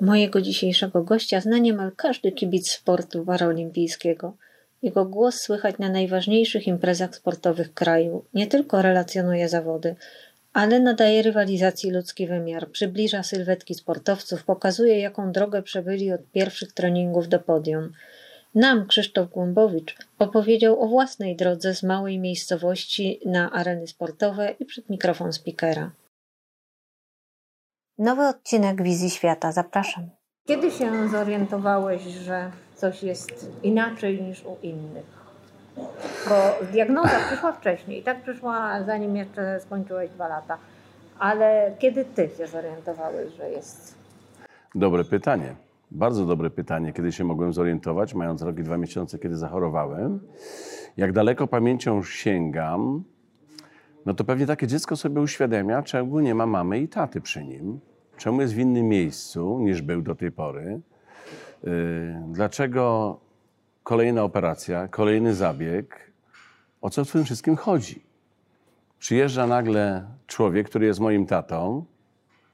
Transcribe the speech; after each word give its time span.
Mojego 0.00 0.40
dzisiejszego 0.40 1.02
gościa 1.04 1.40
zna 1.40 1.58
niemal 1.58 1.92
każdy 1.96 2.32
kibic 2.32 2.70
sportu 2.70 3.24
paraolimpijskiego. 3.24 4.36
Jego 4.82 5.04
głos 5.04 5.34
słychać 5.34 5.78
na 5.78 5.88
najważniejszych 5.88 6.66
imprezach 6.66 7.16
sportowych 7.16 7.74
kraju. 7.74 8.24
Nie 8.34 8.46
tylko 8.46 8.82
relacjonuje 8.82 9.48
zawody, 9.48 9.96
ale 10.52 10.80
nadaje 10.80 11.22
rywalizacji 11.22 11.90
ludzki 11.90 12.26
wymiar, 12.26 12.70
przybliża 12.70 13.22
sylwetki 13.22 13.74
sportowców, 13.74 14.44
pokazuje 14.44 15.00
jaką 15.00 15.32
drogę 15.32 15.62
przebyli 15.62 16.12
od 16.12 16.30
pierwszych 16.32 16.72
treningów 16.72 17.28
do 17.28 17.38
podium. 17.38 17.92
Nam 18.54 18.86
Krzysztof 18.86 19.30
Głębowicz 19.30 19.96
opowiedział 20.18 20.82
o 20.82 20.88
własnej 20.88 21.36
drodze 21.36 21.74
z 21.74 21.82
małej 21.82 22.18
miejscowości 22.18 23.20
na 23.26 23.52
areny 23.52 23.86
sportowe 23.86 24.54
i 24.60 24.64
przed 24.64 24.90
mikrofon 24.90 25.32
speakera. 25.32 25.90
Nowy 28.00 28.28
odcinek 28.28 28.82
Wizji 28.82 29.10
Świata, 29.10 29.52
zapraszam. 29.52 30.04
Kiedy 30.46 30.70
się 30.70 31.08
zorientowałeś, 31.08 32.02
że 32.02 32.50
coś 32.74 33.02
jest 33.02 33.50
inaczej 33.62 34.22
niż 34.22 34.44
u 34.44 34.56
innych? 34.62 35.06
Bo 36.28 36.66
diagnoza 36.72 37.18
przyszła 37.26 37.52
wcześniej, 37.52 38.02
tak 38.02 38.22
przyszła 38.22 38.82
zanim 38.84 39.16
jeszcze 39.16 39.60
skończyłeś 39.60 40.10
dwa 40.10 40.28
lata. 40.28 40.58
Ale 41.18 41.74
kiedy 41.78 42.04
ty 42.04 42.28
się 42.38 42.46
zorientowałeś, 42.46 43.32
że 43.32 43.50
jest? 43.50 43.94
Dobre 44.74 45.04
pytanie. 45.04 45.54
Bardzo 45.90 46.26
dobre 46.26 46.50
pytanie, 46.50 46.92
kiedy 46.92 47.12
się 47.12 47.24
mogłem 47.24 47.52
zorientować, 47.52 48.14
mając 48.14 48.42
rok 48.42 48.58
i 48.58 48.62
dwa 48.62 48.76
miesiące, 48.76 49.18
kiedy 49.18 49.36
zachorowałem. 49.36 50.20
Jak 50.96 51.12
daleko 51.12 51.46
pamięcią 51.46 52.02
sięgam, 52.02 53.04
no 54.06 54.14
to 54.14 54.24
pewnie 54.24 54.46
takie 54.46 54.66
dziecko 54.66 54.96
sobie 54.96 55.20
uświadamia, 55.20 55.82
czemu 55.82 56.20
nie 56.20 56.34
ma 56.34 56.46
mamy 56.46 56.78
i 56.78 56.88
taty 56.88 57.20
przy 57.20 57.44
nim, 57.44 57.80
czemu 58.20 58.40
jest 58.40 58.54
w 58.54 58.58
innym 58.58 58.88
miejscu 58.88 59.58
niż 59.60 59.82
był 59.82 60.02
do 60.02 60.14
tej 60.14 60.32
pory, 60.32 60.80
yy, 61.62 61.70
dlaczego 62.28 63.16
kolejna 63.82 64.22
operacja, 64.22 64.88
kolejny 64.88 65.34
zabieg, 65.34 66.12
o 66.80 66.90
co 66.90 67.04
w 67.04 67.12
tym 67.12 67.24
wszystkim 67.24 67.56
chodzi. 67.56 68.02
Przyjeżdża 68.98 69.46
nagle 69.46 70.06
człowiek, 70.26 70.68
który 70.68 70.86
jest 70.86 71.00
moim 71.00 71.26
tatą 71.26 71.84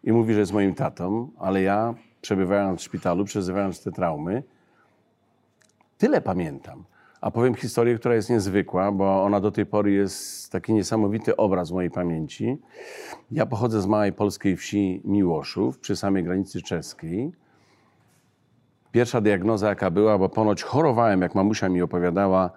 i 0.05 0.13
mówi, 0.13 0.35
że 0.35 0.41
jest 0.41 0.53
moim 0.53 0.75
tatą, 0.75 1.31
ale 1.39 1.63
ja 1.63 1.95
przebywając 2.21 2.81
w 2.81 2.85
szpitalu, 2.85 3.25
przeżywając 3.25 3.83
te 3.83 3.93
traumy, 3.93 4.43
tyle 5.99 6.21
pamiętam. 6.21 6.85
A 7.27 7.31
powiem 7.31 7.55
historię, 7.55 7.95
która 7.95 8.15
jest 8.15 8.31
niezwykła, 8.31 8.93
bo 8.93 9.25
ona 9.25 9.41
do 9.41 9.51
tej 9.51 9.67
pory 9.67 9.93
jest 9.93 10.53
taki 10.53 10.73
niesamowity 10.73 11.37
obraz 11.37 11.71
w 11.71 11.73
mojej 11.73 11.91
pamięci. 11.91 12.59
Ja 13.31 13.47
pochodzę 13.47 13.83
z 13.83 13.87
małej 13.87 14.13
polskiej 14.13 14.57
wsi 14.57 15.01
Miłoszów, 15.05 15.79
przy 15.79 15.97
samej 15.97 16.25
granicy 16.25 16.63
czeskiej. 16.63 17.33
Pierwsza 18.93 19.21
diagnoza, 19.21 19.69
jaka 19.69 19.91
była, 19.91 20.19
bo 20.19 20.29
ponoć 20.29 20.63
chorowałem, 20.63 21.23
jak 21.23 21.35
mamusia 21.35 21.69
mi 21.69 21.83
opowiadała, 21.83 22.51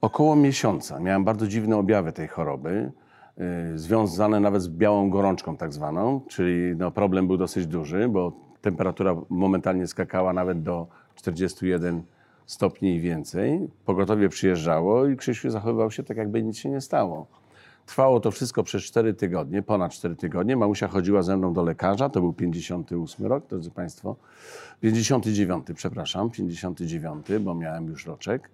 około 0.00 0.36
miesiąca. 0.36 1.00
Miałem 1.00 1.24
bardzo 1.24 1.46
dziwne 1.46 1.76
objawy 1.76 2.12
tej 2.12 2.28
choroby, 2.28 2.92
yy, 3.36 3.78
związane 3.78 4.40
nawet 4.40 4.62
z 4.62 4.68
białą 4.68 5.10
gorączką 5.10 5.56
tak 5.56 5.72
zwaną, 5.72 6.20
czyli 6.28 6.76
no, 6.76 6.90
problem 6.90 7.26
był 7.26 7.36
dosyć 7.36 7.66
duży, 7.66 8.08
bo 8.08 8.32
temperatura 8.60 9.16
momentalnie 9.28 9.86
skakała 9.86 10.32
nawet 10.32 10.62
do 10.62 10.86
41 11.14 12.02
stopni 12.46 12.94
i 12.94 13.00
więcej. 13.00 13.68
Pogotowie 13.84 14.28
przyjeżdżało 14.28 15.06
i 15.06 15.16
Krzysiu 15.16 15.50
zachowywał 15.50 15.90
się 15.90 16.02
tak, 16.02 16.16
jakby 16.16 16.42
nic 16.42 16.56
się 16.56 16.70
nie 16.70 16.80
stało. 16.80 17.26
Trwało 17.86 18.20
to 18.20 18.30
wszystko 18.30 18.62
przez 18.62 18.82
4 18.82 19.14
tygodnie, 19.14 19.62
ponad 19.62 19.92
4 19.92 20.16
tygodnie. 20.16 20.56
Mamusia 20.56 20.88
chodziła 20.88 21.22
ze 21.22 21.36
mną 21.36 21.52
do 21.52 21.62
lekarza, 21.62 22.08
to 22.08 22.20
był 22.20 22.32
58 22.32 23.26
rok, 23.26 23.46
drodzy 23.46 23.70
Państwo. 23.70 24.16
59, 24.80 25.66
przepraszam, 25.74 26.30
59, 26.30 27.26
bo 27.40 27.54
miałem 27.54 27.86
już 27.86 28.06
roczek. 28.06 28.50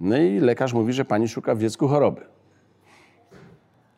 No 0.00 0.18
i 0.18 0.40
lekarz 0.40 0.72
mówi, 0.72 0.92
że 0.92 1.04
pani 1.04 1.28
szuka 1.28 1.54
w 1.54 1.60
dziecku 1.60 1.88
choroby. 1.88 2.20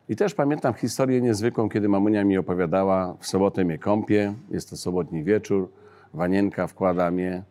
I 0.09 0.17
też 0.17 0.35
pamiętam 0.35 0.75
historię 0.75 1.21
niezwykłą, 1.21 1.69
kiedy 1.69 1.89
mamunia 1.89 2.25
mi 2.25 2.39
opowiadała, 2.39 3.15
w 3.21 3.27
sobotę 3.27 3.65
mnie 3.65 3.79
kąpie, 3.79 4.35
jest 4.51 4.71
to 4.71 4.77
sobotni 4.77 5.25
wieczór, 5.25 5.71
wanienka 6.15 6.67
wkłada 6.67 7.11
mnie, 7.11 7.43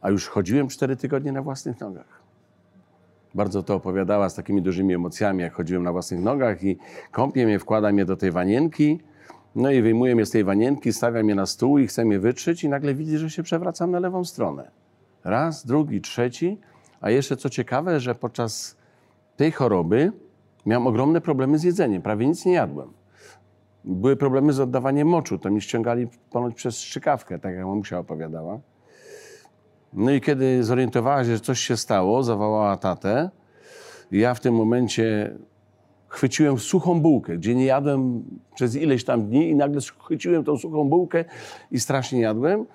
a 0.00 0.10
już 0.10 0.28
chodziłem 0.28 0.68
cztery 0.68 0.96
tygodnie 0.96 1.32
na 1.32 1.42
własnych 1.42 1.80
nogach. 1.80 2.22
Bardzo 3.34 3.62
to 3.62 3.74
opowiadała 3.74 4.28
z 4.28 4.34
takimi 4.34 4.62
dużymi 4.62 4.94
emocjami, 4.94 5.42
jak 5.42 5.52
chodziłem 5.52 5.82
na 5.82 5.92
własnych 5.92 6.20
nogach 6.20 6.64
i 6.64 6.78
kąpie 7.10 7.46
mnie, 7.46 7.58
wkłada 7.58 7.92
mnie 7.92 8.04
do 8.04 8.16
tej 8.16 8.30
wanienki, 8.30 9.00
no 9.54 9.70
i 9.70 9.82
wyjmuje 9.82 10.14
mnie 10.14 10.26
z 10.26 10.30
tej 10.30 10.44
wanienki, 10.44 10.92
stawia 10.92 11.22
mnie 11.22 11.34
na 11.34 11.46
stół 11.46 11.78
i 11.78 11.86
chce 11.86 12.04
mnie 12.04 12.18
wytrzeć 12.18 12.64
i 12.64 12.68
nagle 12.68 12.94
widzi, 12.94 13.18
że 13.18 13.30
się 13.30 13.42
przewracam 13.42 13.90
na 13.90 13.98
lewą 13.98 14.24
stronę. 14.24 14.70
Raz, 15.24 15.66
drugi, 15.66 16.00
trzeci, 16.00 16.58
a 17.00 17.10
jeszcze 17.10 17.36
co 17.36 17.50
ciekawe, 17.50 18.00
że 18.00 18.14
podczas 18.14 18.76
tej 19.36 19.52
choroby 19.52 20.12
Miałem 20.66 20.86
ogromne 20.86 21.20
problemy 21.20 21.58
z 21.58 21.62
jedzeniem, 21.62 22.02
prawie 22.02 22.26
nic 22.26 22.46
nie 22.46 22.52
jadłem. 22.52 22.92
Były 23.84 24.16
problemy 24.16 24.52
z 24.52 24.60
oddawaniem 24.60 25.08
moczu, 25.08 25.38
to 25.38 25.50
mi 25.50 25.60
ściągali 25.60 26.08
ponoć 26.30 26.54
przez 26.54 26.76
strzykawkę, 26.76 27.38
tak 27.38 27.54
jak 27.54 27.66
mamusia 27.66 27.98
opowiadała. 27.98 28.60
No 29.92 30.10
i 30.10 30.20
kiedy 30.20 30.64
zorientowała 30.64 31.24
się, 31.24 31.30
że 31.30 31.40
coś 31.40 31.60
się 31.60 31.76
stało, 31.76 32.22
zawołała 32.22 32.76
tatę. 32.76 33.30
Ja 34.12 34.34
w 34.34 34.40
tym 34.40 34.54
momencie 34.54 35.36
chwyciłem 36.08 36.58
suchą 36.58 37.00
bułkę, 37.00 37.36
gdzie 37.36 37.54
nie 37.54 37.64
jadłem 37.64 38.24
przez 38.54 38.76
ileś 38.76 39.04
tam 39.04 39.26
dni 39.26 39.50
i 39.50 39.54
nagle 39.54 39.80
chwyciłem 39.98 40.44
tą 40.44 40.56
suchą 40.56 40.88
bułkę 40.88 41.24
i 41.70 41.80
strasznie 41.80 42.20
jadłem. 42.20 42.66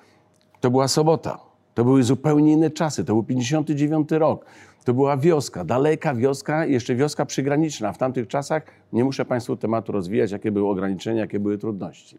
To 0.60 0.72
była 0.72 0.88
sobota. 0.88 1.40
To 1.74 1.86
były 1.86 2.04
zupełnie 2.04 2.52
inne 2.52 2.70
czasy. 2.70 3.06
To 3.06 3.14
był 3.14 3.24
59 3.24 4.12
rok. 4.12 4.46
To 4.84 4.94
była 4.94 5.18
wioska, 5.18 5.64
daleka 5.64 6.16
wioska, 6.16 6.66
jeszcze 6.66 6.96
wioska 6.96 7.26
przygraniczna. 7.26 7.94
W 7.94 7.98
tamtych 7.98 8.28
czasach 8.28 8.64
nie 8.94 9.04
muszę 9.04 9.26
Państwu 9.26 9.58
tematu 9.58 9.92
rozwijać, 9.92 10.32
jakie 10.32 10.52
były 10.52 10.70
ograniczenia, 10.70 11.22
jakie 11.22 11.40
były 11.40 11.58
trudności. 11.58 12.18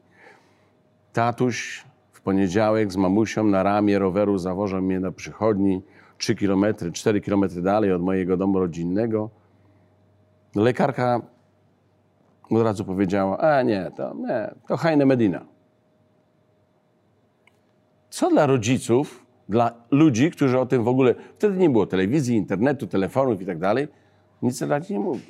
Tatuś 1.12 1.84
poniedziałek 2.26 2.92
z 2.92 2.96
mamusią 2.96 3.44
na 3.44 3.62
ramię 3.62 3.98
roweru 3.98 4.38
zawożą 4.38 4.80
mnie 4.80 5.00
na 5.00 5.12
przychodni 5.12 5.82
3 6.18 6.34
km, 6.34 6.64
4 6.92 7.20
km 7.20 7.62
dalej 7.62 7.92
od 7.92 8.02
mojego 8.02 8.36
domu 8.36 8.58
rodzinnego. 8.58 9.30
Lekarka 10.54 11.20
od 12.50 12.62
razu 12.62 12.84
powiedziała, 12.84 13.38
a 13.38 13.62
nie, 13.62 13.90
to 13.96 14.14
nie, 14.14 14.54
to 14.68 14.76
Heine 14.76 15.06
Medina. 15.06 15.40
Co 18.10 18.30
dla 18.30 18.46
rodziców 18.46 19.26
dla 19.48 19.74
ludzi, 19.90 20.30
którzy 20.30 20.58
o 20.58 20.66
tym 20.66 20.84
w 20.84 20.88
ogóle, 20.88 21.14
wtedy 21.34 21.58
nie 21.58 21.70
było 21.70 21.86
telewizji, 21.86 22.36
internetu, 22.36 22.86
telefonów 22.86 23.42
i 23.42 23.46
tak 23.46 23.58
dalej, 23.58 23.88
nic 24.42 24.60
na 24.60 24.78
nie 24.78 24.98
mówi. 24.98 25.26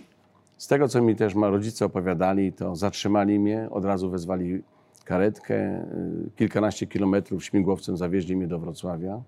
Z 0.56 0.66
tego, 0.66 0.88
co 0.88 1.02
mi 1.02 1.16
też 1.16 1.34
rodzice 1.34 1.84
opowiadali, 1.84 2.52
to 2.52 2.76
zatrzymali 2.76 3.38
mnie, 3.38 3.68
od 3.70 3.84
razu 3.84 4.10
wezwali 4.10 4.62
karetkę, 5.06 5.54
y, 5.54 6.30
kilkanaście 6.36 6.86
kilometrów 6.86 7.44
śmigłowcem 7.44 7.96
zawieźli 7.96 8.36
mnie 8.36 8.46
do 8.46 8.58
Wrocławia. 8.58 9.22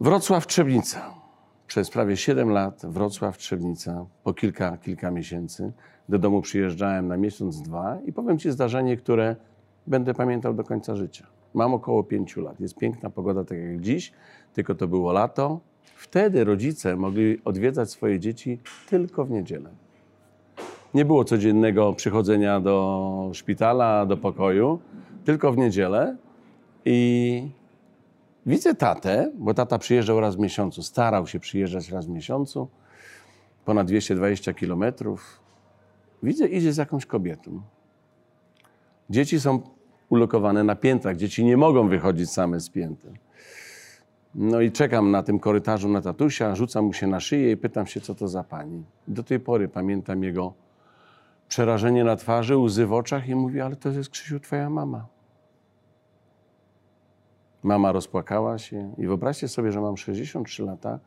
Wrocław 0.00 0.46
Trzebnica. 0.46 1.14
Przez 1.66 1.90
prawie 1.90 2.16
7 2.16 2.50
lat 2.50 2.82
Wrocław 2.86 3.38
Trzebnica, 3.38 4.06
po 4.24 4.34
kilka, 4.34 4.76
kilka 4.76 5.10
miesięcy. 5.10 5.72
Do 6.08 6.18
domu 6.18 6.42
przyjeżdżałem 6.42 7.08
na 7.08 7.16
miesiąc, 7.16 7.62
dwa 7.62 7.98
i 8.04 8.12
powiem 8.12 8.38
Ci 8.38 8.50
zdarzenie, 8.50 8.96
które 8.96 9.36
będę 9.86 10.14
pamiętał 10.14 10.54
do 10.54 10.64
końca 10.64 10.96
życia. 10.96 11.26
Mam 11.54 11.74
około 11.74 12.04
pięciu 12.04 12.40
lat. 12.40 12.60
Jest 12.60 12.78
piękna 12.78 13.10
pogoda, 13.10 13.44
tak 13.44 13.58
jak 13.58 13.80
dziś, 13.80 14.12
tylko 14.54 14.74
to 14.74 14.88
było 14.88 15.12
lato. 15.12 15.60
Wtedy 15.96 16.44
rodzice 16.44 16.96
mogli 16.96 17.40
odwiedzać 17.44 17.90
swoje 17.90 18.20
dzieci 18.20 18.58
tylko 18.88 19.24
w 19.24 19.30
niedzielę. 19.30 19.70
Nie 20.94 21.04
było 21.04 21.24
codziennego 21.24 21.92
przychodzenia 21.92 22.60
do 22.60 23.30
szpitala, 23.32 24.06
do 24.06 24.16
pokoju, 24.16 24.80
tylko 25.24 25.52
w 25.52 25.56
niedzielę. 25.56 26.16
I 26.84 27.48
widzę 28.46 28.74
tatę, 28.74 29.32
bo 29.38 29.54
tata 29.54 29.78
przyjeżdżał 29.78 30.20
raz 30.20 30.36
w 30.36 30.38
miesiącu, 30.38 30.82
starał 30.82 31.26
się 31.26 31.40
przyjeżdżać 31.40 31.90
raz 31.90 32.06
w 32.06 32.10
miesiącu, 32.10 32.68
ponad 33.64 33.86
220 33.86 34.54
kilometrów. 34.54 35.40
Widzę, 36.22 36.46
idzie 36.46 36.72
z 36.72 36.76
jakąś 36.76 37.06
kobietą. 37.06 37.62
Dzieci 39.10 39.40
są 39.40 39.60
ulokowane 40.08 40.64
na 40.64 40.76
piętrach. 40.76 41.16
Dzieci 41.16 41.44
nie 41.44 41.56
mogą 41.56 41.88
wychodzić 41.88 42.30
same 42.30 42.60
z 42.60 42.70
pięter. 42.70 43.12
No 44.34 44.60
i 44.60 44.72
czekam 44.72 45.10
na 45.10 45.22
tym 45.22 45.38
korytarzu 45.38 45.88
na 45.88 46.02
tatusia, 46.02 46.54
rzucam 46.54 46.84
mu 46.84 46.92
się 46.92 47.06
na 47.06 47.20
szyję 47.20 47.52
i 47.52 47.56
pytam 47.56 47.86
się, 47.86 48.00
co 48.00 48.14
to 48.14 48.28
za 48.28 48.44
pani. 48.44 48.84
Do 49.08 49.22
tej 49.22 49.40
pory 49.40 49.68
pamiętam 49.68 50.22
jego 50.22 50.54
przerażenie 51.48 52.04
na 52.04 52.16
twarzy, 52.16 52.56
łzy 52.56 52.86
w 52.86 52.92
oczach 52.92 53.28
i 53.28 53.34
mówi, 53.34 53.60
ale 53.60 53.76
to 53.76 53.88
jest 53.88 54.10
Krzysiu, 54.10 54.40
twoja 54.40 54.70
mama. 54.70 55.06
Mama 57.62 57.92
rozpłakała 57.92 58.58
się 58.58 58.94
i 58.98 59.06
wyobraźcie 59.06 59.48
sobie, 59.48 59.72
że 59.72 59.80
mam 59.80 59.96
63 59.96 60.62
lata 60.62 60.98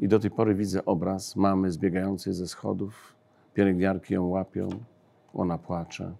i 0.00 0.08
do 0.08 0.18
tej 0.18 0.30
pory 0.30 0.54
widzę 0.54 0.84
obraz 0.84 1.36
mamy 1.36 1.70
zbiegającej 1.70 2.32
ze 2.32 2.48
schodów, 2.48 3.14
pielęgniarki 3.54 4.14
ją 4.14 4.26
łapią, 4.26 4.68
ona 5.34 5.58
płacze. 5.58 6.16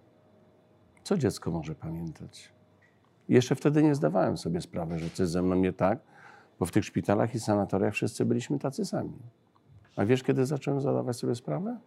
Co 1.03 1.17
dziecko 1.17 1.51
może 1.51 1.75
pamiętać? 1.75 2.51
Jeszcze 3.29 3.55
wtedy 3.55 3.83
nie 3.83 3.95
zdawałem 3.95 4.37
sobie 4.37 4.61
sprawy, 4.61 4.99
że 4.99 5.09
coś 5.09 5.27
ze 5.27 5.41
mną 5.41 5.55
nie 5.55 5.73
tak, 5.73 5.99
bo 6.59 6.65
w 6.65 6.71
tych 6.71 6.85
szpitalach 6.85 7.35
i 7.35 7.39
sanatoriach 7.39 7.93
wszyscy 7.93 8.25
byliśmy 8.25 8.59
tacy 8.59 8.85
sami. 8.85 9.19
A 9.95 10.05
wiesz, 10.05 10.23
kiedy 10.23 10.45
zacząłem 10.45 10.81
zadawać 10.81 11.17
sobie 11.17 11.35
sprawę? 11.35 11.77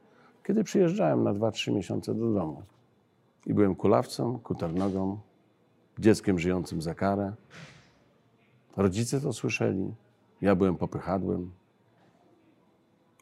Kiedy 0.45 0.65
przyjeżdżałem 0.65 1.23
na 1.23 1.35
2-3 1.35 1.73
miesiące 1.73 2.15
do 2.15 2.33
domu. 2.33 2.63
I 3.47 3.55
byłem 3.55 3.75
kulawcą, 3.75 4.39
kuternogą, 4.39 5.19
dzieckiem 5.99 6.39
żyjącym 6.39 6.83
za 6.83 6.95
karę. 6.95 7.33
Rodzice 8.77 9.21
to 9.21 9.33
słyszeli. 9.33 9.95
Ja 10.41 10.55
byłem 10.55 10.77
popychadłem. 10.77 11.51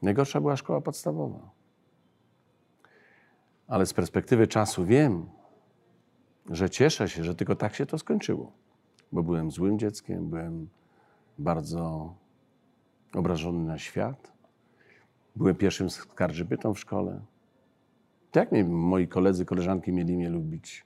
Najgorsza 0.02 0.40
była 0.40 0.56
szkoła 0.56 0.80
podstawowa. 0.80 1.50
Ale 3.68 3.86
z 3.86 3.94
perspektywy 3.94 4.46
czasu 4.46 4.84
wiem, 4.84 5.26
że 6.50 6.70
cieszę 6.70 7.08
się, 7.08 7.24
że 7.24 7.34
tylko 7.34 7.56
tak 7.56 7.74
się 7.74 7.86
to 7.86 7.98
skończyło. 7.98 8.52
Bo 9.12 9.22
byłem 9.22 9.50
złym 9.50 9.78
dzieckiem, 9.78 10.30
byłem 10.30 10.68
bardzo 11.38 12.14
obrażony 13.14 13.64
na 13.64 13.78
świat. 13.78 14.37
Byłem 15.38 15.54
pierwszym 15.54 15.90
skarżybytą 15.90 16.74
w 16.74 16.78
szkole. 16.78 17.20
Tak 18.30 18.52
mnie 18.52 18.64
moi 18.64 19.08
koledzy, 19.08 19.44
koleżanki 19.44 19.92
mieli 19.92 20.16
mnie 20.16 20.30
lubić. 20.30 20.84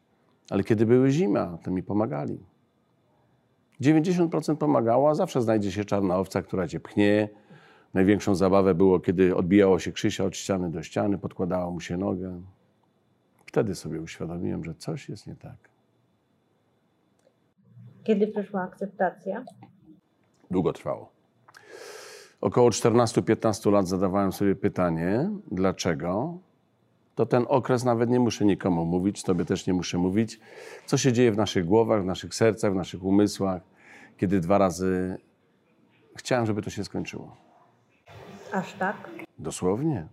Ale 0.50 0.64
kiedy 0.64 0.86
były 0.86 1.10
zima, 1.10 1.58
to 1.62 1.70
mi 1.70 1.82
pomagali. 1.82 2.38
90% 3.80 4.56
pomagało, 4.56 5.10
a 5.10 5.14
zawsze 5.14 5.42
znajdzie 5.42 5.72
się 5.72 5.84
czarna 5.84 6.18
owca, 6.18 6.42
która 6.42 6.68
cię 6.68 6.80
pchnie. 6.80 7.28
Największą 7.94 8.34
zabawę 8.34 8.74
było, 8.74 9.00
kiedy 9.00 9.36
odbijało 9.36 9.78
się 9.78 9.92
Krzysia 9.92 10.24
od 10.24 10.36
ściany 10.36 10.70
do 10.70 10.82
ściany, 10.82 11.18
podkładała 11.18 11.70
mu 11.70 11.80
się 11.80 11.96
nogę. 11.96 12.42
Wtedy 13.46 13.74
sobie 13.74 14.00
uświadomiłem, 14.00 14.64
że 14.64 14.74
coś 14.74 15.08
jest 15.08 15.26
nie 15.26 15.36
tak. 15.36 15.56
Kiedy 18.04 18.26
przyszła 18.26 18.62
akceptacja? 18.62 19.44
Długo 20.50 20.72
trwało. 20.72 21.21
Około 22.42 22.70
14-15 22.70 23.72
lat 23.72 23.88
zadawałem 23.88 24.32
sobie 24.32 24.54
pytanie, 24.56 25.30
dlaczego? 25.50 26.38
To 27.14 27.26
ten 27.26 27.44
okres 27.48 27.84
nawet 27.84 28.10
nie 28.10 28.20
muszę 28.20 28.44
nikomu 28.44 28.84
mówić, 28.84 29.22
tobie 29.22 29.44
też 29.44 29.66
nie 29.66 29.72
muszę 29.72 29.98
mówić, 29.98 30.40
co 30.86 30.98
się 30.98 31.12
dzieje 31.12 31.32
w 31.32 31.36
naszych 31.36 31.64
głowach, 31.64 32.02
w 32.02 32.04
naszych 32.04 32.34
sercach, 32.34 32.72
w 32.72 32.74
naszych 32.74 33.04
umysłach, 33.04 33.62
kiedy 34.16 34.40
dwa 34.40 34.58
razy 34.58 35.16
chciałem, 36.16 36.46
żeby 36.46 36.62
to 36.62 36.70
się 36.70 36.84
skończyło. 36.84 37.36
Aż 38.52 38.72
tak? 38.72 39.10
Dosłownie. 39.38 40.06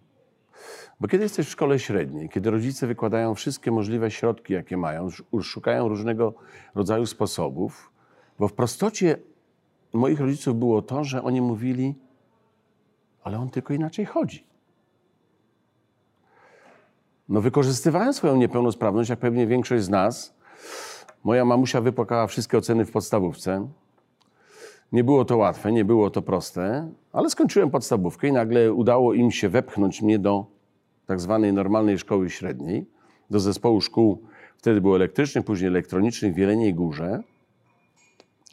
Bo 1.00 1.08
kiedy 1.08 1.24
jesteś 1.24 1.48
w 1.48 1.50
szkole 1.50 1.80
średniej, 1.80 2.30
kiedy 2.30 2.52
rodzice 2.52 2.88
wykładają 2.88 3.36
wszystkie 3.36 3.72
możliwe 3.72 4.12
środki, 4.12 4.54
jakie 4.54 4.78
mają, 4.78 5.08
szukają 5.42 5.88
różnego 5.88 6.34
rodzaju 6.76 7.06
sposobów, 7.06 7.92
bo 8.40 8.48
w 8.48 8.54
prostocie 8.54 9.18
moich 9.94 10.20
rodziców 10.20 10.60
było 10.60 10.82
to, 10.82 11.04
że 11.04 11.24
oni 11.24 11.42
mówili, 11.42 11.96
ale 13.30 13.40
on 13.40 13.50
tylko 13.50 13.74
inaczej 13.74 14.06
chodzi. 14.06 14.44
No, 17.30 17.42
wykorzystywałem 17.42 18.14
swoją 18.14 18.36
niepełnosprawność, 18.36 19.10
jak 19.10 19.20
pewnie 19.20 19.48
większość 19.48 19.84
z 19.84 19.90
nas. 19.90 20.34
Moja 21.24 21.46
mamusia 21.46 21.82
wypłakała 21.82 22.28
wszystkie 22.28 22.58
oceny 22.58 22.86
w 22.86 22.92
podstawówce. 22.92 23.68
Nie 24.92 25.04
było 25.04 25.26
to 25.26 25.38
łatwe, 25.38 25.72
nie 25.72 25.86
było 25.86 26.10
to 26.10 26.22
proste, 26.22 26.90
ale 27.14 27.30
skończyłem 27.30 27.70
podstawówkę 27.72 28.28
i 28.28 28.32
nagle 28.32 28.74
udało 28.74 29.14
im 29.14 29.32
się 29.32 29.50
wepchnąć 29.50 30.02
mnie 30.02 30.20
do 30.20 30.46
tak 31.06 31.20
zwanej 31.20 31.54
normalnej 31.54 32.00
szkoły 32.00 32.30
średniej, 32.30 32.86
do 33.30 33.40
zespołu 33.40 33.82
szkół, 33.82 34.24
wtedy 34.58 34.82
było 34.82 34.96
elektrycznych, 34.96 35.46
później 35.46 35.68
elektronicznych 35.68 36.34
w 36.34 36.38
Jeleniej 36.38 36.74
Górze. 36.74 37.24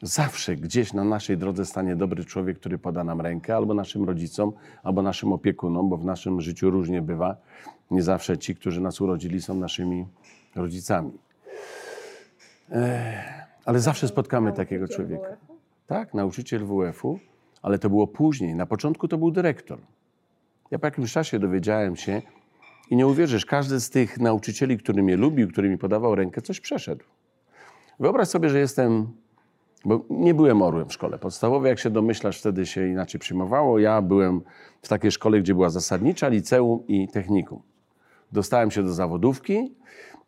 Zawsze 0.01 0.55
gdzieś 0.55 0.93
na 0.93 1.03
naszej 1.03 1.37
drodze 1.37 1.65
stanie 1.65 1.95
dobry 1.95 2.25
człowiek, 2.25 2.59
który 2.59 2.77
poda 2.77 3.03
nam 3.03 3.21
rękę, 3.21 3.55
albo 3.55 3.73
naszym 3.73 4.03
rodzicom, 4.03 4.53
albo 4.83 5.01
naszym 5.01 5.33
opiekunom, 5.33 5.89
bo 5.89 5.97
w 5.97 6.05
naszym 6.05 6.41
życiu 6.41 6.69
różnie 6.69 7.01
bywa. 7.01 7.37
Nie 7.91 8.03
zawsze 8.03 8.37
ci, 8.37 8.55
którzy 8.55 8.81
nas 8.81 9.01
urodzili, 9.01 9.41
są 9.41 9.55
naszymi 9.55 10.07
rodzicami. 10.55 11.11
Ale 13.65 13.79
zawsze 13.79 14.07
spotkamy 14.07 14.53
takiego 14.53 14.87
człowieka. 14.87 15.37
Tak, 15.87 16.13
nauczyciel 16.13 16.65
WF-u, 16.65 17.19
ale 17.61 17.79
to 17.79 17.89
było 17.89 18.07
później. 18.07 18.55
Na 18.55 18.65
początku 18.65 19.07
to 19.07 19.17
był 19.17 19.31
dyrektor. 19.31 19.79
Ja 20.71 20.79
po 20.79 20.87
jakimś 20.87 21.11
czasie 21.11 21.39
dowiedziałem 21.39 21.95
się 21.95 22.21
i 22.89 22.95
nie 22.95 23.07
uwierzysz, 23.07 23.45
każdy 23.45 23.79
z 23.79 23.89
tych 23.89 24.19
nauczycieli, 24.19 24.77
który 24.77 25.03
mnie 25.03 25.17
lubił, 25.17 25.47
który 25.47 25.69
mi 25.69 25.77
podawał 25.77 26.15
rękę, 26.15 26.41
coś 26.41 26.59
przeszedł. 26.59 27.03
Wyobraź 27.99 28.27
sobie, 28.27 28.49
że 28.49 28.59
jestem, 28.59 29.07
bo 29.87 30.05
nie 30.09 30.33
byłem 30.33 30.61
orłem 30.61 30.89
w 30.89 30.93
szkole 30.93 31.17
podstawowej, 31.17 31.69
jak 31.69 31.79
się 31.79 31.89
domyślasz, 31.89 32.39
wtedy 32.39 32.65
się 32.65 32.87
inaczej 32.87 33.19
przyjmowało. 33.19 33.79
Ja 33.79 34.01
byłem 34.01 34.41
w 34.81 34.87
takiej 34.87 35.11
szkole, 35.11 35.39
gdzie 35.39 35.53
była 35.53 35.69
zasadnicza, 35.69 36.27
liceum 36.27 36.87
i 36.87 37.07
technikum. 37.07 37.61
Dostałem 38.31 38.71
się 38.71 38.83
do 38.83 38.93
zawodówki, 38.93 39.75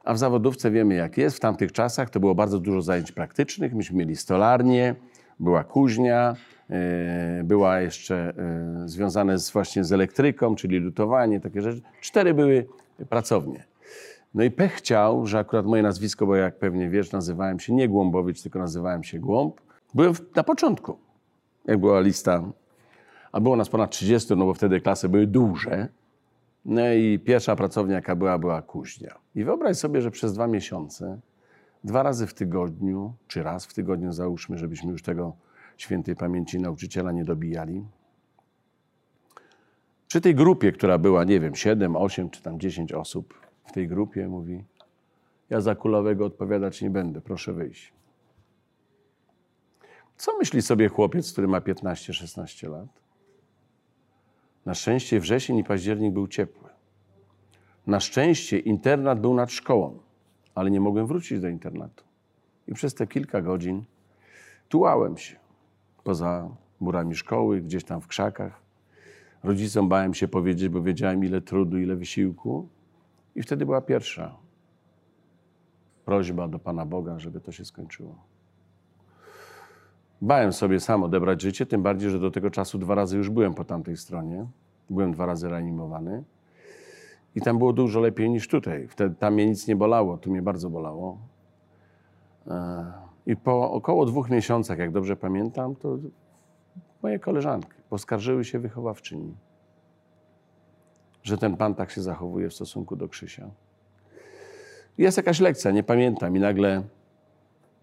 a 0.03 0.13
w 0.13 0.17
zawodówce 0.17 0.71
wiemy 0.71 0.95
jak 0.95 1.17
jest. 1.17 1.37
W 1.37 1.39
tamtych 1.39 1.71
czasach 1.71 2.09
to 2.09 2.19
było 2.19 2.35
bardzo 2.35 2.59
dużo 2.59 2.81
zajęć 2.81 3.11
praktycznych. 3.11 3.73
Myśmy 3.73 3.97
mieli 3.97 4.15
stolarnię, 4.15 4.95
była 5.39 5.63
kuźnia, 5.63 6.35
e, 6.69 7.43
była 7.43 7.79
jeszcze 7.79 8.33
e, 8.37 8.87
związane 8.87 9.39
z, 9.39 9.51
właśnie 9.51 9.83
z 9.83 9.91
elektryką, 9.91 10.55
czyli 10.55 10.77
lutowanie, 10.77 11.39
takie 11.39 11.61
rzeczy. 11.61 11.81
Cztery 12.01 12.33
były 12.33 12.67
pracownie. 13.09 13.68
No 14.33 14.43
i 14.43 14.51
pech 14.51 14.73
chciał, 14.73 15.25
że 15.25 15.39
akurat 15.39 15.65
moje 15.65 15.83
nazwisko, 15.83 16.25
bo 16.25 16.35
jak 16.35 16.59
pewnie 16.59 16.89
wiesz, 16.89 17.11
nazywałem 17.11 17.59
się 17.59 17.73
nie 17.73 17.89
Głąbowicz, 17.89 18.41
tylko 18.41 18.59
nazywałem 18.59 19.03
się 19.03 19.19
Głąb. 19.19 19.61
Byłem 19.93 20.13
na 20.35 20.43
początku, 20.43 20.97
jak 21.65 21.79
była 21.79 21.99
lista, 21.99 22.43
a 23.31 23.39
było 23.39 23.55
nas 23.55 23.69
ponad 23.69 23.91
30, 23.91 24.35
no 24.35 24.45
bo 24.45 24.53
wtedy 24.53 24.81
klasy 24.81 25.09
były 25.09 25.27
duże. 25.27 25.87
No 26.65 26.93
i 26.93 27.19
pierwsza 27.19 27.55
pracownia, 27.55 27.95
jaka 27.95 28.15
była, 28.15 28.37
była 28.37 28.61
kuźnia. 28.61 29.15
I 29.35 29.43
wyobraź 29.43 29.77
sobie, 29.77 30.01
że 30.01 30.11
przez 30.11 30.33
dwa 30.33 30.47
miesiące 30.47 31.19
dwa 31.83 32.03
razy 32.03 32.27
w 32.27 32.33
tygodniu, 32.33 33.13
czy 33.27 33.43
raz 33.43 33.65
w 33.65 33.73
tygodniu, 33.73 34.11
załóżmy, 34.11 34.57
żebyśmy 34.57 34.91
już 34.91 35.03
tego 35.03 35.35
świętej 35.77 36.15
pamięci 36.15 36.59
nauczyciela 36.59 37.11
nie 37.11 37.25
dobijali. 37.25 37.85
Przy 40.07 40.21
tej 40.21 40.35
grupie, 40.35 40.71
która 40.71 40.97
była, 40.97 41.23
nie 41.23 41.39
wiem, 41.39 41.55
7, 41.55 41.95
8 41.95 42.29
czy 42.29 42.41
tam 42.41 42.59
10 42.59 42.93
osób 42.93 43.48
w 43.69 43.71
tej 43.71 43.87
grupie, 43.87 44.27
mówi: 44.27 44.63
Ja 45.49 45.61
za 45.61 45.75
kulowego 45.75 46.25
odpowiadać 46.25 46.81
nie 46.81 46.89
będę, 46.89 47.21
proszę 47.21 47.53
wyjść. 47.53 47.93
Co 50.17 50.37
myśli 50.37 50.61
sobie 50.61 50.89
chłopiec, 50.89 51.31
który 51.31 51.47
ma 51.47 51.59
15-16 51.59 52.69
lat? 52.71 52.87
Na 54.65 54.73
szczęście 54.73 55.19
wrzesień 55.19 55.57
i 55.57 55.63
październik 55.63 56.13
był 56.13 56.27
ciepły. 56.27 56.69
Na 57.87 57.99
szczęście 57.99 58.59
internat 58.59 59.19
był 59.19 59.33
nad 59.33 59.51
szkołą 59.51 59.99
ale 60.59 60.71
nie 60.71 60.81
mogłem 60.81 61.07
wrócić 61.07 61.39
do 61.39 61.47
internatu. 61.47 62.03
I 62.67 62.73
przez 62.73 62.93
te 62.93 63.07
kilka 63.07 63.41
godzin 63.41 63.83
tułałem 64.69 65.17
się 65.17 65.35
poza 66.03 66.49
murami 66.79 67.15
szkoły, 67.15 67.61
gdzieś 67.61 67.83
tam 67.83 68.01
w 68.01 68.07
krzakach. 68.07 68.61
Rodzicom 69.43 69.89
bałem 69.89 70.13
się 70.13 70.27
powiedzieć, 70.27 70.69
bo 70.69 70.81
wiedziałem, 70.81 71.23
ile 71.23 71.41
trudu, 71.41 71.79
ile 71.79 71.95
wysiłku. 71.95 72.67
I 73.39 73.43
wtedy 73.43 73.65
była 73.65 73.81
pierwsza 73.81 74.35
prośba 76.05 76.47
do 76.47 76.59
Pana 76.59 76.85
Boga, 76.85 77.19
żeby 77.19 77.41
to 77.41 77.51
się 77.51 77.65
skończyło. 77.65 78.15
Bałem 80.21 80.53
sobie 80.53 80.79
sam 80.79 81.03
odebrać 81.03 81.41
życie, 81.41 81.65
tym 81.65 81.83
bardziej, 81.83 82.09
że 82.09 82.19
do 82.19 82.31
tego 82.31 82.49
czasu 82.49 82.77
dwa 82.77 82.95
razy 82.95 83.17
już 83.17 83.29
byłem 83.29 83.53
po 83.53 83.65
tamtej 83.65 83.97
stronie. 83.97 84.45
Byłem 84.89 85.11
dwa 85.11 85.25
razy 85.25 85.49
reanimowany. 85.49 86.23
I 87.35 87.41
tam 87.41 87.57
było 87.57 87.73
dużo 87.73 87.99
lepiej 87.99 88.29
niż 88.29 88.47
tutaj. 88.47 88.87
Wtedy 88.87 89.15
tam 89.15 89.33
mnie 89.33 89.47
nic 89.47 89.67
nie 89.67 89.75
bolało, 89.75 90.17
tu 90.17 90.31
mnie 90.31 90.41
bardzo 90.41 90.69
bolało. 90.69 91.17
E, 92.47 92.85
I 93.25 93.35
po 93.35 93.71
około 93.71 94.05
dwóch 94.05 94.29
miesiącach, 94.29 94.77
jak 94.77 94.91
dobrze 94.91 95.15
pamiętam, 95.15 95.75
to 95.75 95.97
moje 97.03 97.19
koleżanki 97.19 97.69
poskarżyły 97.89 98.45
się 98.45 98.59
wychowawczyni, 98.59 99.35
że 101.23 101.37
ten 101.37 101.57
pan 101.57 101.75
tak 101.75 101.91
się 101.91 102.01
zachowuje 102.01 102.49
w 102.49 102.53
stosunku 102.53 102.95
do 102.95 103.07
Krzysia. 103.07 103.49
Jest 104.97 105.17
jakaś 105.17 105.39
lekcja, 105.39 105.71
nie 105.71 105.83
pamiętam, 105.83 106.35
i 106.37 106.39
nagle 106.39 106.83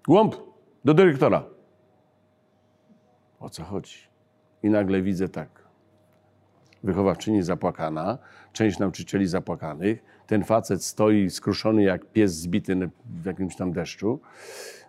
głąb 0.08 0.36
do 0.84 0.94
dyrektora. 0.94 1.44
O 3.40 3.50
co 3.50 3.64
chodzi? 3.64 3.98
I 4.62 4.70
nagle 4.70 5.02
widzę 5.02 5.28
tak 5.28 5.66
wychowawczyni 6.82 7.42
zapłakana, 7.42 8.18
część 8.52 8.78
nauczycieli 8.78 9.26
zapłakanych. 9.26 10.04
Ten 10.26 10.44
facet 10.44 10.84
stoi 10.84 11.30
skruszony 11.30 11.82
jak 11.82 12.04
pies 12.04 12.32
zbity 12.32 12.90
w 13.04 13.24
jakimś 13.24 13.56
tam 13.56 13.72
deszczu. 13.72 14.20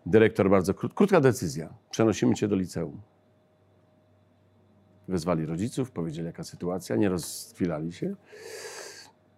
Dyrektor 0.05 0.49
bardzo 0.49 0.73
krót, 0.73 0.93
krótka 0.93 1.21
decyzja. 1.21 1.69
Przenosimy 1.91 2.35
cię 2.35 2.47
do 2.47 2.55
liceum. 2.55 3.01
Wezwali 5.07 5.45
rodziców, 5.45 5.91
powiedzieli 5.91 6.27
jaka 6.27 6.43
sytuacja, 6.43 6.95
nie 6.95 7.09
rozchwilali 7.09 7.93
się. 7.93 8.15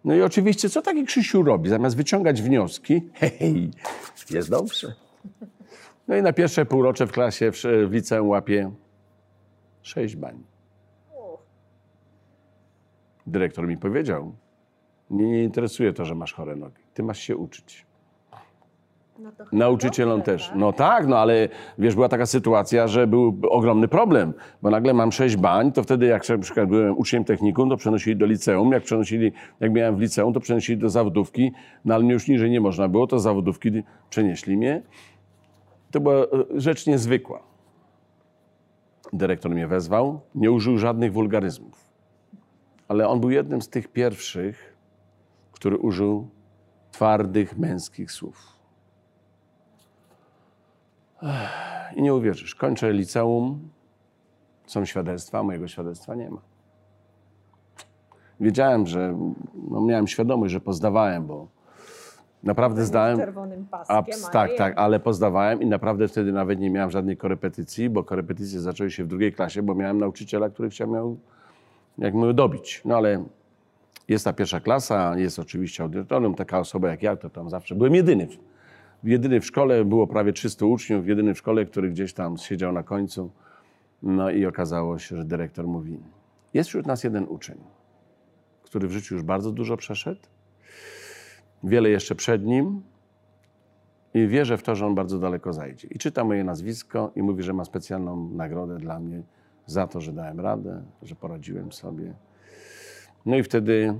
No 0.04 0.14
i 0.14 0.22
oczywiście, 0.22 0.70
co 0.70 0.82
taki 0.82 1.04
Krzysiu 1.04 1.42
robi? 1.42 1.68
Zamiast 1.68 1.96
wyciągać 1.96 2.42
wnioski, 2.42 3.02
hej, 3.14 3.70
jest 4.30 4.50
dobrze. 4.50 4.94
No 6.08 6.16
i 6.16 6.22
na 6.22 6.32
pierwsze 6.32 6.66
półrocze 6.66 7.06
w 7.06 7.12
klasie 7.12 7.52
w, 7.52 7.62
w 7.88 7.92
liceum 7.92 8.28
łapie 8.28 8.70
sześć 9.82 10.16
bań. 10.16 10.42
Dyrektor 13.26 13.66
mi 13.66 13.78
powiedział, 13.78 14.34
nie 15.10 15.44
interesuje 15.44 15.92
to, 15.92 16.04
że 16.04 16.14
masz 16.14 16.32
chore 16.32 16.56
nogi. 16.56 16.82
Ty 16.94 17.02
masz 17.02 17.18
się 17.18 17.36
uczyć. 17.36 17.86
No 19.22 19.30
Nauczycielom 19.52 20.22
też. 20.22 20.48
tak? 20.48 20.56
No 20.56 20.72
tak, 20.72 21.06
no 21.06 21.18
ale 21.18 21.48
wiesz, 21.78 21.94
była 21.94 22.08
taka 22.08 22.26
sytuacja, 22.26 22.88
że 22.88 23.06
był 23.06 23.40
ogromny 23.50 23.88
problem, 23.88 24.34
bo 24.62 24.70
nagle 24.70 24.94
mam 24.94 25.12
sześć 25.12 25.36
bań, 25.36 25.72
to 25.72 25.82
wtedy 25.82 26.06
jak 26.06 26.28
na 26.28 26.38
przykład 26.38 26.68
byłem 26.68 26.98
uczniem 26.98 27.24
technikum, 27.24 27.70
to 27.70 27.76
przenosili 27.76 28.16
do 28.16 28.26
liceum, 28.26 28.72
jak 28.72 28.82
przenosili, 28.82 29.32
jak 29.60 29.72
miałem 29.72 29.96
w 29.96 30.00
liceum, 30.00 30.32
to 30.32 30.40
przenosili 30.40 30.78
do 30.78 30.90
zawodówki, 30.90 31.52
no 31.84 31.94
ale 31.94 32.04
mnie 32.04 32.12
już 32.12 32.28
niżej 32.28 32.50
nie 32.50 32.60
można 32.60 32.88
było, 32.88 33.06
to 33.06 33.18
z 33.18 33.22
zawodówki 33.22 33.70
przenieśli 34.10 34.56
mnie. 34.56 34.82
To 35.90 36.00
była 36.00 36.14
e, 36.14 36.26
rzecz 36.54 36.86
niezwykła. 36.86 37.42
Dyrektor 39.12 39.52
mnie 39.52 39.66
wezwał, 39.66 40.20
nie 40.34 40.50
użył 40.50 40.78
żadnych 40.78 41.12
wulgaryzmów, 41.12 41.90
ale 42.88 43.08
on 43.08 43.20
był 43.20 43.30
jednym 43.30 43.62
z 43.62 43.68
tych 43.68 43.88
pierwszych, 43.88 44.76
który 45.52 45.78
użył 45.78 46.28
twardych 46.90 47.58
męskich 47.58 48.12
słów. 48.12 48.59
I 51.96 52.02
nie 52.02 52.14
uwierzysz, 52.14 52.54
kończę 52.54 52.92
liceum, 52.92 53.68
są 54.66 54.84
świadectwa, 54.84 55.42
mojego 55.42 55.68
świadectwa 55.68 56.14
nie 56.14 56.30
ma. 56.30 56.40
Wiedziałem, 58.40 58.86
że 58.86 59.18
no, 59.70 59.80
miałem 59.80 60.08
świadomość, 60.08 60.52
że 60.52 60.60
pozdawałem, 60.60 61.26
bo 61.26 61.46
naprawdę 62.42 62.84
zdałem. 62.84 63.18
czerwonym 63.18 63.66
paskiem. 63.66 63.96
Abs, 63.96 64.30
tak, 64.30 64.50
tak, 64.58 64.78
ale 64.78 65.00
pozdawałem 65.00 65.62
i 65.62 65.66
naprawdę 65.66 66.08
wtedy 66.08 66.32
nawet 66.32 66.60
nie 66.60 66.70
miałem 66.70 66.90
żadnej 66.90 67.16
korepetycji, 67.16 67.90
bo 67.90 68.04
korepetycje 68.04 68.60
zaczęły 68.60 68.90
się 68.90 69.04
w 69.04 69.06
drugiej 69.06 69.32
klasie, 69.32 69.62
bo 69.62 69.74
miałem 69.74 69.98
nauczyciela, 69.98 70.50
który 70.50 70.70
chciał 70.70 70.88
miał, 70.88 71.16
jak 71.98 72.14
mówię, 72.14 72.34
dobić. 72.34 72.82
No 72.84 72.96
ale 72.96 73.24
jest 74.08 74.24
ta 74.24 74.32
pierwsza 74.32 74.60
klasa, 74.60 75.18
jest 75.18 75.38
oczywiście 75.38 75.82
audytorem, 75.82 76.34
taka 76.34 76.58
osoba 76.58 76.88
jak 76.88 77.02
ja, 77.02 77.16
to 77.16 77.30
tam 77.30 77.50
zawsze 77.50 77.74
byłem 77.74 77.94
jedyny. 77.94 78.28
Jedyny 79.04 79.40
w 79.40 79.46
szkole, 79.46 79.84
było 79.84 80.06
prawie 80.06 80.32
300 80.32 80.66
uczniów, 80.66 81.08
jedyny 81.08 81.34
w 81.34 81.38
szkole, 81.38 81.66
który 81.66 81.90
gdzieś 81.90 82.14
tam 82.14 82.36
siedział 82.36 82.72
na 82.72 82.82
końcu. 82.82 83.30
No 84.02 84.30
i 84.30 84.46
okazało 84.46 84.98
się, 84.98 85.16
że 85.16 85.24
dyrektor 85.24 85.66
mówi, 85.66 85.98
jest 86.54 86.68
wśród 86.68 86.86
nas 86.86 87.04
jeden 87.04 87.26
uczeń, 87.28 87.58
który 88.62 88.88
w 88.88 88.92
życiu 88.92 89.14
już 89.14 89.24
bardzo 89.24 89.52
dużo 89.52 89.76
przeszedł, 89.76 90.20
wiele 91.64 91.90
jeszcze 91.90 92.14
przed 92.14 92.44
nim 92.44 92.82
i 94.14 94.26
wierzę 94.26 94.58
w 94.58 94.62
to, 94.62 94.74
że 94.74 94.86
on 94.86 94.94
bardzo 94.94 95.18
daleko 95.18 95.52
zajdzie. 95.52 95.88
I 95.88 95.98
czyta 95.98 96.24
moje 96.24 96.44
nazwisko 96.44 97.12
i 97.16 97.22
mówi, 97.22 97.42
że 97.42 97.52
ma 97.52 97.64
specjalną 97.64 98.28
nagrodę 98.28 98.78
dla 98.78 99.00
mnie 99.00 99.22
za 99.66 99.86
to, 99.86 100.00
że 100.00 100.12
dałem 100.12 100.40
radę, 100.40 100.82
że 101.02 101.14
poradziłem 101.14 101.72
sobie. 101.72 102.14
No 103.26 103.36
i 103.36 103.42
wtedy 103.42 103.94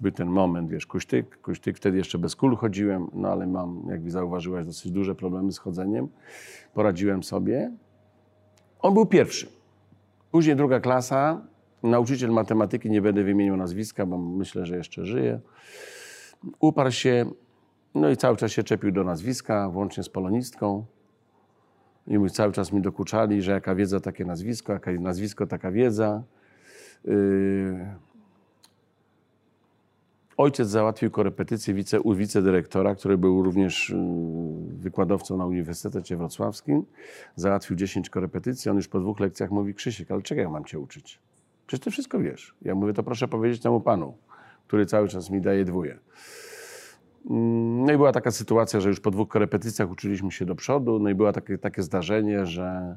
był 0.00 0.10
ten 0.12 0.28
moment, 0.28 0.70
wiesz, 0.70 0.86
kuśtyk, 0.86 1.40
kuśtyk, 1.42 1.76
wtedy 1.76 1.98
jeszcze 1.98 2.18
bez 2.18 2.36
kul 2.36 2.56
chodziłem, 2.56 3.06
no 3.12 3.28
ale 3.28 3.46
mam, 3.46 3.82
jak 3.88 4.10
zauważyłaś, 4.10 4.66
dosyć 4.66 4.92
duże 4.92 5.14
problemy 5.14 5.52
z 5.52 5.58
chodzeniem. 5.58 6.08
Poradziłem 6.74 7.22
sobie. 7.22 7.72
On 8.80 8.94
był 8.94 9.06
pierwszy. 9.06 9.48
Później 10.30 10.56
druga 10.56 10.80
klasa, 10.80 11.40
nauczyciel 11.82 12.30
matematyki, 12.30 12.90
nie 12.90 13.02
będę 13.02 13.24
wymieniał 13.24 13.56
nazwiska, 13.56 14.06
bo 14.06 14.18
myślę, 14.18 14.66
że 14.66 14.76
jeszcze 14.76 15.04
żyje. 15.04 15.40
Uparł 16.60 16.90
się, 16.90 17.26
no 17.94 18.10
i 18.10 18.16
cały 18.16 18.36
czas 18.36 18.50
się 18.52 18.62
czepił 18.62 18.92
do 18.92 19.04
nazwiska, 19.04 19.68
włącznie 19.68 20.02
z 20.02 20.08
polonistką. 20.08 20.84
I 22.06 22.18
mój 22.18 22.30
cały 22.30 22.52
czas 22.52 22.72
mi 22.72 22.80
dokuczali, 22.80 23.42
że 23.42 23.52
jaka 23.52 23.74
wiedza, 23.74 24.00
takie 24.00 24.24
nazwisko, 24.24 24.72
jaka 24.72 24.92
nazwisko, 24.92 25.46
taka 25.46 25.70
wiedza. 25.70 26.22
Yy... 27.04 28.09
Ojciec 30.40 30.68
załatwił 30.68 31.10
korepetycję 31.10 31.74
wice, 31.74 32.00
u 32.00 32.14
wicedyrektora, 32.14 32.94
który 32.94 33.18
był 33.18 33.42
również 33.42 33.90
yy, 33.90 33.96
wykładowcą 34.76 35.36
na 35.36 35.46
Uniwersytecie 35.46 36.16
Wrocławskim. 36.16 36.84
Załatwił 37.36 37.76
10 37.76 38.10
korepetycji. 38.10 38.70
On 38.70 38.76
już 38.76 38.88
po 38.88 39.00
dwóch 39.00 39.20
lekcjach 39.20 39.50
mówi, 39.50 39.74
Krzysiek, 39.74 40.10
ale 40.10 40.22
czego 40.22 40.40
ja 40.40 40.48
mam 40.50 40.64
cię 40.64 40.78
uczyć? 40.78 41.18
Przecież 41.66 41.84
ty 41.84 41.90
wszystko 41.90 42.18
wiesz. 42.18 42.54
Ja 42.62 42.74
mówię, 42.74 42.92
to 42.92 43.02
proszę 43.02 43.28
powiedzieć 43.28 43.62
temu 43.62 43.80
panu, 43.80 44.14
który 44.66 44.86
cały 44.86 45.08
czas 45.08 45.30
mi 45.30 45.40
daje 45.40 45.64
dwóje. 45.64 45.98
Mm, 47.30 47.84
No 47.84 47.92
i 47.92 47.96
była 47.96 48.12
taka 48.12 48.30
sytuacja, 48.30 48.80
że 48.80 48.88
już 48.88 49.00
po 49.00 49.10
dwóch 49.10 49.28
korepetycjach 49.28 49.90
uczyliśmy 49.90 50.30
się 50.30 50.44
do 50.44 50.54
przodu. 50.54 50.98
No 50.98 51.10
i 51.10 51.14
było 51.14 51.32
takie, 51.32 51.58
takie 51.58 51.82
zdarzenie, 51.82 52.46
że 52.46 52.96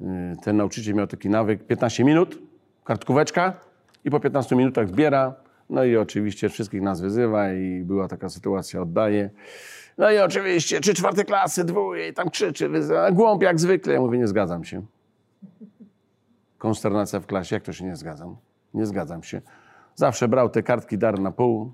y, 0.00 0.04
ten 0.42 0.56
nauczyciel 0.56 0.94
miał 0.94 1.06
taki 1.06 1.28
nawyk 1.28 1.66
15 1.66 2.04
minut, 2.04 2.38
kartkóweczka 2.84 3.52
i 4.04 4.10
po 4.10 4.20
15 4.20 4.56
minutach 4.56 4.88
zbiera. 4.88 5.43
No 5.70 5.84
i 5.84 5.96
oczywiście 5.96 6.48
wszystkich 6.48 6.82
nas 6.82 7.00
wyzywa 7.00 7.52
i 7.52 7.82
była 7.84 8.08
taka 8.08 8.28
sytuacja, 8.28 8.82
oddaje. 8.82 9.30
No 9.98 10.10
i 10.10 10.18
oczywiście 10.18 10.80
trzy 10.80 10.94
czwarte 10.94 11.24
klasy, 11.24 11.64
dwóje 11.64 12.08
i 12.08 12.12
tam 12.12 12.30
krzyczy, 12.30 12.68
wyzywa, 12.68 13.10
głąb 13.12 13.42
jak 13.42 13.60
zwykle. 13.60 13.92
Ja 13.92 14.00
mówię, 14.00 14.18
nie 14.18 14.26
zgadzam 14.26 14.64
się. 14.64 14.82
Konsternacja 16.58 17.20
w 17.20 17.26
klasie, 17.26 17.56
jak 17.56 17.62
to 17.62 17.72
się 17.72 17.84
nie 17.84 17.96
zgadzam? 17.96 18.36
Nie 18.74 18.86
zgadzam 18.86 19.22
się. 19.22 19.40
Zawsze 19.94 20.28
brał 20.28 20.48
te 20.48 20.62
kartki 20.62 20.98
dar 20.98 21.20
na 21.20 21.30
pół. 21.30 21.72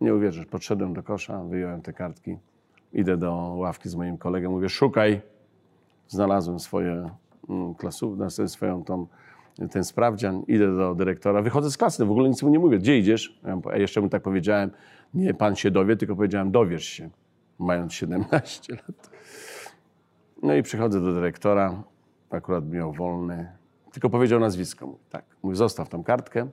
Nie 0.00 0.14
uwierzysz, 0.14 0.46
podszedłem 0.46 0.94
do 0.94 1.02
kosza, 1.02 1.44
wyjąłem 1.44 1.82
te 1.82 1.92
kartki. 1.92 2.38
Idę 2.92 3.16
do 3.16 3.32
ławki 3.56 3.88
z 3.88 3.94
moim 3.94 4.18
kolegą, 4.18 4.50
mówię, 4.50 4.68
szukaj. 4.68 5.20
Znalazłem 6.08 6.60
swoje 6.60 7.10
mm, 7.48 7.74
klasówki, 7.74 8.24
swoją 8.46 8.84
tą, 8.84 9.06
ten 9.68 9.84
sprawdzian, 9.84 10.42
idę 10.48 10.76
do 10.76 10.94
dyrektora, 10.94 11.42
wychodzę 11.42 11.70
z 11.70 11.76
klasy, 11.76 12.04
w 12.04 12.10
ogóle 12.10 12.28
nic 12.28 12.42
mu 12.42 12.48
nie 12.48 12.58
mówię, 12.58 12.78
gdzie 12.78 12.98
idziesz? 12.98 13.40
Ja 13.44 13.76
jeszcze 13.76 14.00
mu 14.00 14.08
tak 14.08 14.22
powiedziałem, 14.22 14.70
nie 15.14 15.34
pan 15.34 15.56
się 15.56 15.70
dowie, 15.70 15.96
tylko 15.96 16.16
powiedziałem, 16.16 16.50
dowiesz 16.50 16.84
się, 16.84 17.10
mając 17.58 17.92
17 17.92 18.72
lat. 18.74 19.10
No 20.42 20.54
i 20.54 20.62
przychodzę 20.62 21.00
do 21.00 21.12
dyrektora, 21.12 21.82
akurat 22.30 22.68
miał 22.68 22.92
wolny, 22.92 23.52
tylko 23.92 24.10
powiedział 24.10 24.40
nazwisko. 24.40 24.86
Mówi, 24.86 24.98
tak, 25.10 25.24
mówi, 25.42 25.56
zostaw 25.56 25.88
tą 25.88 26.04
kartkę. 26.04 26.48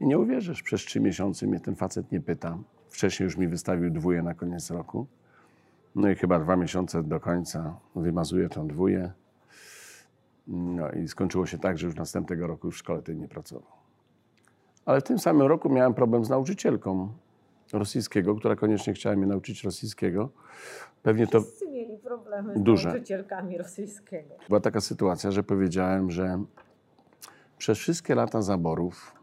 I 0.00 0.06
nie 0.06 0.18
uwierzysz, 0.18 0.62
przez 0.62 0.80
trzy 0.80 1.00
miesiące 1.00 1.46
mnie 1.46 1.60
ten 1.60 1.76
facet 1.76 2.12
nie 2.12 2.20
pyta. 2.20 2.58
Wcześniej 2.90 3.24
już 3.24 3.36
mi 3.36 3.48
wystawił 3.48 3.90
dwóje 3.90 4.22
na 4.22 4.34
koniec 4.34 4.70
roku. 4.70 5.06
No 5.94 6.08
i 6.08 6.14
chyba 6.14 6.38
dwa 6.38 6.56
miesiące 6.56 7.02
do 7.02 7.20
końca 7.20 7.76
wymazuję 7.96 8.48
tą 8.48 8.68
dwóję. 8.68 9.12
No 10.50 10.90
i 10.92 11.08
skończyło 11.08 11.46
się 11.46 11.58
tak, 11.58 11.78
że 11.78 11.86
już 11.86 11.96
następnego 11.96 12.46
roku 12.46 12.66
już 12.66 12.74
w 12.76 12.78
szkole 12.78 13.02
tej 13.02 13.16
nie 13.16 13.28
pracował. 13.28 13.70
Ale 14.84 15.00
w 15.00 15.04
tym 15.04 15.18
samym 15.18 15.46
roku 15.46 15.68
miałem 15.68 15.94
problem 15.94 16.24
z 16.24 16.28
nauczycielką 16.28 17.08
rosyjskiego, 17.72 18.34
która 18.34 18.56
koniecznie 18.56 18.92
chciała 18.92 19.16
mnie 19.16 19.26
nauczyć 19.26 19.64
rosyjskiego. 19.64 20.30
Pewnie 21.02 21.26
to 21.26 21.40
Wszyscy 21.40 21.68
mieli 21.68 21.98
problemy 21.98 22.54
z 22.58 22.62
Duże. 22.62 22.88
nauczycielkami 22.88 23.58
rosyjskiego. 23.58 24.34
była 24.48 24.60
taka 24.60 24.80
sytuacja, 24.80 25.30
że 25.30 25.42
powiedziałem, 25.42 26.10
że 26.10 26.44
przez 27.58 27.78
wszystkie 27.78 28.14
lata 28.14 28.42
zaborów 28.42 29.14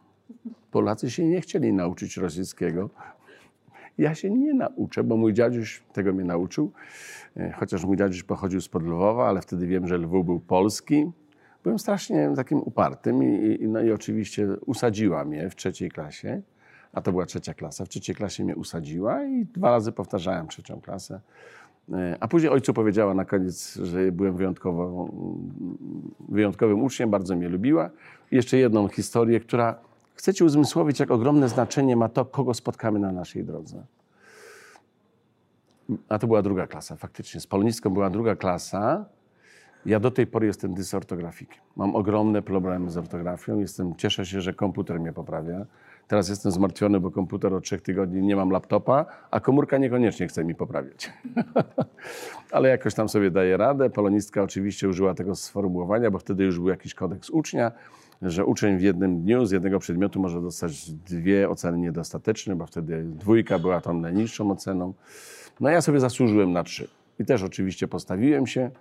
Polacy 0.72 1.12
się 1.12 1.26
nie 1.26 1.42
chcieli 1.42 1.74
nauczyć 1.74 2.18
rosyjskiego. 2.18 2.90
Ja 3.98 4.16
się 4.16 4.30
nie 4.30 4.54
nauczę, 4.54 5.04
bo 5.04 5.18
mój 5.18 5.34
dziaduś 5.34 5.84
tego 5.94 6.14
mnie 6.14 6.24
nauczył. 6.24 6.72
E, 7.38 7.52
Chociaż 7.52 7.86
mój 7.86 7.98
dziaduś 7.98 8.24
pochodził 8.24 8.62
spod 8.62 8.84
Lwowa, 8.84 9.28
ale 9.28 9.42
wtedy 9.42 9.68
wiem, 9.68 9.88
że 9.88 9.98
Lwów 9.98 10.26
był 10.26 10.40
polski. 10.40 11.12
Byłem 11.64 11.80
strasznie 11.80 12.32
takim 12.36 12.58
upartym 12.60 13.24
i, 13.24 13.58
i, 13.64 13.68
no 13.68 13.82
i 13.82 13.92
oczywiście 13.92 14.48
usadziła 14.66 15.26
mnie 15.26 15.50
w 15.50 15.56
trzeciej 15.56 15.90
klasie, 15.92 16.42
a 16.94 17.02
to 17.02 17.12
była 17.12 17.26
trzecia 17.26 17.54
klasa. 17.54 17.86
W 17.86 17.90
trzeciej 17.90 18.16
klasie 18.16 18.44
mnie 18.44 18.56
usadziła 18.56 19.24
i 19.24 19.46
dwa 19.46 19.72
razy 19.72 19.92
powtarzałem 19.92 20.48
trzecią 20.48 20.82
klasę. 20.82 21.20
E, 21.94 22.18
A 22.20 22.28
później 22.28 22.52
ojcu 22.52 22.74
powiedziała 22.74 23.14
na 23.14 23.26
koniec, 23.26 23.76
że 23.76 24.12
byłem 24.12 24.36
wyjątkowo, 24.36 25.12
wyjątkowym 26.30 26.84
uczniem, 26.84 27.10
bardzo 27.10 27.36
mnie 27.36 27.50
lubiła. 27.50 27.90
I 28.32 28.36
jeszcze 28.36 28.58
jedną 28.58 28.88
historię, 28.88 29.40
która 29.40 29.80
chce 30.14 30.34
ci 30.34 30.44
uzmysłowić, 30.44 31.00
jak 31.00 31.12
ogromne 31.12 31.50
znaczenie 31.50 31.96
ma 31.96 32.10
to, 32.10 32.26
kogo 32.26 32.54
spotkamy 32.54 33.00
na 33.00 33.12
naszej 33.12 33.44
drodze. 33.44 33.84
A 36.10 36.20
to 36.20 36.28
była 36.28 36.42
druga 36.42 36.68
klasa, 36.68 36.96
faktycznie. 36.96 37.42
Z 37.42 37.48
polonistką 37.48 37.90
była 37.90 38.10
druga 38.10 38.36
klasa. 38.36 39.06
Ja 39.86 40.00
do 40.00 40.12
tej 40.12 40.28
pory 40.28 40.48
jestem 40.48 40.74
dysortografikiem. 40.74 41.62
Mam 41.76 41.96
ogromne 41.96 42.42
problemy 42.42 42.92
z 42.92 42.98
ortografią. 42.98 43.60
Jestem, 43.60 43.96
cieszę 43.96 44.26
się, 44.26 44.42
że 44.42 44.54
komputer 44.54 45.00
mnie 45.00 45.14
poprawia. 45.14 45.66
Teraz 46.08 46.30
jestem 46.30 46.52
zmartwiony, 46.52 47.00
bo 47.00 47.12
komputer 47.12 47.54
od 47.54 47.64
trzech 47.64 47.82
tygodni 47.82 48.22
nie 48.22 48.36
mam 48.36 48.50
laptopa, 48.50 49.06
a 49.32 49.40
komórka 49.40 49.78
niekoniecznie 49.78 50.28
chce 50.28 50.44
mi 50.44 50.56
poprawiać. 50.56 51.14
Ale 52.52 52.70
jakoś 52.70 52.94
tam 52.94 53.10
sobie 53.10 53.32
daję 53.32 53.58
radę. 53.58 53.90
Polonistka 53.90 54.44
oczywiście 54.44 54.90
użyła 54.90 55.14
tego 55.14 55.36
sformułowania, 55.36 56.12
bo 56.12 56.20
wtedy 56.20 56.44
już 56.44 56.60
był 56.60 56.70
jakiś 56.70 56.94
kodeks 56.94 57.30
ucznia, 57.30 57.72
że 58.22 58.46
uczeń 58.46 58.78
w 58.78 58.82
jednym 58.82 59.22
dniu 59.22 59.46
z 59.46 59.52
jednego 59.52 59.80
przedmiotu 59.80 60.20
może 60.20 60.42
dostać 60.42 60.92
dwie 60.92 61.50
oceny 61.50 61.78
niedostateczne, 61.78 62.56
bo 62.56 62.66
wtedy 62.66 63.04
dwójka 63.04 63.60
była 63.60 63.82
tą 63.82 63.94
najniższą 63.94 64.52
oceną. 64.52 64.94
No 65.60 65.70
ja 65.70 65.82
sobie 65.82 66.00
zasłużyłem 66.00 66.52
na 66.52 66.64
trzy. 66.64 66.88
I 67.20 67.26
też 67.26 67.44
oczywiście 67.44 67.88
postawiłem 67.88 68.48
się 68.48 68.72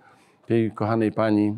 tej 0.45 0.71
kochanej 0.71 1.11
pani. 1.11 1.57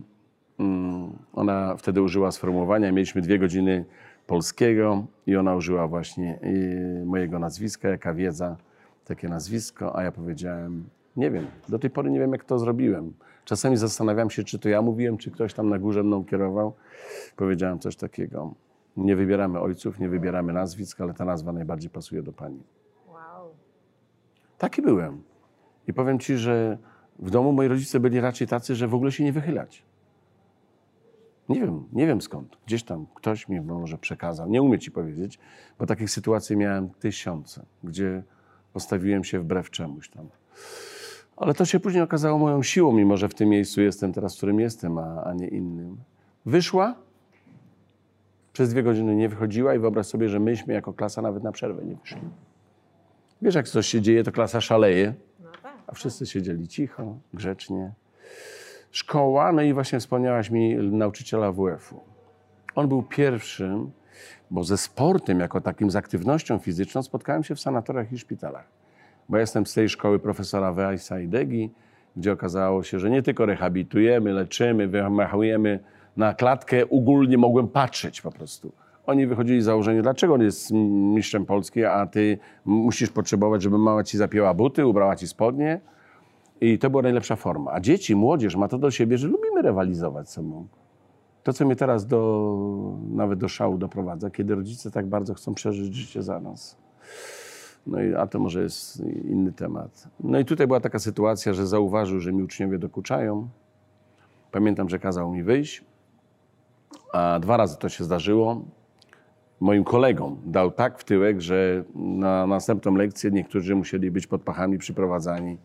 mm, 0.60 1.10
Ona 1.34 1.76
wtedy 1.78 2.02
użyła 2.02 2.32
sformułowania, 2.32 2.92
mieliśmy 2.92 3.22
dwie 3.22 3.40
godziny 3.40 3.86
polskiego 4.28 5.06
i 5.28 5.36
ona 5.36 5.56
użyła 5.56 5.88
właśnie 5.88 6.40
y, 6.44 7.04
mojego 7.06 7.40
nazwiska, 7.40 7.90
jaka 7.90 8.14
wiedza, 8.14 8.58
takie 9.06 9.30
nazwisko, 9.30 9.96
a 9.96 10.04
ja 10.04 10.12
powiedziałem, 10.12 10.90
nie 11.16 11.32
wiem, 11.32 11.48
do 11.70 11.80
tej 11.80 11.90
pory 11.90 12.12
nie 12.12 12.20
wiem, 12.20 12.32
jak 12.32 12.46
to 12.46 12.60
zrobiłem. 12.60 13.14
Czasami 13.46 13.78
zastanawiam 13.78 14.30
się, 14.30 14.44
czy 14.44 14.60
to 14.60 14.70
ja 14.70 14.82
mówiłem, 14.82 15.18
czy 15.18 15.32
ktoś 15.32 15.54
tam 15.54 15.70
na 15.70 15.80
górze 15.80 16.04
mną 16.04 16.26
kierował. 16.26 16.74
Powiedziałem 17.36 17.80
coś 17.80 17.96
takiego, 17.96 18.54
nie 18.98 19.16
wybieramy 19.16 19.60
ojców, 19.60 20.00
nie 20.00 20.10
wybieramy 20.10 20.54
nazwisk, 20.54 21.02
ale 21.02 21.14
ta 21.14 21.26
nazwa 21.26 21.52
najbardziej 21.52 21.90
pasuje 21.90 22.22
do 22.24 22.34
pani. 22.34 22.60
Taki 24.60 24.82
byłem. 24.82 25.24
I 25.88 25.94
powiem 25.94 26.20
ci, 26.20 26.38
że 26.38 26.78
w 27.20 27.30
domu 27.30 27.52
moi 27.52 27.68
rodzice 27.68 28.00
byli 28.00 28.20
raczej 28.20 28.48
tacy, 28.48 28.76
że 28.76 28.88
w 28.88 28.96
ogóle 28.96 29.12
się 29.12 29.24
nie 29.24 29.34
wychylać. 29.34 29.84
Nie 31.50 31.60
wiem, 31.60 31.84
nie 31.94 32.08
wiem 32.08 32.22
skąd. 32.22 32.58
Gdzieś 32.66 32.84
tam 32.84 33.06
ktoś 33.16 33.48
mi 33.48 33.62
może 33.62 33.98
przekazał. 33.98 34.50
Nie 34.50 34.62
umiem 34.62 34.80
ci 34.80 34.92
powiedzieć, 34.92 35.40
bo 35.80 35.86
takich 35.86 36.10
sytuacji 36.10 36.58
miałem 36.58 36.90
tysiące, 36.90 37.66
gdzie 37.84 38.24
postawiłem 38.74 39.24
się 39.24 39.40
wbrew 39.40 39.70
czemuś 39.70 40.10
tam. 40.10 40.28
Ale 41.38 41.54
to 41.54 41.66
się 41.66 41.80
później 41.80 42.04
okazało 42.04 42.40
moją 42.40 42.64
siłą, 42.64 42.92
mimo 42.92 43.18
że 43.18 43.30
w 43.30 43.34
tym 43.36 43.50
miejscu 43.50 43.82
jestem 43.82 44.14
teraz, 44.14 44.34
w 44.34 44.38
którym 44.38 44.60
jestem, 44.60 44.98
a, 44.98 45.24
a 45.24 45.34
nie 45.34 45.48
innym. 45.48 45.98
Wyszła, 46.46 46.96
przez 48.54 48.70
dwie 48.70 48.84
godziny 48.84 49.16
nie 49.16 49.30
wychodziła 49.30 49.76
i 49.76 49.80
wyobraź 49.80 50.06
sobie, 50.06 50.30
że 50.30 50.40
myśmy 50.40 50.74
jako 50.74 50.94
klasa 50.94 51.22
nawet 51.22 51.44
na 51.44 51.52
przerwę 51.52 51.86
nie 51.86 51.96
wyszli. 51.96 52.22
Wiesz, 53.42 53.56
jak 53.56 53.68
coś 53.68 53.88
się 53.88 54.02
dzieje, 54.02 54.24
to 54.24 54.32
klasa 54.32 54.62
szaleje, 54.62 55.14
No 55.40 55.50
tak. 55.64 55.74
a 55.88 55.94
wszyscy 55.94 56.26
siedzieli 56.26 56.68
cicho, 56.68 57.18
grzecznie. 57.34 57.92
Szkoła, 58.92 59.52
no 59.52 59.62
i 59.62 59.74
właśnie 59.74 60.00
wspomniałaś 60.00 60.50
mi 60.50 60.76
nauczyciela 60.76 61.52
WF-u. 61.52 62.00
On 62.76 62.88
był 62.88 63.04
pierwszym, 63.04 63.92
bo 64.52 64.64
ze 64.64 64.78
sportem, 64.78 65.40
jako 65.40 65.62
takim, 65.62 65.92
z 65.92 65.96
aktywnością 65.96 66.58
fizyczną, 66.60 67.04
spotkałem 67.04 67.44
się 67.44 67.56
w 67.56 67.60
sanatoriach 67.60 68.12
i 68.12 68.18
szpitalach. 68.18 68.68
Bo 69.30 69.38
ja 69.38 69.42
jestem 69.42 69.66
z 69.66 69.74
tej 69.74 69.90
szkoły 69.90 70.20
profesora 70.20 70.74
Weissa 70.74 71.20
i 71.20 71.28
Degi, 71.28 71.72
gdzie 72.18 72.32
okazało 72.32 72.84
się, 72.84 73.00
że 73.00 73.10
nie 73.10 73.22
tylko 73.22 73.46
rehabilitujemy, 73.46 74.34
leczymy, 74.34 74.88
wymachujemy 74.88 75.80
na 76.18 76.34
klatkę, 76.34 76.90
ogólnie 76.90 77.38
mogłem 77.38 77.68
patrzeć 77.68 78.22
po 78.22 78.32
prostu. 78.32 78.72
Oni 79.10 79.28
wychodzili 79.28 79.62
z 79.62 79.66
założenia, 79.66 80.02
dlaczego 80.02 80.34
on 80.34 80.42
jest 80.42 80.72
mistrzem 80.72 81.46
Polski, 81.46 81.86
a 81.86 82.06
ty 82.06 82.38
musisz 82.66 83.10
potrzebować, 83.10 83.62
żeby 83.62 83.78
mama 83.78 84.04
ci 84.04 84.18
zapięła 84.18 84.54
buty, 84.54 84.86
ubrała 84.88 85.16
ci 85.16 85.28
spodnie. 85.28 85.82
I 86.62 86.80
to 86.80 86.90
była 86.90 87.02
najlepsza 87.02 87.36
forma. 87.36 87.72
A 87.72 87.80
dzieci, 87.80 88.16
młodzież 88.16 88.56
ma 88.56 88.68
to 88.68 88.78
do 88.78 88.92
siebie, 88.92 89.18
że 89.18 89.28
lubimy 89.28 89.62
rywalizować 89.62 90.30
z 90.30 90.34
sobą. 90.34 90.68
To, 91.44 91.54
co 91.54 91.66
mnie 91.66 91.76
teraz 91.76 92.06
do, 92.06 93.00
nawet 93.12 93.40
do 93.40 93.48
szału 93.48 93.78
doprowadza, 93.78 94.30
kiedy 94.30 94.56
rodzice 94.56 94.92
tak 94.92 95.08
bardzo 95.08 95.34
chcą 95.34 95.54
przeżyć 95.54 95.96
życie 95.96 96.24
za 96.24 96.40
nas. 96.40 96.78
No 97.88 98.02
i, 98.02 98.16
a 98.16 98.28
to 98.28 98.40
może 98.40 98.64
jest 98.64 99.04
inny 99.06 99.52
temat. 99.52 100.08
No 100.20 100.40
i 100.40 100.46
tutaj 100.46 100.68
była 100.68 100.80
taka 100.80 101.00
sytuacja, 101.00 101.54
że 101.54 101.68
zauważył, 101.68 102.20
że 102.20 102.34
mi 102.34 102.44
uczniowie 102.44 102.80
dokuczają. 102.80 103.48
Pamiętam, 104.52 104.90
że 104.90 105.00
kazał 105.00 105.32
mi 105.32 105.44
wyjść, 105.44 105.84
a 107.14 107.40
dwa 107.40 107.58
razy 107.58 107.78
to 107.78 107.90
się 107.90 108.04
zdarzyło. 108.04 108.62
Moim 109.60 109.84
kolegom 109.84 110.38
dał 110.46 110.72
tak 110.72 111.00
w 111.00 111.04
tyłek, 111.04 111.42
że 111.42 111.84
na 111.96 112.48
następną 112.48 112.96
lekcję 112.96 113.32
niektórzy 113.32 113.76
musieli 113.76 114.12
być 114.12 114.28
pod 114.28 114.42
pachami 114.42 114.78
przyprowadzani. 114.78 115.58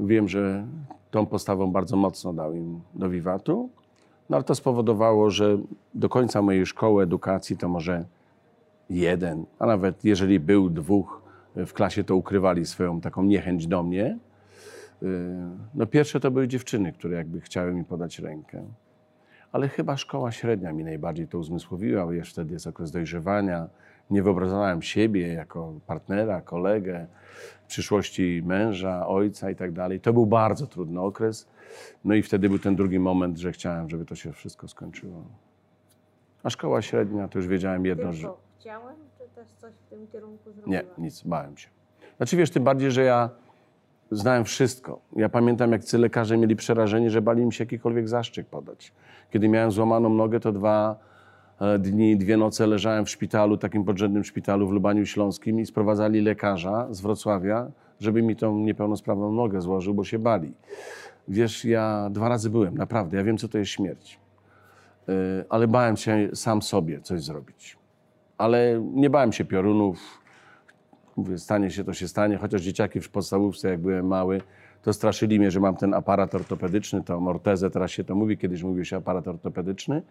Wiem, 0.00 0.28
że 0.28 0.66
tą 1.10 1.26
postawą 1.26 1.72
bardzo 1.72 1.96
mocno 1.96 2.32
dał 2.32 2.54
im 2.54 2.80
do 2.94 3.10
wiwatu, 3.10 3.70
no 4.30 4.36
ale 4.36 4.44
to 4.44 4.54
spowodowało, 4.54 5.30
że 5.30 5.58
do 5.94 6.08
końca 6.08 6.42
mojej 6.42 6.66
szkoły 6.66 7.02
edukacji 7.02 7.56
to 7.56 7.68
może 7.68 8.04
jeden, 8.90 9.44
a 9.58 9.66
nawet 9.66 10.04
jeżeli 10.04 10.40
był 10.40 10.70
dwóch 10.70 11.22
w 11.56 11.72
klasie, 11.72 12.04
to 12.04 12.16
ukrywali 12.16 12.66
swoją 12.66 13.00
taką 13.00 13.22
niechęć 13.22 13.66
do 13.66 13.82
mnie. 13.82 14.18
Yy, 15.02 15.08
No 15.74 15.86
pierwsze 15.86 16.20
to 16.20 16.30
były 16.30 16.48
dziewczyny, 16.48 16.92
które 16.92 17.16
jakby 17.16 17.40
chciały 17.40 17.74
mi 17.74 17.84
podać 17.84 18.18
rękę. 18.18 18.62
Ale 19.52 19.68
chyba 19.68 19.96
szkoła 19.96 20.32
średnia 20.32 20.72
mi 20.72 20.84
najbardziej 20.84 21.28
to 21.28 21.38
uzmysłowiła, 21.38 22.04
bo 22.06 22.12
jeszcze 22.12 22.32
wtedy 22.32 22.52
jest 22.52 22.66
okres 22.66 22.90
dojrzewania. 22.90 23.68
Nie 24.10 24.22
wyobrażałem 24.22 24.82
siebie 24.82 25.32
jako 25.32 25.74
partnera, 25.86 26.40
kolegę, 26.40 27.06
przyszłości 27.68 28.42
męża, 28.46 29.06
ojca 29.06 29.50
i 29.50 29.56
tak 29.56 29.72
dalej. 29.72 30.00
To 30.00 30.12
był 30.12 30.26
bardzo 30.26 30.66
trudny 30.66 31.00
okres. 31.00 31.48
No 32.04 32.14
i 32.14 32.22
wtedy 32.22 32.48
był 32.48 32.58
ten 32.58 32.76
drugi 32.76 32.98
moment, 32.98 33.38
że 33.38 33.52
chciałem, 33.52 33.90
żeby 33.90 34.04
to 34.04 34.14
się 34.14 34.32
wszystko 34.32 34.68
skończyło. 34.68 35.24
A 36.42 36.50
szkoła 36.50 36.82
średnia, 36.82 37.28
to 37.28 37.38
już 37.38 37.48
wiedziałem 37.48 37.86
jedno, 37.86 38.12
że... 38.12 38.20
Tylko 38.22 38.38
chciałem, 38.60 38.96
czy 39.18 39.24
też 39.34 39.48
coś 39.52 39.72
w 39.74 39.90
tym 39.90 40.06
kierunku 40.06 40.50
Nie, 40.50 40.54
zrobiłam? 40.54 40.84
nic, 40.98 41.22
bałem 41.22 41.56
się. 41.56 41.68
Znaczy 42.16 42.36
wiesz, 42.36 42.50
tym 42.50 42.64
bardziej, 42.64 42.90
że 42.90 43.02
ja 43.02 43.30
znałem 44.12 44.44
wszystko. 44.44 45.00
Ja 45.16 45.28
pamiętam, 45.28 45.72
jak 45.72 45.84
ci 45.84 45.96
lekarze 45.96 46.36
mieli 46.36 46.56
przerażenie, 46.56 47.10
że 47.10 47.22
bali 47.22 47.46
mi 47.46 47.52
się 47.52 47.64
jakikolwiek 47.64 48.08
zaszczyt 48.08 48.46
podać. 48.46 48.92
Kiedy 49.30 49.48
miałem 49.48 49.70
złamaną 49.70 50.08
nogę, 50.08 50.40
to 50.40 50.52
dwa 50.52 50.96
e, 51.60 51.78
dni, 51.78 52.16
dwie 52.16 52.36
noce 52.36 52.66
leżałem 52.66 53.04
w 53.04 53.10
szpitalu, 53.10 53.56
takim 53.56 53.84
podrzędnym 53.84 54.24
szpitalu 54.24 54.68
w 54.68 54.72
Lubaniu 54.72 55.06
Śląskim 55.06 55.60
i 55.60 55.66
sprowadzali 55.66 56.20
lekarza 56.20 56.86
z 56.90 57.00
Wrocławia, 57.00 57.70
żeby 58.00 58.22
mi 58.22 58.36
tą 58.36 58.58
niepełnosprawną 58.58 59.32
nogę 59.32 59.60
złożył, 59.60 59.94
bo 59.94 60.04
się 60.04 60.18
bali. 60.18 60.52
Wiesz, 61.28 61.64
ja 61.64 62.08
dwa 62.10 62.28
razy 62.28 62.50
byłem, 62.50 62.78
naprawdę. 62.78 63.16
Ja 63.16 63.24
wiem, 63.24 63.38
co 63.38 63.48
to 63.48 63.58
jest 63.58 63.70
śmierć. 63.70 64.20
E, 65.08 65.12
Ale 65.48 65.68
bałem 65.68 65.96
się 65.96 66.28
sam 66.34 66.62
sobie 66.62 67.00
coś 67.00 67.22
zrobić. 67.22 67.78
Ale 68.38 68.82
nie 68.94 69.10
bałem 69.10 69.32
się 69.32 69.44
piorunów, 69.44 70.21
Mówię, 71.16 71.38
stanie 71.38 71.70
się, 71.70 71.84
to 71.84 71.94
się 71.94 72.08
stanie, 72.08 72.36
chociaż 72.36 72.62
dzieciaki 72.62 73.00
w 73.00 73.10
podstawówce, 73.10 73.68
jak 73.68 73.80
byłem 73.80 74.06
mały, 74.06 74.40
to 74.82 74.92
straszyli 74.92 75.38
mnie, 75.38 75.50
że 75.50 75.60
mam 75.60 75.76
ten 75.76 75.94
aparat 75.94 76.34
ortopedyczny, 76.34 77.02
to 77.02 77.18
ortezę, 77.18 77.70
teraz 77.70 77.90
się 77.90 78.04
to 78.04 78.14
mówi, 78.14 78.38
kiedyś 78.38 78.62
mówił 78.62 78.84
się 78.84 78.96
aparat 78.96 79.28
ortopedyczny, 79.28 80.02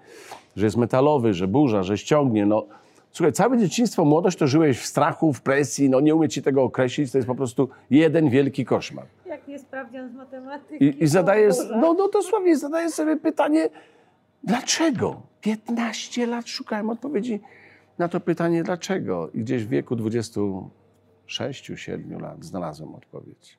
że 0.55 0.65
jest 0.65 0.77
metalowy, 0.77 1.33
że 1.33 1.47
burza, 1.47 1.83
że 1.83 1.97
ściągnie. 1.97 2.45
No, 2.45 2.65
słuchaj, 3.11 3.33
całe 3.33 3.57
dzieciństwo, 3.57 4.05
młodość 4.05 4.37
to 4.37 4.47
żyłeś 4.47 4.79
w 4.79 4.85
strachu, 4.85 5.33
w 5.33 5.41
presji, 5.41 5.89
no 5.89 5.99
nie 5.99 6.15
umiem 6.15 6.29
ci 6.29 6.41
tego 6.41 6.63
określić, 6.63 7.11
to 7.11 7.17
jest 7.17 7.27
po 7.27 7.35
prostu 7.35 7.69
jeden 7.89 8.29
wielki 8.29 8.65
koszmar. 8.65 9.05
Jak 9.25 9.47
nie 9.47 9.59
sprawdzian 9.59 10.09
z 10.09 10.13
matematyki. 10.13 10.85
I, 10.85 11.03
i 11.03 11.07
zadajesz, 11.07 11.55
no, 11.81 11.93
no 11.93 12.07
dosłownie 12.07 12.57
zadajesz 12.57 12.91
sobie 12.91 13.17
pytanie, 13.17 13.69
dlaczego? 14.43 15.21
15 15.41 16.27
lat 16.27 16.47
szukałem 16.47 16.89
odpowiedzi 16.89 17.39
na 17.97 18.07
to 18.07 18.19
pytanie, 18.19 18.63
dlaczego? 18.63 19.29
I 19.33 19.39
gdzieś 19.39 19.65
w 19.65 19.69
wieku 19.69 19.95
26-7 21.31 22.21
lat 22.21 22.45
znalazłem 22.45 22.95
odpowiedź. 22.95 23.57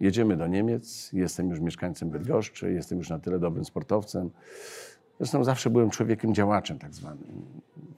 Jedziemy 0.00 0.36
do 0.36 0.46
Niemiec, 0.46 1.12
jestem 1.12 1.50
już 1.50 1.60
mieszkańcem 1.60 2.10
Bydgoszczy, 2.10 2.72
jestem 2.72 2.98
już 2.98 3.10
na 3.10 3.18
tyle 3.18 3.38
dobrym 3.38 3.64
sportowcem. 3.64 4.30
Zresztą 5.18 5.44
zawsze 5.44 5.70
byłem 5.70 5.90
człowiekiem 5.90 6.34
działaczem 6.34 6.78
tak 6.78 6.94
zwanym. 6.94 7.44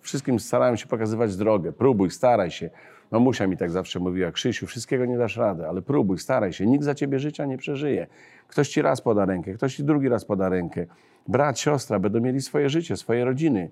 Wszystkim 0.01 0.41
starałem 0.41 0.77
się 0.77 0.87
pokazywać 0.87 1.37
drogę. 1.37 1.73
Próbuj, 1.73 2.11
staraj 2.11 2.51
się. 2.51 2.71
Mamusia 3.11 3.47
mi 3.47 3.57
tak 3.57 3.71
zawsze 3.71 4.01
mówiła, 4.01 4.33
Krzysiu, 4.33 4.67
wszystkiego 4.67 5.07
nie 5.07 5.19
dasz 5.19 5.37
rady, 5.37 5.67
ale 5.67 5.83
próbuj, 5.83 6.19
staraj 6.19 6.53
się. 6.53 6.67
Nikt 6.67 6.85
za 6.85 6.95
ciebie 6.95 7.19
życia 7.19 7.47
nie 7.47 7.59
przeżyje. 7.59 8.07
Ktoś 8.49 8.69
ci 8.69 8.83
raz 8.83 9.01
poda 9.01 9.25
rękę, 9.25 9.55
ktoś 9.55 9.77
ci 9.77 9.85
drugi 9.85 10.09
raz 10.09 10.25
poda 10.25 10.49
rękę. 10.49 10.87
Brat, 11.29 11.59
siostra 11.59 11.99
będą 11.99 12.21
mieli 12.21 12.41
swoje 12.41 12.69
życie, 12.69 12.97
swoje 12.97 13.25
rodziny. 13.25 13.71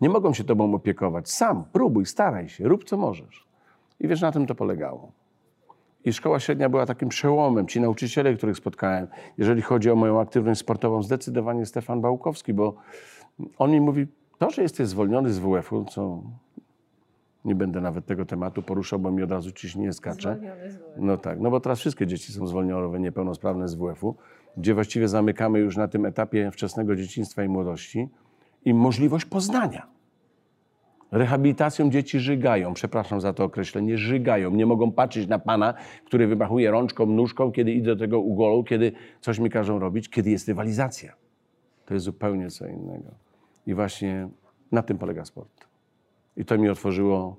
Nie 0.00 0.08
mogą 0.08 0.34
się 0.34 0.44
tobą 0.44 0.74
opiekować. 0.74 1.30
Sam 1.30 1.64
próbuj, 1.72 2.06
staraj 2.06 2.48
się, 2.48 2.68
rób 2.68 2.84
co 2.84 2.96
możesz. 2.96 3.47
I 4.00 4.08
wiesz, 4.08 4.20
na 4.20 4.32
tym 4.32 4.46
to 4.46 4.54
polegało. 4.54 5.12
I 6.04 6.12
szkoła 6.12 6.40
średnia 6.40 6.68
była 6.68 6.86
takim 6.86 7.08
przełomem. 7.08 7.66
Ci 7.66 7.80
nauczyciele, 7.80 8.34
których 8.34 8.56
spotkałem, 8.56 9.06
jeżeli 9.38 9.62
chodzi 9.62 9.90
o 9.90 9.96
moją 9.96 10.20
aktywność 10.20 10.60
sportową, 10.60 11.02
zdecydowanie 11.02 11.66
Stefan 11.66 12.00
Bałkowski, 12.00 12.54
bo 12.54 12.74
on 13.58 13.70
mi 13.70 13.80
mówi, 13.80 14.06
to, 14.38 14.50
że 14.50 14.62
jesteś 14.62 14.88
zwolniony 14.88 15.32
z 15.32 15.38
WF-u, 15.38 15.84
co 15.84 16.22
nie 17.44 17.54
będę 17.54 17.80
nawet 17.80 18.06
tego 18.06 18.24
tematu 18.24 18.62
poruszał, 18.62 18.98
bo 18.98 19.10
mi 19.10 19.22
od 19.22 19.30
razu 19.30 19.52
ciśnienie 19.52 19.92
skacze. 19.92 20.36
Zwolniony 20.36 20.70
z 20.70 20.76
WF. 20.76 20.82
No 20.96 21.16
tak, 21.16 21.40
no 21.40 21.50
bo 21.50 21.60
teraz 21.60 21.78
wszystkie 21.78 22.06
dzieci 22.06 22.32
są 22.32 22.46
zwolnione, 22.46 23.00
niepełnosprawne 23.00 23.68
z 23.68 23.74
WF-u, 23.74 24.16
gdzie 24.56 24.74
właściwie 24.74 25.08
zamykamy 25.08 25.58
już 25.58 25.76
na 25.76 25.88
tym 25.88 26.06
etapie 26.06 26.50
wczesnego 26.50 26.96
dzieciństwa 26.96 27.44
i 27.44 27.48
młodości 27.48 28.08
i 28.64 28.74
możliwość 28.74 29.24
poznania. 29.24 29.97
Rehabilitacją 31.12 31.90
dzieci 31.90 32.20
żygają, 32.20 32.74
przepraszam 32.74 33.20
za 33.20 33.32
to 33.32 33.44
określenie, 33.44 33.98
żygają. 33.98 34.50
Nie 34.50 34.66
mogą 34.66 34.92
patrzeć 34.92 35.28
na 35.28 35.38
pana, 35.38 35.74
który 36.06 36.26
wymachuje 36.26 36.70
rączką, 36.70 37.06
nóżką, 37.06 37.52
kiedy 37.52 37.72
idę 37.72 37.94
do 37.94 38.00
tego 38.00 38.20
ugolu, 38.20 38.64
kiedy 38.64 38.92
coś 39.20 39.38
mi 39.38 39.50
każą 39.50 39.78
robić, 39.78 40.08
kiedy 40.08 40.30
jest 40.30 40.48
rywalizacja. 40.48 41.12
To 41.86 41.94
jest 41.94 42.04
zupełnie 42.04 42.50
co 42.50 42.66
innego. 42.66 43.10
I 43.66 43.74
właśnie 43.74 44.28
na 44.72 44.82
tym 44.82 44.98
polega 44.98 45.24
sport. 45.24 45.66
I 46.36 46.44
to 46.44 46.58
mi 46.58 46.68
otworzyło 46.68 47.36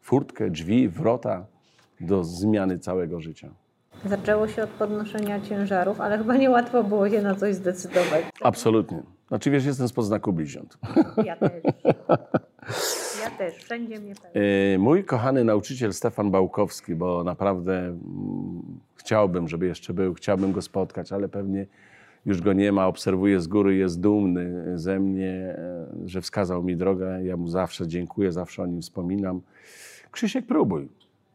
furtkę, 0.00 0.50
drzwi, 0.50 0.88
wrota 0.88 1.46
do 2.00 2.24
zmiany 2.24 2.78
całego 2.78 3.20
życia. 3.20 3.50
Zaczęło 4.04 4.48
się 4.48 4.62
od 4.62 4.70
podnoszenia 4.70 5.40
ciężarów, 5.40 6.00
ale 6.00 6.18
chyba 6.18 6.36
niełatwo 6.36 6.84
było 6.84 7.10
się 7.10 7.22
na 7.22 7.34
coś 7.34 7.54
zdecydować. 7.54 8.24
Absolutnie. 8.42 9.02
Znaczy 9.28 9.50
wiesz, 9.50 9.64
jestem 9.64 9.88
z 9.88 9.92
poznaku 9.92 10.32
bliźniąt. 10.32 10.78
Ja 11.24 11.36
też. 11.36 11.52
Też. 13.50 13.54
Wszędzie 13.54 14.00
mnie 14.00 14.14
pewnie. 14.14 14.74
E, 14.74 14.78
Mój 14.78 15.04
kochany 15.04 15.44
nauczyciel 15.44 15.92
Stefan 15.92 16.30
Bałkowski, 16.30 16.94
bo 16.94 17.24
naprawdę 17.24 17.78
mm, 17.78 17.98
chciałbym, 18.94 19.48
żeby 19.48 19.66
jeszcze 19.66 19.94
był, 19.94 20.14
chciałbym 20.14 20.52
go 20.52 20.62
spotkać, 20.62 21.12
ale 21.12 21.28
pewnie 21.28 21.66
już 22.26 22.40
go 22.40 22.52
nie 22.52 22.72
ma, 22.72 22.86
obserwuję 22.86 23.40
z 23.40 23.46
góry, 23.46 23.76
jest 23.76 24.00
dumny 24.00 24.78
ze 24.78 25.00
mnie, 25.00 25.30
e, 25.30 25.86
że 26.04 26.20
wskazał 26.20 26.62
mi 26.62 26.76
drogę. 26.76 27.24
Ja 27.24 27.36
mu 27.36 27.48
zawsze 27.48 27.86
dziękuję, 27.86 28.32
zawsze 28.32 28.62
o 28.62 28.66
nim 28.66 28.82
wspominam. 28.82 29.40
Krzysiek, 30.10 30.46
próbuj. 30.46 30.88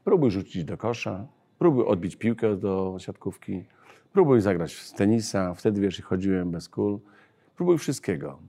Próbuj 0.04 0.32
rzucić 0.32 0.64
do 0.64 0.78
kosza, 0.78 1.28
próbuj 1.60 1.86
odbić 1.86 2.16
piłkę 2.16 2.56
do 2.56 2.96
siatkówki, 3.00 3.64
próbuj 4.14 4.42
zagrać 4.42 4.74
w 4.74 4.94
tenisa. 4.94 5.54
Wtedy, 5.54 5.82
wiesz, 5.82 6.02
chodziłem 6.02 6.52
bez 6.52 6.70
kul. 6.70 7.00
Próbuj 7.56 7.78
wszystkiego. 7.78 8.40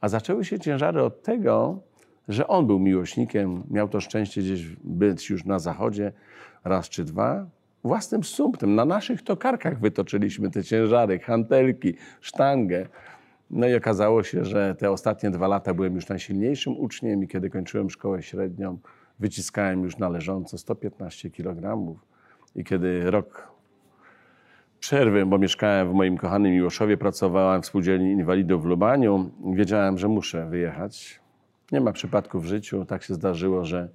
A 0.00 0.08
zaczęły 0.08 0.44
się 0.44 0.58
ciężary 0.58 1.02
od 1.02 1.22
tego, 1.22 1.80
że 2.28 2.48
on 2.48 2.66
był 2.66 2.78
miłośnikiem, 2.78 3.62
miał 3.70 3.88
to 3.88 4.00
szczęście 4.00 4.40
gdzieś 4.40 4.66
być 4.84 5.30
już 5.30 5.44
na 5.44 5.58
zachodzie 5.58 6.12
raz 6.64 6.88
czy 6.88 7.04
dwa. 7.04 7.46
Własnym 7.84 8.24
sumptem, 8.24 8.74
na 8.74 8.84
naszych 8.84 9.22
tokarkach 9.22 9.80
wytoczyliśmy 9.80 10.50
te 10.50 10.64
ciężary, 10.64 11.18
hantelki, 11.18 11.94
sztangę. 12.20 12.86
No 13.50 13.68
i 13.68 13.74
okazało 13.74 14.22
się, 14.22 14.44
że 14.44 14.74
te 14.74 14.90
ostatnie 14.90 15.30
dwa 15.30 15.48
lata 15.48 15.74
byłem 15.74 15.94
już 15.94 16.08
najsilniejszym 16.08 16.80
uczniem 16.80 17.22
i 17.22 17.28
kiedy 17.28 17.50
kończyłem 17.50 17.90
szkołę 17.90 18.22
średnią, 18.22 18.78
wyciskałem 19.18 19.82
już 19.82 19.98
należąco 19.98 20.58
115 20.58 21.30
kg. 21.30 21.94
I 22.56 22.64
kiedy 22.64 23.10
rok 23.10 23.48
przerwy, 24.80 25.26
bo 25.26 25.38
mieszkałem 25.38 25.88
w 25.88 25.92
moim 25.92 26.16
kochanym 26.16 26.52
Miłoszowie, 26.52 26.96
pracowałem 26.96 27.62
w 27.62 27.66
Spółdzielni 27.66 28.10
Inwalidów 28.10 28.62
w 28.62 28.66
Lubaniu, 28.66 29.30
wiedziałem, 29.54 29.98
że 29.98 30.08
muszę 30.08 30.46
wyjechać. 30.46 31.20
Nie 31.72 31.80
ma 31.80 31.92
przypadku 31.92 32.40
w 32.40 32.44
życiu. 32.44 32.84
Tak 32.84 33.02
się 33.02 33.14
zdarzyło, 33.14 33.64
że 33.64 33.88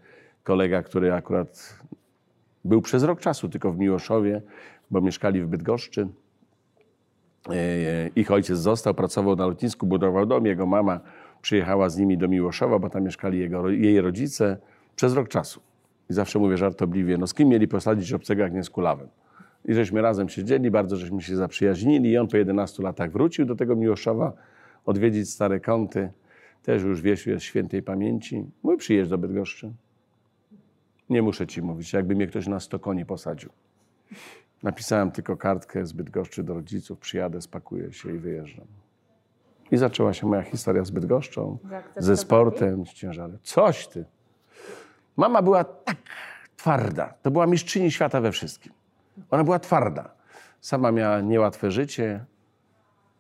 kolega, 0.44 0.84
który 0.84 1.14
akurat 1.14 1.80
był 2.66 2.82
przez 2.82 3.04
rok 3.04 3.20
czasu 3.20 3.50
tylko 3.50 3.72
w 3.72 3.78
Miłoszowie, 3.78 4.42
bo 4.92 5.02
mieszkali 5.02 5.42
w 5.42 5.48
Bydgoszczy, 5.48 6.08
e, 7.50 8.08
ich 8.16 8.32
ojciec 8.32 8.58
został, 8.58 8.94
pracował 8.94 9.36
na 9.36 9.46
lotnisku, 9.46 9.86
budował 9.86 10.26
dom. 10.26 10.46
Jego 10.46 10.66
mama 10.66 11.00
przyjechała 11.42 11.90
z 11.90 11.98
nimi 11.98 12.18
do 12.18 12.28
Miłoszowa, 12.28 12.80
bo 12.80 12.90
tam 12.90 13.04
mieszkali 13.04 13.40
jego, 13.40 13.70
jej 13.70 14.02
rodzice 14.02 14.58
przez 14.96 15.14
rok 15.14 15.28
czasu. 15.28 15.62
I 16.10 16.14
zawsze 16.14 16.40
mówię 16.40 16.58
żartobliwie, 16.58 17.18
no 17.18 17.28
z 17.28 17.34
kim 17.34 17.50
mieli 17.50 17.68
posadzić 17.68 18.14
obcego, 18.14 18.44
jak 18.44 18.54
nie 18.54 18.64
z 18.64 18.70
kulawem. 18.70 19.08
I 19.66 19.74
żeśmy 19.74 20.02
razem 20.02 20.30
siedzieli, 20.30 20.72
bardzo 20.72 20.96
żeśmy 20.96 21.22
się 21.22 21.36
zaprzyjaźnili 21.36 22.10
i 22.10 22.18
on 22.18 22.28
po 22.28 22.38
11 22.38 22.84
latach 22.84 23.12
wrócił 23.12 23.46
do 23.46 23.56
tego 23.56 23.76
Miłoszowa 23.76 24.34
odwiedzić 24.86 25.30
stare 25.30 25.60
kąty. 25.60 26.10
Też 26.64 26.84
już 26.84 27.02
wiesz, 27.02 27.28
jest 27.28 27.46
świętej 27.46 27.84
pamięci. 27.84 28.46
Mój 28.64 28.78
przyjeżdż 28.78 29.10
do 29.10 29.18
Bydgoszczy. 29.18 29.74
Nie 31.10 31.22
muszę 31.22 31.48
ci 31.48 31.62
mówić, 31.62 31.94
jakby 31.94 32.16
mnie 32.16 32.28
ktoś 32.28 32.48
na 32.48 32.60
sto 32.60 32.80
koni 32.80 33.06
posadził. 33.06 33.50
Napisałem 34.64 35.12
tylko 35.12 35.38
kartkę 35.38 35.86
z 35.86 35.94
Bydgoszczy 35.94 36.44
do 36.44 36.54
rodziców, 36.54 37.00
przyjadę, 37.00 37.42
spakuję 37.42 37.94
się 37.94 38.16
i 38.16 38.18
wyjeżdżam. 38.18 38.66
I 39.72 39.78
zaczęła 39.78 40.14
się 40.14 40.28
moja 40.28 40.42
historia 40.42 40.84
z 40.84 40.92
Bydgoszczą, 40.92 41.58
ze 41.98 42.18
sportem, 42.18 42.86
z 42.86 42.94
ciężarem. 42.94 43.38
Coś 43.44 43.88
ty. 43.88 44.06
Mama 45.18 45.42
była 45.42 45.64
tak 45.64 45.98
twarda. 46.56 47.14
To 47.22 47.32
była 47.32 47.48
mistrzyni 47.48 47.92
świata 47.92 48.22
we 48.22 48.32
wszystkim. 48.32 48.74
Ona 49.32 49.44
była 49.44 49.60
twarda. 49.60 50.14
Sama 50.62 50.92
miała 50.92 51.22
niełatwe 51.22 51.72
życie. 51.72 52.26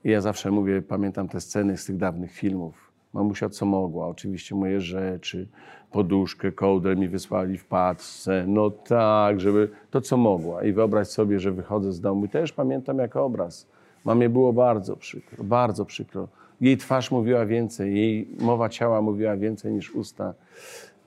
I 0.03 0.09
ja 0.09 0.21
zawsze 0.21 0.51
mówię, 0.51 0.81
pamiętam 0.81 1.29
te 1.29 1.41
sceny 1.41 1.77
z 1.77 1.85
tych 1.85 1.97
dawnych 1.97 2.31
filmów. 2.31 2.82
Mamusia 3.13 3.49
co 3.49 3.65
mogła, 3.65 4.07
oczywiście 4.07 4.55
moje 4.55 4.81
rzeczy, 4.81 5.47
poduszkę, 5.91 6.51
kołdrę 6.51 6.95
mi 6.95 7.07
wysłali 7.07 7.57
w 7.57 7.65
paczce. 7.65 8.45
No 8.47 8.69
tak, 8.69 9.39
żeby 9.39 9.69
to 9.91 10.01
co 10.01 10.17
mogła. 10.17 10.63
I 10.63 10.73
wyobraź 10.73 11.07
sobie, 11.07 11.39
że 11.39 11.51
wychodzę 11.51 11.91
z 11.91 12.01
domu 12.01 12.25
i 12.25 12.29
też 12.29 12.53
pamiętam 12.53 12.97
jako 12.97 13.25
obraz. 13.25 13.67
Mamie 14.05 14.29
było 14.29 14.53
bardzo 14.53 14.95
przykro, 14.95 15.43
bardzo 15.43 15.85
przykro. 15.85 16.27
Jej 16.61 16.77
twarz 16.77 17.11
mówiła 17.11 17.45
więcej, 17.45 17.95
jej 17.95 18.27
mowa 18.39 18.69
ciała 18.69 19.01
mówiła 19.01 19.37
więcej 19.37 19.73
niż 19.73 19.95
usta. 19.95 20.33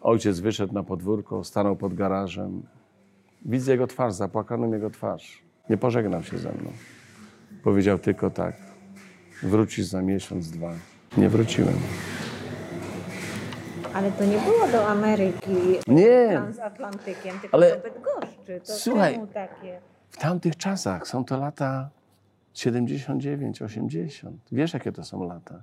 Ojciec 0.00 0.40
wyszedł 0.40 0.74
na 0.74 0.82
podwórko, 0.82 1.44
stanął 1.44 1.76
pod 1.76 1.94
garażem. 1.94 2.62
Widzę 3.44 3.72
jego 3.72 3.86
twarz, 3.86 4.12
zapłakaną 4.12 4.72
jego 4.72 4.90
twarz. 4.90 5.42
Nie 5.70 5.76
pożegnał 5.76 6.22
się 6.22 6.38
ze 6.38 6.48
mną. 6.48 6.70
Powiedział 7.62 7.98
tylko 7.98 8.30
tak. 8.30 8.56
Wrócisz 9.42 9.86
za 9.86 10.02
miesiąc, 10.02 10.50
dwa. 10.50 10.72
Nie 11.16 11.29
wróciłem. 11.29 11.74
Ale 13.94 14.12
to 14.12 14.24
nie 14.24 14.38
było 14.38 14.68
do 14.72 14.88
Ameryki 14.88 15.50
Nie. 15.88 16.29
transatlantykiem, 16.31 17.40
tylko 17.40 17.57
Ale- 17.57 17.76
do 17.76 17.83
Bydgoszczy. 17.83 18.61
To 18.66 18.72
Słuchaj. 18.72 19.20
takie? 19.35 19.79
W 20.11 20.16
tamtych 20.16 20.57
czasach 20.57 21.09
są 21.09 21.24
to 21.24 21.38
lata 21.38 21.90
79, 22.55 23.62
80. 23.62 24.40
Wiesz, 24.52 24.74
jakie 24.74 24.92
to 24.92 25.05
są 25.05 25.24
lata. 25.29 25.62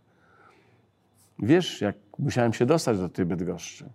Wiesz, 1.39 1.81
jak 1.81 1.95
musiałem 2.19 2.53
się 2.53 2.65
dostać 2.65 2.97
do 2.97 3.09
tej 3.09 3.25
Bydgoszczy. 3.25 3.85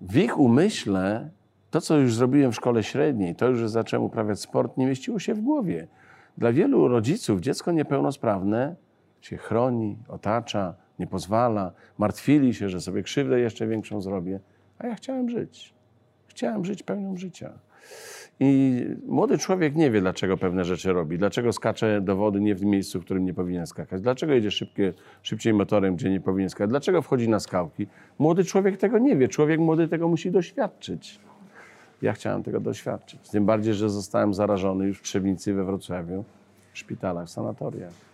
W 0.00 0.16
ich 0.16 0.38
umyśle 0.38 1.30
to, 1.70 1.80
co 1.80 1.96
już 1.96 2.14
zrobiłem 2.14 2.52
w 2.52 2.54
szkole 2.56 2.82
średniej, 2.82 3.34
to 3.34 3.48
już, 3.48 3.58
że 3.58 3.68
zacząłem 3.68 4.06
uprawiać 4.06 4.40
sport, 4.40 4.76
nie 4.76 4.86
mieściło 4.86 5.18
się 5.18 5.34
w 5.34 5.40
głowie. 5.40 5.86
Dla 6.38 6.52
wielu 6.52 6.88
rodziców 6.88 7.40
dziecko 7.40 7.72
niepełnosprawne 7.72 8.74
się 9.20 9.36
chroni, 9.36 9.96
otacza, 10.08 10.74
nie 10.98 11.06
pozwala, 11.06 11.72
martwili 11.98 12.54
się, 12.54 12.68
że 12.68 12.80
sobie 12.80 13.02
krzywdę 13.02 13.40
jeszcze 13.40 13.66
większą 13.66 14.00
zrobię. 14.00 14.40
A 14.78 14.86
ja 14.86 14.94
chciałem 14.94 15.28
żyć. 15.28 15.74
Chciałem 16.28 16.64
żyć 16.64 16.82
pełnią 16.82 17.16
życia. 17.16 17.52
I 18.40 18.84
młody 19.06 19.38
człowiek 19.38 19.76
nie 19.76 19.90
wie, 19.90 20.00
dlaczego 20.00 20.36
pewne 20.36 20.64
rzeczy 20.64 20.92
robi, 20.92 21.18
dlaczego 21.18 21.52
skacze 21.52 22.00
do 22.00 22.16
wody 22.16 22.40
nie 22.40 22.54
w 22.54 22.64
miejscu, 22.64 23.00
w 23.00 23.04
którym 23.04 23.24
nie 23.24 23.34
powinien 23.34 23.66
skakać, 23.66 24.02
dlaczego 24.02 24.32
jedzie 24.32 24.50
szybkie, 24.50 24.92
szybciej 25.22 25.54
motorem, 25.54 25.96
gdzie 25.96 26.10
nie 26.10 26.20
powinien 26.20 26.50
skakać, 26.50 26.70
dlaczego 26.70 27.02
wchodzi 27.02 27.28
na 27.28 27.40
skałki. 27.40 27.86
Młody 28.18 28.44
człowiek 28.44 28.76
tego 28.76 28.98
nie 28.98 29.16
wie, 29.16 29.28
człowiek 29.28 29.60
młody 29.60 29.88
tego 29.88 30.08
musi 30.08 30.30
doświadczyć. 30.30 31.20
Ja 32.02 32.12
chciałem 32.12 32.42
tego 32.42 32.60
doświadczyć. 32.60 33.28
Tym 33.28 33.46
bardziej, 33.46 33.74
że 33.74 33.90
zostałem 33.90 34.34
zarażony 34.34 34.86
już 34.86 34.98
w 34.98 35.02
Trzebnicy, 35.02 35.54
we 35.54 35.64
Wrocławiu, 35.64 36.24
w 36.72 36.78
szpitalach, 36.78 37.26
w 37.26 37.30
sanatoriach. 37.30 38.07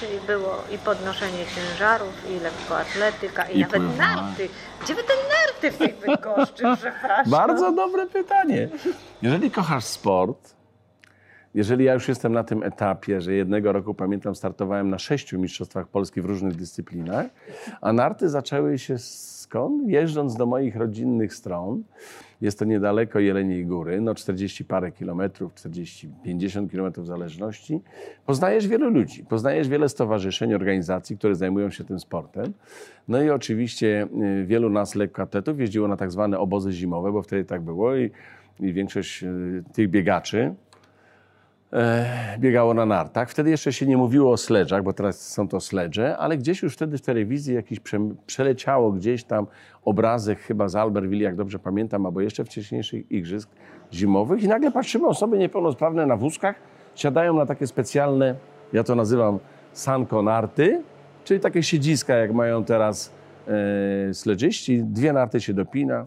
Czyli 0.00 0.20
było 0.26 0.64
i 0.74 0.78
podnoszenie 0.78 1.44
ciężarów, 1.54 2.30
i 2.30 2.40
lekkoatletyka, 2.40 3.44
i, 3.50 3.56
I 3.56 3.60
nawet 3.60 3.82
pływanie. 3.82 3.98
narty. 3.98 4.48
Gdzie 4.84 4.94
wy 4.94 5.02
te 5.02 5.12
narty 5.12 5.76
w 5.76 5.78
tej 5.78 5.94
Bydgoszczy, 6.06 6.64
przepraszam? 6.80 7.30
Bardzo 7.30 7.72
dobre 7.72 8.06
pytanie. 8.06 8.68
Jeżeli 9.22 9.50
kochasz 9.50 9.84
sport, 9.84 10.54
jeżeli 11.54 11.84
ja 11.84 11.94
już 11.94 12.08
jestem 12.08 12.32
na 12.32 12.44
tym 12.44 12.62
etapie, 12.62 13.20
że 13.20 13.34
jednego 13.34 13.72
roku, 13.72 13.94
pamiętam, 13.94 14.34
startowałem 14.34 14.90
na 14.90 14.98
sześciu 14.98 15.38
mistrzostwach 15.38 15.88
Polski 15.88 16.20
w 16.20 16.24
różnych 16.24 16.56
dyscyplinach, 16.56 17.26
a 17.80 17.92
narty 17.92 18.28
zaczęły 18.28 18.78
się 18.78 18.98
skąd? 18.98 19.88
Jeżdżąc 19.88 20.36
do 20.36 20.46
moich 20.46 20.76
rodzinnych 20.76 21.34
stron, 21.34 21.84
jest 22.40 22.58
to 22.58 22.64
niedaleko 22.64 23.20
Jeleniej 23.20 23.66
Góry, 23.66 24.00
no 24.00 24.14
40 24.14 24.64
parę 24.64 24.92
kilometrów, 24.92 25.54
40, 25.54 26.08
50 26.24 26.70
kilometrów 26.70 27.04
w 27.04 27.08
zależności. 27.08 27.80
Poznajesz 28.26 28.68
wielu 28.68 28.90
ludzi, 28.90 29.24
poznajesz 29.24 29.68
wiele 29.68 29.88
stowarzyszeń, 29.88 30.54
organizacji, 30.54 31.18
które 31.18 31.34
zajmują 31.34 31.70
się 31.70 31.84
tym 31.84 32.00
sportem. 32.00 32.52
No 33.08 33.22
i 33.22 33.30
oczywiście 33.30 34.08
y, 34.40 34.46
wielu 34.46 34.70
nas 34.70 34.94
lekkoatletów 34.94 35.60
jeździło 35.60 35.88
na 35.88 35.96
tak 35.96 36.10
zwane 36.12 36.38
obozy 36.38 36.72
zimowe, 36.72 37.12
bo 37.12 37.22
wtedy 37.22 37.44
tak 37.44 37.62
było 37.62 37.96
i, 37.96 38.10
i 38.60 38.72
większość 38.72 39.22
y, 39.22 39.64
tych 39.72 39.90
biegaczy 39.90 40.54
biegało 42.38 42.74
na 42.74 42.86
nartach. 42.86 43.30
Wtedy 43.30 43.50
jeszcze 43.50 43.72
się 43.72 43.86
nie 43.86 43.96
mówiło 43.96 44.32
o 44.32 44.36
sledżach, 44.36 44.82
bo 44.82 44.92
teraz 44.92 45.28
są 45.28 45.48
to 45.48 45.60
sledże, 45.60 46.16
ale 46.18 46.38
gdzieś 46.38 46.62
już 46.62 46.74
wtedy 46.74 46.98
w 46.98 47.00
telewizji 47.00 47.54
jakiś 47.54 47.80
prze, 47.80 47.98
przeleciało 48.26 48.92
gdzieś 48.92 49.24
tam 49.24 49.46
obrazek 49.84 50.38
chyba 50.38 50.68
z 50.68 50.76
Albertville, 50.76 51.24
jak 51.24 51.36
dobrze 51.36 51.58
pamiętam, 51.58 52.06
albo 52.06 52.20
jeszcze 52.20 52.44
wcześniejszych 52.44 53.12
igrzysk 53.12 53.48
zimowych 53.92 54.42
i 54.42 54.48
nagle 54.48 54.72
patrzymy 54.72 55.06
osoby 55.06 55.38
niepełnosprawne 55.38 56.06
na 56.06 56.16
wózkach, 56.16 56.56
siadają 56.94 57.34
na 57.34 57.46
takie 57.46 57.66
specjalne, 57.66 58.34
ja 58.72 58.84
to 58.84 58.94
nazywam 58.94 59.38
sanko 59.72 60.22
narty, 60.22 60.82
czyli 61.24 61.40
takie 61.40 61.62
siedziska, 61.62 62.14
jak 62.14 62.32
mają 62.32 62.64
teraz 62.64 63.12
e, 64.08 64.14
sledżyści. 64.14 64.84
Dwie 64.84 65.12
narty 65.12 65.40
się 65.40 65.54
dopina, 65.54 66.06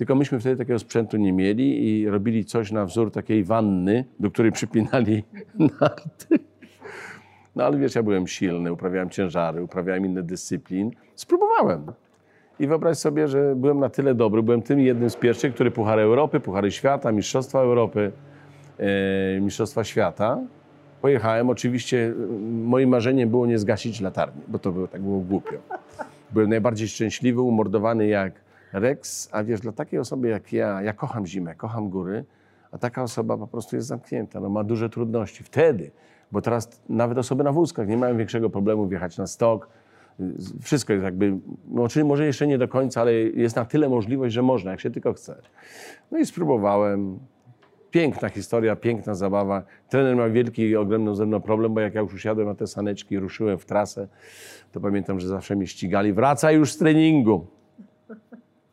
tylko 0.00 0.14
myśmy 0.14 0.40
wtedy 0.40 0.56
takiego 0.56 0.78
sprzętu 0.78 1.16
nie 1.16 1.32
mieli 1.32 1.88
i 1.88 2.08
robili 2.08 2.44
coś 2.44 2.72
na 2.72 2.84
wzór 2.84 3.10
takiej 3.12 3.44
wanny, 3.44 4.04
do 4.20 4.30
której 4.30 4.52
przypinali 4.52 5.24
narty. 5.80 6.38
No 7.56 7.64
ale 7.64 7.78
wiesz, 7.78 7.94
ja 7.94 8.02
byłem 8.02 8.26
silny, 8.26 8.72
uprawiałem 8.72 9.10
ciężary, 9.10 9.62
uprawiałem 9.62 10.06
inne 10.06 10.22
dyscyplin. 10.22 10.90
Spróbowałem. 11.14 11.86
I 12.60 12.66
wyobraź 12.66 12.98
sobie, 12.98 13.28
że 13.28 13.54
byłem 13.56 13.78
na 13.78 13.88
tyle 13.88 14.14
dobry, 14.14 14.42
byłem 14.42 14.62
tym 14.62 14.80
jednym 14.80 15.10
z 15.10 15.16
pierwszych, 15.16 15.54
który 15.54 15.70
Puchary 15.70 16.02
Europy, 16.02 16.40
Puchary 16.40 16.70
Świata, 16.70 17.12
Mistrzostwa 17.12 17.60
Europy, 17.60 18.12
e, 18.78 19.40
Mistrzostwa 19.40 19.84
Świata. 19.84 20.38
Pojechałem, 21.02 21.50
oczywiście 21.50 22.14
e, 22.30 22.32
moim 22.50 22.88
marzeniem 22.88 23.30
było 23.30 23.46
nie 23.46 23.58
zgasić 23.58 24.00
latarni, 24.00 24.42
bo 24.48 24.58
to 24.58 24.72
było, 24.72 24.88
tak 24.88 25.02
było 25.02 25.20
głupio. 25.20 25.56
Byłem 26.30 26.50
najbardziej 26.50 26.88
szczęśliwy, 26.88 27.40
umordowany 27.40 28.06
jak 28.06 28.49
Rex, 28.72 29.28
a 29.32 29.44
wiesz, 29.44 29.60
dla 29.60 29.72
takiej 29.72 29.98
osoby 29.98 30.28
jak 30.28 30.52
ja, 30.52 30.82
ja 30.82 30.92
kocham 30.92 31.26
zimę, 31.26 31.54
kocham 31.54 31.90
góry, 31.90 32.24
a 32.72 32.78
taka 32.78 33.02
osoba 33.02 33.36
po 33.36 33.46
prostu 33.46 33.76
jest 33.76 33.88
zamknięta, 33.88 34.40
no 34.40 34.48
ma 34.48 34.64
duże 34.64 34.90
trudności. 34.90 35.44
Wtedy, 35.44 35.90
bo 36.32 36.42
teraz 36.42 36.82
nawet 36.88 37.18
osoby 37.18 37.44
na 37.44 37.52
wózkach 37.52 37.88
nie 37.88 37.96
mają 37.96 38.16
większego 38.16 38.50
problemu 38.50 38.88
wjechać 38.88 39.18
na 39.18 39.26
stok, 39.26 39.68
wszystko 40.62 40.92
jest 40.92 41.04
jakby, 41.04 41.38
no 41.68 41.88
czyli 41.88 42.04
może 42.04 42.26
jeszcze 42.26 42.46
nie 42.46 42.58
do 42.58 42.68
końca, 42.68 43.00
ale 43.00 43.12
jest 43.14 43.56
na 43.56 43.64
tyle 43.64 43.88
możliwość, 43.88 44.34
że 44.34 44.42
można, 44.42 44.70
jak 44.70 44.80
się 44.80 44.90
tylko 44.90 45.12
chce. 45.12 45.42
No 46.10 46.18
i 46.18 46.26
spróbowałem. 46.26 47.18
Piękna 47.90 48.28
historia, 48.28 48.76
piękna 48.76 49.14
zabawa. 49.14 49.62
Trener 49.88 50.16
miał 50.16 50.32
wielki 50.32 50.62
i 50.62 50.76
ogromny 50.76 51.14
ze 51.14 51.26
mną 51.26 51.40
problem, 51.40 51.74
bo 51.74 51.80
jak 51.80 51.94
ja 51.94 52.00
już 52.00 52.14
usiadłem 52.14 52.48
na 52.48 52.54
te 52.54 52.66
saneczki 52.66 53.14
i 53.14 53.18
ruszyłem 53.18 53.58
w 53.58 53.64
trasę, 53.64 54.08
to 54.72 54.80
pamiętam, 54.80 55.20
że 55.20 55.28
zawsze 55.28 55.56
mnie 55.56 55.66
ścigali. 55.66 56.12
Wraca 56.12 56.52
już 56.52 56.72
z 56.72 56.78
treningu. 56.78 57.46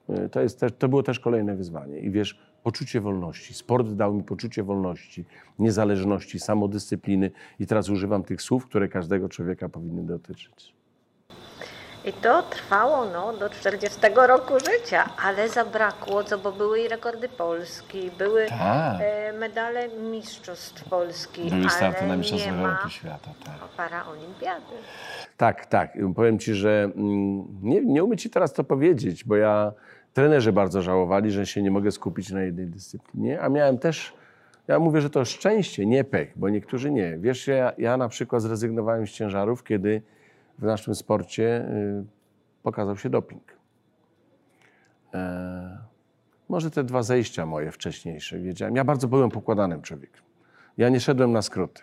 E, 0.10 0.30
To, 0.30 0.42
jest 0.42 0.60
też, 0.60 0.72
to 0.80 0.90
było 0.90 1.04
też 1.04 1.20
kolejne 1.20 1.56
wyzwanie. 1.56 2.00
I 2.00 2.12
wiesz, 2.12 2.40
poczucie 2.64 3.02
wolności. 3.02 3.54
Sport 3.54 3.88
dał 3.88 4.14
mi 4.14 4.24
poczucie 4.24 4.64
wolności, 4.64 5.26
niezależności, 5.60 6.40
samodyscypliny. 6.40 7.32
I 7.60 7.68
teraz 7.68 7.90
używam 7.90 8.24
tych 8.24 8.42
słów, 8.42 8.66
które 8.66 8.88
każdego 8.88 9.30
człowieka 9.30 9.70
powinny 9.70 10.04
dotyczyć. 10.04 10.78
I 12.06 12.14
to 12.14 12.44
trwało 12.44 13.06
no, 13.06 13.34
do 13.34 13.50
40 13.50 14.00
roku 14.28 14.54
życia, 14.60 15.10
ale 15.26 15.50
zabrakło, 15.50 16.24
co, 16.24 16.38
bo 16.38 16.52
były 16.52 16.80
i 16.80 16.88
rekordy 16.88 17.30
Polski, 17.30 18.12
były 18.18 18.46
Tak. 18.46 18.98
e, 19.02 19.34
medale 19.34 19.88
mistrzostw 19.90 20.90
Polski, 20.90 21.50
Były 21.50 21.70
starty 21.70 22.00
ale 22.00 22.08
na 22.08 22.14
nie 22.14 22.20
Mistrzostwach 22.20 22.56
ma 22.56 22.70
Europy 22.70 22.90
Świata. 22.90 23.30
Tak. 23.46 23.56
paraolimpiady. 23.78 24.76
Tak, 25.38 25.66
tak. 25.66 25.98
Powiem 26.16 26.40
Ci, 26.40 26.54
że 26.54 26.84
mm, 26.96 27.48
nie, 27.62 27.82
nie 27.82 28.04
umiem 28.04 28.18
Ci 28.18 28.30
teraz 28.30 28.54
to 28.54 28.64
powiedzieć, 28.64 29.24
bo 29.24 29.36
ja 29.36 29.72
trenerzy 30.18 30.54
bardzo 30.54 30.82
żałowali, 30.82 31.32
że 31.32 31.46
się 31.46 31.62
nie 31.62 31.72
mogę 31.72 31.92
skupić 31.92 32.32
na 32.32 32.42
jednej 32.42 32.68
dyscyplinie, 32.68 33.42
a 33.42 33.50
miałem 33.50 33.78
też, 33.78 34.14
ja 34.68 34.80
mówię, 34.80 35.02
że 35.02 35.10
to 35.10 35.26
szczęście, 35.26 35.86
nie 35.86 36.04
pech, 36.04 36.34
bo 36.36 36.50
niektórzy 36.50 36.92
nie. 36.92 37.18
Wiesz, 37.18 37.48
ja, 37.48 37.74
ja 37.78 37.98
na 37.98 38.10
przykład 38.10 38.42
zrezygnowałem 38.42 39.08
z 39.08 39.12
ciężarów, 39.12 39.64
kiedy 39.64 40.02
w 40.60 40.64
naszym 40.64 40.96
sporcie 40.96 41.70
y, 41.70 42.06
pokazał 42.64 42.98
się 42.98 43.10
doping. 43.10 43.44
E, 45.14 45.78
może 46.50 46.72
te 46.72 46.84
dwa 46.84 47.04
zejścia 47.04 47.46
moje 47.46 47.72
wcześniejsze, 47.72 48.40
wiedziałem. 48.40 48.76
Ja 48.76 48.84
bardzo 48.84 49.08
byłem 49.08 49.30
pokładanym 49.30 49.82
człowiekiem. 49.82 50.24
Ja 50.78 50.90
nie 50.90 51.00
szedłem 51.00 51.32
na 51.32 51.42
skróty. 51.42 51.82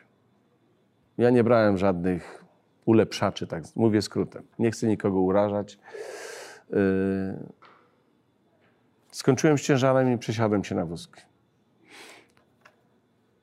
Ja 1.18 1.30
nie 1.30 1.44
brałem 1.44 1.78
żadnych 1.78 2.44
ulepszaczy, 2.84 3.46
tak 3.46 3.64
mówię 3.76 4.02
skrótem. 4.02 4.42
Nie 4.58 4.70
chcę 4.70 4.86
nikogo 4.86 5.20
urażać. 5.20 5.78
Yy, 6.70 6.78
Skończyłem 9.14 9.58
z 9.58 9.62
ciężarem 9.62 10.12
i 10.12 10.18
przesiadłem 10.18 10.64
się 10.64 10.74
na 10.74 10.86
wózki. 10.86 11.20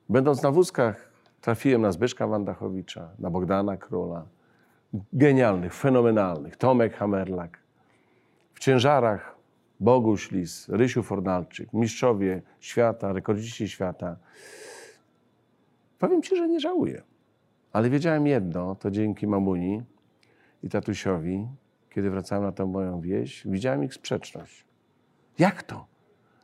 Będąc 0.08 0.42
na 0.42 0.50
wózkach, 0.50 1.12
trafiłem 1.40 1.82
na 1.82 1.92
Zbyszka 1.92 2.26
Wandachowicza, 2.26 3.10
na 3.18 3.30
Bogdana 3.30 3.76
Króla. 3.76 4.26
Genialnych, 5.12 5.74
fenomenalnych. 5.74 6.56
Tomek 6.56 6.96
Hamerlak. 6.96 7.58
W 8.54 8.58
ciężarach 8.58 9.36
Boguś 9.80 10.30
Lis, 10.30 10.68
Rysiu 10.68 11.02
Fornalczyk, 11.02 11.72
mistrzowie 11.72 12.42
świata, 12.60 13.12
rekordziści 13.12 13.68
świata. 13.68 14.16
Powiem 15.98 16.22
Ci, 16.22 16.36
że 16.36 16.48
nie 16.48 16.60
żałuję. 16.60 17.02
Ale 17.72 17.90
wiedziałem 17.90 18.26
jedno, 18.26 18.74
to 18.74 18.90
dzięki 18.90 19.26
mamuni 19.26 19.82
i 20.62 20.68
tatusiowi, 20.68 21.48
kiedy 21.90 22.10
wracałem 22.10 22.44
na 22.44 22.52
tę 22.52 22.66
moją 22.66 23.00
wieś, 23.00 23.46
widziałem 23.46 23.84
ich 23.84 23.94
sprzeczność. 23.94 24.71
Jak 25.38 25.62
to? 25.62 25.86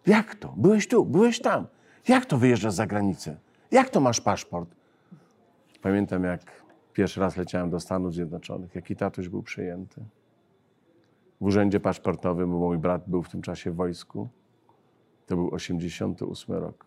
Jak 0.07 0.35
to? 0.35 0.55
Byłeś 0.57 0.89
tu, 0.89 1.05
byłeś 1.05 1.41
tam. 1.41 1.67
Jak 2.09 2.27
to 2.27 2.39
wyjeżdżasz 2.39 2.73
za 2.75 2.87
granicę? 2.87 3.37
Jak 3.71 3.91
to 3.91 4.01
masz 4.01 4.21
paszport? 4.21 4.75
Pamiętam, 5.83 6.25
jak 6.25 6.41
pierwszy 6.93 7.21
raz 7.21 7.37
leciałem 7.37 7.71
do 7.71 7.81
Stanów 7.81 8.15
Zjednoczonych, 8.15 8.75
jaki 8.75 8.97
tatuś 8.97 9.29
był 9.29 9.43
przejęty. 9.43 10.05
W 11.41 11.45
urzędzie 11.45 11.81
paszportowym, 11.81 12.51
bo 12.51 12.59
mój 12.59 12.79
brat 12.79 13.03
był 13.07 13.23
w 13.23 13.29
tym 13.29 13.43
czasie 13.43 13.71
w 13.71 13.75
wojsku. 13.75 14.29
To 15.27 15.37
był 15.37 15.55
88 15.55 16.57
rok. 16.57 16.87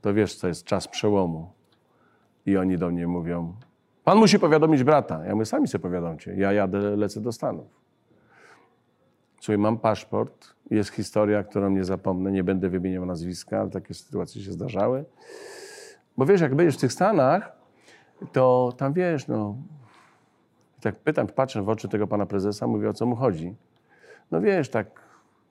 To 0.00 0.14
wiesz, 0.14 0.34
co 0.34 0.48
jest 0.48 0.64
czas 0.64 0.88
przełomu. 0.88 1.50
I 2.46 2.56
oni 2.56 2.78
do 2.78 2.90
mnie 2.90 3.06
mówią, 3.06 3.54
pan 4.04 4.18
musi 4.18 4.38
powiadomić 4.38 4.84
brata. 4.84 5.24
Ja 5.24 5.34
mówię, 5.34 5.46
sami 5.46 5.68
sobie 5.68 5.82
powiadomcie. 5.82 6.34
Ja 6.34 6.52
jadę, 6.52 6.96
lecę 6.96 7.20
do 7.20 7.32
Stanów. 7.32 7.66
Słuchaj, 9.40 9.58
mam 9.58 9.78
paszport, 9.78 10.55
jest 10.70 10.90
historia, 10.90 11.42
którą 11.42 11.70
nie 11.70 11.84
zapomnę, 11.84 12.32
nie 12.32 12.44
będę 12.44 12.68
wymieniał 12.68 13.06
nazwiska, 13.06 13.60
ale 13.60 13.70
takie 13.70 13.94
sytuacje 13.94 14.42
się 14.42 14.52
zdarzały. 14.52 15.04
Bo 16.16 16.26
wiesz, 16.26 16.40
jak 16.40 16.54
będziesz 16.54 16.76
w 16.76 16.80
tych 16.80 16.92
Stanach, 16.92 17.52
to 18.32 18.72
tam 18.76 18.92
wiesz, 18.92 19.28
no... 19.28 19.56
Tak 20.80 20.96
pytam, 20.96 21.26
patrzę 21.26 21.62
w 21.62 21.68
oczy 21.68 21.88
tego 21.88 22.06
pana 22.06 22.26
prezesa, 22.26 22.66
mówię, 22.66 22.90
o 22.90 22.92
co 22.92 23.06
mu 23.06 23.16
chodzi. 23.16 23.54
No 24.30 24.40
wiesz, 24.40 24.68
tak 24.68 25.00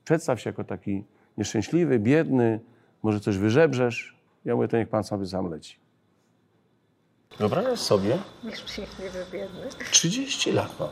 przedstaw 0.04 0.42
się 0.42 0.50
jako 0.50 0.64
taki 0.64 1.06
nieszczęśliwy, 1.38 2.00
biedny, 2.00 2.60
może 3.04 3.20
coś 3.20 3.38
wyżebrzesz. 3.38 4.20
Ja 4.46 4.56
mówię, 4.56 4.68
to 4.68 4.78
niech 4.78 4.90
pan 4.90 5.04
sobie 5.04 5.26
sam 5.26 5.50
leci. 5.50 5.78
Wyobrażasz 7.38 7.80
sobie? 7.80 8.18
Nieszczęśliwy 8.44 9.26
biedny. 9.32 9.70
30 9.92 10.52
lat 10.52 10.80
mam. 10.80 10.90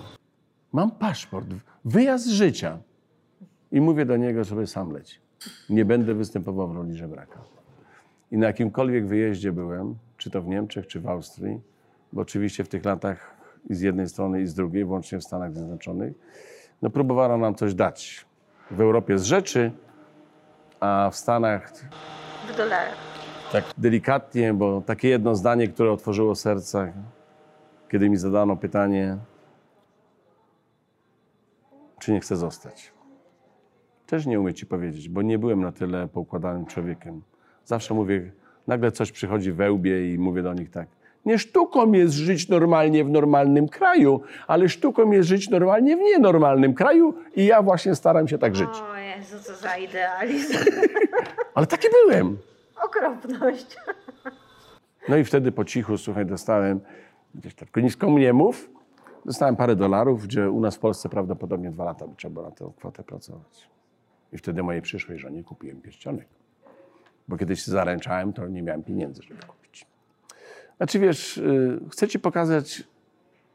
Mam 0.72 0.92
paszport, 0.92 1.48
wyjazd 1.86 2.26
z 2.26 2.30
życia. 2.30 2.80
I 3.74 3.82
mówię 3.82 4.06
do 4.06 4.18
niego, 4.18 4.44
żeby 4.44 4.68
sam 4.68 4.92
leci. 4.92 5.20
Nie 5.70 5.86
będę 5.86 6.14
występował 6.14 6.68
w 6.68 6.76
roli 6.76 6.96
żebraka. 6.96 7.40
I 8.32 8.38
na 8.38 8.48
jakimkolwiek 8.48 9.08
wyjeździe 9.08 9.52
byłem, 9.52 9.96
czy 10.18 10.30
to 10.32 10.42
w 10.42 10.48
Niemczech, 10.48 10.88
czy 10.88 11.00
w 11.00 11.08
Austrii, 11.08 11.62
bo 12.14 12.22
oczywiście 12.22 12.64
w 12.64 12.70
tych 12.70 12.86
latach 12.86 13.36
i 13.70 13.76
z 13.76 13.82
jednej 13.82 14.10
strony, 14.10 14.42
i 14.42 14.48
z 14.48 14.54
drugiej, 14.54 14.86
włącznie 14.86 15.20
w 15.20 15.24
Stanach 15.24 15.54
Zjednoczonych, 15.54 16.14
no 16.82 16.90
próbowano 16.90 17.38
nam 17.38 17.56
coś 17.56 17.74
dać. 17.74 18.26
W 18.72 18.82
Europie 18.82 19.20
z 19.20 19.24
rzeczy, 19.24 19.72
a 20.80 21.10
w 21.12 21.16
Stanach 21.16 21.74
W 22.54 22.58
dolarach. 22.58 22.96
tak 23.52 23.64
delikatnie, 23.78 24.54
bo 24.54 24.82
takie 24.82 25.10
jedno 25.10 25.36
zdanie, 25.36 25.68
które 25.68 25.92
otworzyło 25.92 26.36
serca, 26.36 26.94
kiedy 27.92 28.10
mi 28.10 28.18
zadano 28.18 28.56
pytanie, 28.56 29.18
czy 32.00 32.12
nie 32.12 32.20
chcę 32.20 32.36
zostać. 32.36 32.94
Też 34.08 34.26
nie 34.26 34.40
umiem 34.40 34.54
ci 34.54 34.66
powiedzieć, 34.66 35.10
bo 35.10 35.22
nie 35.22 35.40
byłem 35.40 35.62
na 35.62 35.72
tyle 35.72 36.08
poukładanym 36.08 36.66
człowiekiem. 36.66 37.22
Zawsze 37.66 37.94
mówię, 37.94 38.32
nagle 38.68 38.92
coś 38.92 39.12
przychodzi 39.12 39.52
we 39.52 39.72
łbie 39.72 40.14
i 40.14 40.20
mówię 40.20 40.44
do 40.44 40.54
nich 40.54 40.70
tak. 40.70 40.88
Nie 41.26 41.40
sztuką 41.40 41.92
jest 41.92 42.14
żyć 42.14 42.50
normalnie 42.50 43.04
w 43.04 43.10
normalnym 43.10 43.68
kraju, 43.70 44.22
ale 44.48 44.70
sztuką 44.70 45.12
jest 45.12 45.30
żyć 45.30 45.50
normalnie 45.50 45.98
w 45.98 46.00
nienormalnym 46.00 46.74
kraju 46.74 47.14
i 47.36 47.46
ja 47.46 47.62
właśnie 47.62 47.96
staram 47.96 48.28
się 48.28 48.38
tak 48.38 48.56
żyć. 48.56 48.70
O 48.70 48.98
Jezu, 48.98 49.38
co 49.44 49.56
za 49.56 49.78
idealizm. 49.78 50.58
Ale 51.56 51.68
taki 51.68 51.88
byłem. 52.06 52.38
Okropność. 52.86 53.78
No 55.10 55.18
i 55.18 55.24
wtedy 55.24 55.52
po 55.52 55.66
cichu, 55.66 55.98
słuchaj, 55.98 56.26
dostałem, 56.26 56.80
gdzieś 57.36 57.56
tak 57.56 57.76
nisko 57.76 58.10
mnie 58.10 58.34
mów, 58.34 58.70
dostałem 59.26 59.56
parę 59.56 59.76
dolarów, 59.76 60.24
gdzie 60.24 60.50
u 60.50 60.60
nas 60.60 60.76
w 60.76 60.80
Polsce 60.80 61.10
prawdopodobnie 61.10 61.72
dwa 61.72 61.84
lata 61.84 62.08
by 62.08 62.16
trzeba 62.16 62.34
było 62.34 62.46
na 62.46 62.52
tę 62.52 62.72
kwotę 62.78 63.04
pracować. 63.04 63.70
I 64.34 64.38
wtedy 64.38 64.64
mojej 64.64 64.82
przyszłej 64.82 65.20
żonie 65.20 65.44
kupiłem 65.44 65.82
pierścionek. 65.82 66.28
Bo 67.28 67.38
kiedyś 67.38 67.62
się 67.64 67.72
zaręczałem, 67.72 68.34
to 68.34 68.48
nie 68.48 68.62
miałem 68.62 68.84
pieniędzy, 68.84 69.22
żeby 69.24 69.40
kupić. 69.48 69.88
Znaczy 70.78 71.00
wiesz, 71.00 71.38
y, 71.38 71.80
chcę 71.92 72.08
ci 72.08 72.20
pokazać, 72.20 72.84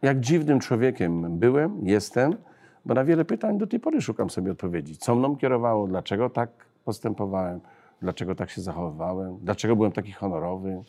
jak 0.02 0.20
dziwnym 0.20 0.60
człowiekiem 0.60 1.38
byłem, 1.38 1.86
jestem, 1.86 2.36
bo 2.84 2.94
na 2.94 3.04
wiele 3.04 3.24
pytań 3.24 3.58
do 3.58 3.66
tej 3.66 3.80
pory 3.80 4.00
szukam 4.00 4.30
sobie 4.30 4.52
odpowiedzi. 4.52 4.96
Co 4.96 5.14
mną 5.14 5.36
kierowało, 5.36 5.86
dlaczego 5.86 6.30
tak 6.30 6.50
postępowałem, 6.84 7.60
dlaczego 8.02 8.34
tak 8.34 8.50
się 8.50 8.60
zachowywałem, 8.60 9.38
dlaczego 9.42 9.76
byłem 9.76 9.92
taki 9.92 10.12
honorowy. 10.12 10.82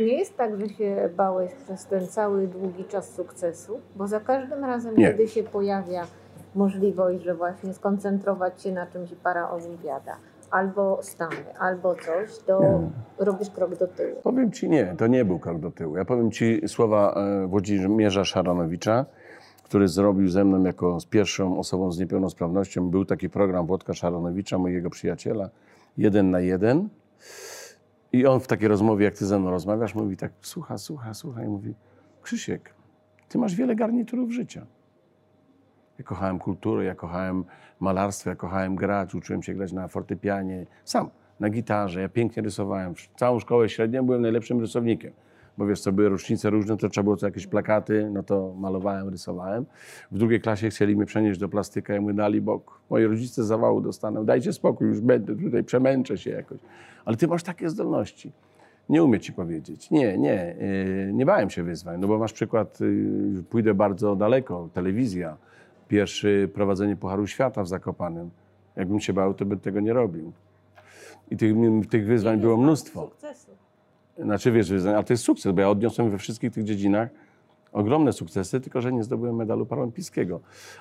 Nie 0.00 0.18
jest 0.18 0.36
tak, 0.36 0.60
że 0.60 0.68
się 0.68 1.10
bałeś 1.16 1.52
przez 1.64 1.86
ten 1.86 2.06
cały 2.08 2.48
długi 2.48 2.84
czas 2.84 3.14
sukcesu, 3.14 3.80
bo 3.96 4.06
za 4.06 4.20
każdym 4.20 4.64
razem, 4.64 4.96
Nie. 4.96 5.10
kiedy 5.10 5.28
się 5.28 5.42
pojawia 5.42 6.06
możliwość, 6.56 7.24
że 7.24 7.34
właśnie 7.34 7.74
skoncentrować 7.74 8.62
się 8.62 8.72
na 8.72 8.86
czymś 8.86 9.14
paraolimpiada, 9.22 10.16
albo 10.50 10.98
Stany, 11.02 11.58
albo 11.58 11.94
coś, 11.94 12.38
to 12.46 12.80
robisz 13.18 13.50
krok 13.50 13.76
do 13.76 13.86
tyłu. 13.86 14.16
Powiem 14.22 14.52
ci 14.52 14.68
nie, 14.68 14.94
to 14.98 15.06
nie 15.06 15.24
był 15.24 15.38
krok 15.38 15.58
do 15.58 15.70
tyłu. 15.70 15.96
Ja 15.96 16.04
powiem 16.04 16.30
ci 16.30 16.68
słowa 16.68 17.14
e, 17.14 17.46
Włodzimierza 17.46 18.24
Szaranowicza, 18.24 19.06
który 19.64 19.88
zrobił 19.88 20.28
ze 20.28 20.44
mną 20.44 20.64
jako 20.64 21.00
z 21.00 21.06
pierwszą 21.06 21.58
osobą 21.58 21.92
z 21.92 21.98
niepełnosprawnością. 21.98 22.90
Był 22.90 23.04
taki 23.04 23.30
program 23.30 23.66
Włodka 23.66 23.94
Szaranowicza, 23.94 24.58
mojego 24.58 24.90
przyjaciela, 24.90 25.50
jeden 25.98 26.30
na 26.30 26.40
jeden. 26.40 26.88
I 28.12 28.26
on 28.26 28.40
w 28.40 28.46
takiej 28.46 28.68
rozmowie, 28.68 29.04
jak 29.04 29.14
ty 29.14 29.26
ze 29.26 29.38
mną 29.38 29.50
rozmawiasz, 29.50 29.94
mówi 29.94 30.16
tak, 30.16 30.32
słucha, 30.42 30.78
słucha, 30.78 31.14
słucha 31.14 31.44
i 31.44 31.48
mówi, 31.48 31.74
Krzysiek, 32.22 32.74
ty 33.28 33.38
masz 33.38 33.54
wiele 33.54 33.76
garniturów 33.76 34.32
życia. 34.32 34.66
Ja 35.98 36.04
kochałem 36.04 36.38
kulturę, 36.38 36.84
ja 36.84 36.94
kochałem 36.94 37.44
malarstwo, 37.80 38.30
ja 38.30 38.36
kochałem 38.36 38.76
grać, 38.76 39.14
uczyłem 39.14 39.42
się 39.42 39.54
grać 39.54 39.72
na 39.72 39.88
fortepianie, 39.88 40.66
sam, 40.84 41.10
na 41.40 41.50
gitarze, 41.50 42.00
ja 42.00 42.08
pięknie 42.08 42.42
rysowałem. 42.42 42.94
Całą 43.16 43.40
szkołę 43.40 43.68
średnią 43.68 44.06
byłem 44.06 44.22
najlepszym 44.22 44.60
rysownikiem. 44.60 45.12
Bo 45.58 45.66
wiesz, 45.66 45.80
co 45.80 45.92
były 45.92 46.08
rocznice 46.08 46.50
różne, 46.50 46.76
to 46.76 46.88
trzeba 46.88 47.02
było 47.02 47.16
co 47.16 47.26
jakieś 47.26 47.46
plakaty, 47.46 48.10
no 48.12 48.22
to 48.22 48.54
malowałem, 48.58 49.08
rysowałem. 49.08 49.66
W 50.10 50.18
drugiej 50.18 50.40
klasie 50.40 50.68
chcieli 50.70 50.96
mnie 50.96 51.06
przenieść 51.06 51.40
do 51.40 51.48
plastyka 51.48 51.96
i 51.96 52.00
my 52.00 52.14
dali 52.14 52.40
bok. 52.40 52.80
Moi 52.90 53.04
rodzice 53.04 53.44
zawału 53.44 53.80
dostaną, 53.80 54.24
dajcie 54.24 54.52
spokój, 54.52 54.88
już 54.88 55.00
będę 55.00 55.36
tutaj, 55.36 55.64
przemęczę 55.64 56.18
się 56.18 56.30
jakoś. 56.30 56.58
Ale 57.04 57.16
ty 57.16 57.28
masz 57.28 57.42
takie 57.42 57.70
zdolności. 57.70 58.32
Nie 58.88 59.04
umiem 59.04 59.20
ci 59.20 59.32
powiedzieć. 59.32 59.90
Nie, 59.90 60.18
nie, 60.18 60.56
yy, 61.06 61.12
nie 61.12 61.26
bałem 61.26 61.50
się 61.50 61.62
wyzwań, 61.62 62.00
no 62.00 62.08
bo 62.08 62.18
masz 62.18 62.32
przykład, 62.32 62.80
yy, 62.80 63.42
pójdę 63.50 63.74
bardzo 63.74 64.16
daleko, 64.16 64.68
telewizja, 64.72 65.36
pierwsze 65.88 66.28
prowadzenie 66.54 66.96
Pucharu 66.96 67.26
Świata 67.26 67.62
w 67.62 67.68
Zakopanem. 67.68 68.30
Jakbym 68.76 69.00
się 69.00 69.12
bał, 69.12 69.34
to 69.34 69.44
bym 69.44 69.60
tego 69.60 69.80
nie 69.80 69.92
robił. 69.92 70.32
I 71.30 71.36
tych, 71.36 71.54
tych 71.90 72.06
wyzwań 72.06 72.40
było 72.40 72.56
mnóstwo. 72.56 73.00
Sukcesu. 73.10 73.50
Znaczy 74.18 74.52
wiesz, 74.52 74.70
wyzwań, 74.70 74.94
ale 74.94 75.04
to 75.04 75.12
jest 75.12 75.24
sukces, 75.24 75.52
bo 75.52 75.60
ja 75.60 75.70
odniosłem 75.70 76.10
we 76.10 76.18
wszystkich 76.18 76.52
tych 76.52 76.64
dziedzinach 76.64 77.08
ogromne 77.72 78.12
sukcesy, 78.12 78.60
tylko 78.60 78.80
że 78.80 78.92
nie 78.92 79.02
zdobyłem 79.02 79.36
medalu 79.36 79.66
paraolimpijskiego. 79.66 80.40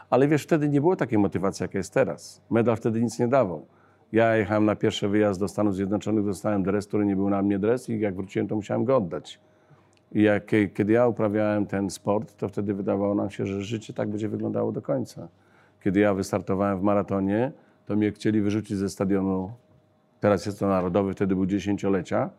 Ale 0.10 0.28
wiesz, 0.28 0.44
wtedy 0.44 0.70
nie 0.70 0.82
było 0.82 0.96
takiej 0.96 1.18
motywacji, 1.18 1.64
jaka 1.64 1.78
jest 1.78 1.94
teraz. 1.94 2.42
Medal 2.50 2.76
wtedy 2.76 3.02
nic 3.02 3.20
nie 3.20 3.28
dawał. 3.28 3.66
Ja 4.12 4.36
jechałem 4.36 4.66
na 4.66 4.76
pierwszy 4.76 5.08
wyjazd 5.08 5.40
do 5.40 5.48
Stanów 5.48 5.76
Zjednoczonych, 5.76 6.26
dostałem 6.26 6.64
dres, 6.64 6.88
który 6.88 7.06
nie 7.06 7.16
był 7.16 7.30
na 7.30 7.42
mnie 7.42 7.60
dres 7.60 7.90
i 7.90 8.00
jak 8.00 8.16
wróciłem, 8.16 8.48
to 8.48 8.56
musiałem 8.56 8.86
go 8.86 8.98
oddać. 8.98 9.40
I 10.16 10.22
jak, 10.22 10.52
kiedy 10.74 10.94
ja 10.94 11.08
uprawiałem 11.08 11.66
ten 11.66 11.90
sport, 11.90 12.38
to 12.38 12.50
wtedy 12.50 12.74
wydawało 12.74 13.16
nam 13.16 13.30
się, 13.30 13.46
że 13.46 13.62
życie 13.62 13.94
tak 13.94 14.10
będzie 14.10 14.30
wyglądało 14.30 14.72
do 14.72 14.82
końca. 14.82 15.28
Kiedy 15.84 16.00
ja 16.00 16.14
wystartowałem 16.14 16.80
w 16.80 16.82
maratonie, 16.82 17.52
to 17.86 17.96
mnie 17.96 18.12
chcieli 18.12 18.42
wyrzucić 18.42 18.78
ze 18.78 18.90
stadionu, 18.90 19.52
teraz 20.20 20.46
jest 20.46 20.60
to 20.60 20.68
narodowy, 20.68 21.14
wtedy 21.14 21.36
był 21.36 21.46
dziesięciolecia, 21.46 22.30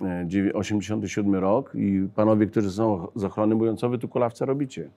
e, 0.00 0.24
dziewię- 0.26 0.52
87 0.54 1.34
rok 1.34 1.72
i 1.74 2.08
panowie, 2.14 2.46
którzy 2.46 2.70
są 2.70 3.06
z 3.14 3.24
ochrony 3.24 3.54
mówią, 3.54 3.76
co 3.76 3.88
wy 3.88 3.98
tu 3.98 4.08
kulawce 4.08 4.46
robicie? 4.46 4.90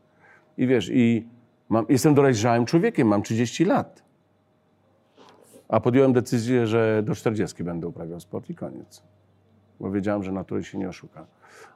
I 0.57 0.67
wiesz, 0.67 0.89
i 0.93 1.27
mam, 1.69 1.85
jestem 1.89 2.13
dojrzałym 2.13 2.65
człowiekiem, 2.65 3.07
mam 3.07 3.21
30 3.21 3.65
lat. 3.65 4.03
A 5.69 5.79
podjąłem 5.79 6.13
decyzję, 6.13 6.67
że 6.67 7.03
do 7.05 7.15
40 7.15 7.63
będę 7.63 7.87
uprawiał 7.87 8.19
sport 8.19 8.49
i 8.49 8.55
koniec. 8.55 9.10
Bo 9.81 9.91
wiedziałem, 9.91 10.23
że 10.23 10.31
natury 10.31 10.63
się 10.63 10.77
nie 10.77 10.89
oszuka. 10.89 11.25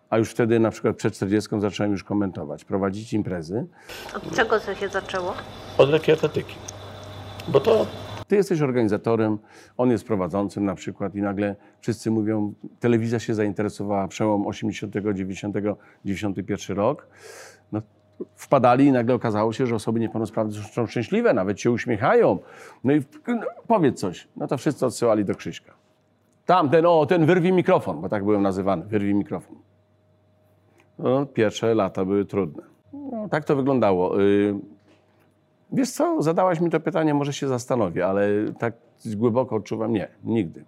A 0.10 0.18
już 0.18 0.32
wtedy 0.32 0.60
na 0.60 0.72
przykład 0.72 0.96
przed 0.96 1.14
40 1.14 1.50
zacząłem 1.60 1.92
już 1.92 2.04
komentować, 2.04 2.66
prowadzić 2.66 3.14
imprezy. 3.14 3.66
Od 4.16 4.36
czego 4.36 4.60
to 4.60 4.76
się 4.76 4.88
zaczęło? 4.88 5.34
Od 5.78 5.90
lekkiej 5.90 6.14
atletyki. 6.14 6.56
Bo 7.48 7.60
to... 7.60 7.88
Ty 8.28 8.36
jesteś 8.36 8.62
organizatorem, 8.62 9.38
on 9.78 9.92
jest 9.92 10.08
prowadzącym 10.08 10.66
na 10.66 10.76
przykład 10.76 11.16
i 11.16 11.22
nagle 11.22 11.56
wszyscy 11.80 12.12
mówią, 12.12 12.54
telewizja 12.80 13.20
się 13.20 13.34
zainteresowała, 13.34 14.08
przełom 14.08 14.48
80, 14.48 14.94
90, 14.94 15.56
91 16.06 16.78
rok. 16.78 17.08
No, 17.72 17.82
wpadali 18.36 18.86
i 18.86 18.92
nagle 18.92 19.16
okazało 19.16 19.54
się, 19.54 19.68
że 19.68 19.76
osoby 19.76 20.00
niepełnosprawne 20.00 20.54
są 20.54 20.88
szczęśliwe, 20.88 21.34
nawet 21.34 21.60
się 21.60 21.72
uśmiechają. 21.72 22.40
No 22.84 22.94
i 22.94 23.02
no, 23.28 23.42
powiedz 23.68 24.00
coś. 24.00 24.28
No 24.36 24.48
to 24.48 24.58
wszyscy 24.58 24.86
odsyłali 24.86 25.26
do 25.26 25.36
Krzyśka. 25.36 25.75
Tamten, 26.46 26.86
o, 26.86 27.06
ten 27.06 27.26
wyrwij 27.26 27.54
mikrofon, 27.54 28.02
bo 28.02 28.10
tak 28.10 28.24
byłem 28.24 28.42
nazywany, 28.42 28.86
wyrwij 28.86 29.14
mikrofon. 29.14 29.56
No, 31.00 31.26
pierwsze 31.26 31.76
lata 31.76 32.06
były 32.06 32.26
trudne. 32.26 32.64
No, 32.94 33.30
tak 33.30 33.46
to 33.46 33.56
wyglądało. 33.56 34.22
Y, 34.22 34.56
Wiesz 35.72 35.92
co, 35.92 36.22
zadałaś 36.22 36.60
mi 36.60 36.70
to 36.70 36.80
pytanie, 36.80 37.14
może 37.14 37.34
się 37.34 37.48
zastanowię, 37.48 38.08
ale 38.08 38.28
tak 38.60 38.74
głęboko 39.06 39.56
odczuwam, 39.56 39.94
nie, 39.94 40.08
nigdy. 40.24 40.66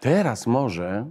Teraz 0.00 0.46
może, 0.46 1.06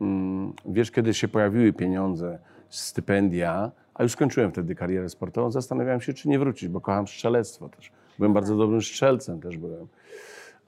mm, 0.00 0.52
wiesz, 0.64 0.90
kiedy 0.90 1.14
się 1.14 1.28
pojawiły 1.28 1.72
pieniądze, 1.72 2.38
stypendia, 2.68 3.70
a 3.94 4.02
już 4.02 4.12
skończyłem 4.12 4.50
wtedy 4.50 4.74
karierę 4.74 5.08
sportową, 5.08 5.50
zastanawiałem 5.50 6.00
się, 6.00 6.12
czy 6.14 6.28
nie 6.28 6.38
wrócić, 6.38 6.68
bo 6.68 6.80
kocham 6.80 7.08
strzelectwo 7.08 7.68
też. 7.68 7.92
Byłem 8.18 8.32
bardzo 8.32 8.56
dobrym 8.56 8.82
strzelcem 8.82 9.40
też 9.40 9.56
byłem. 9.56 9.86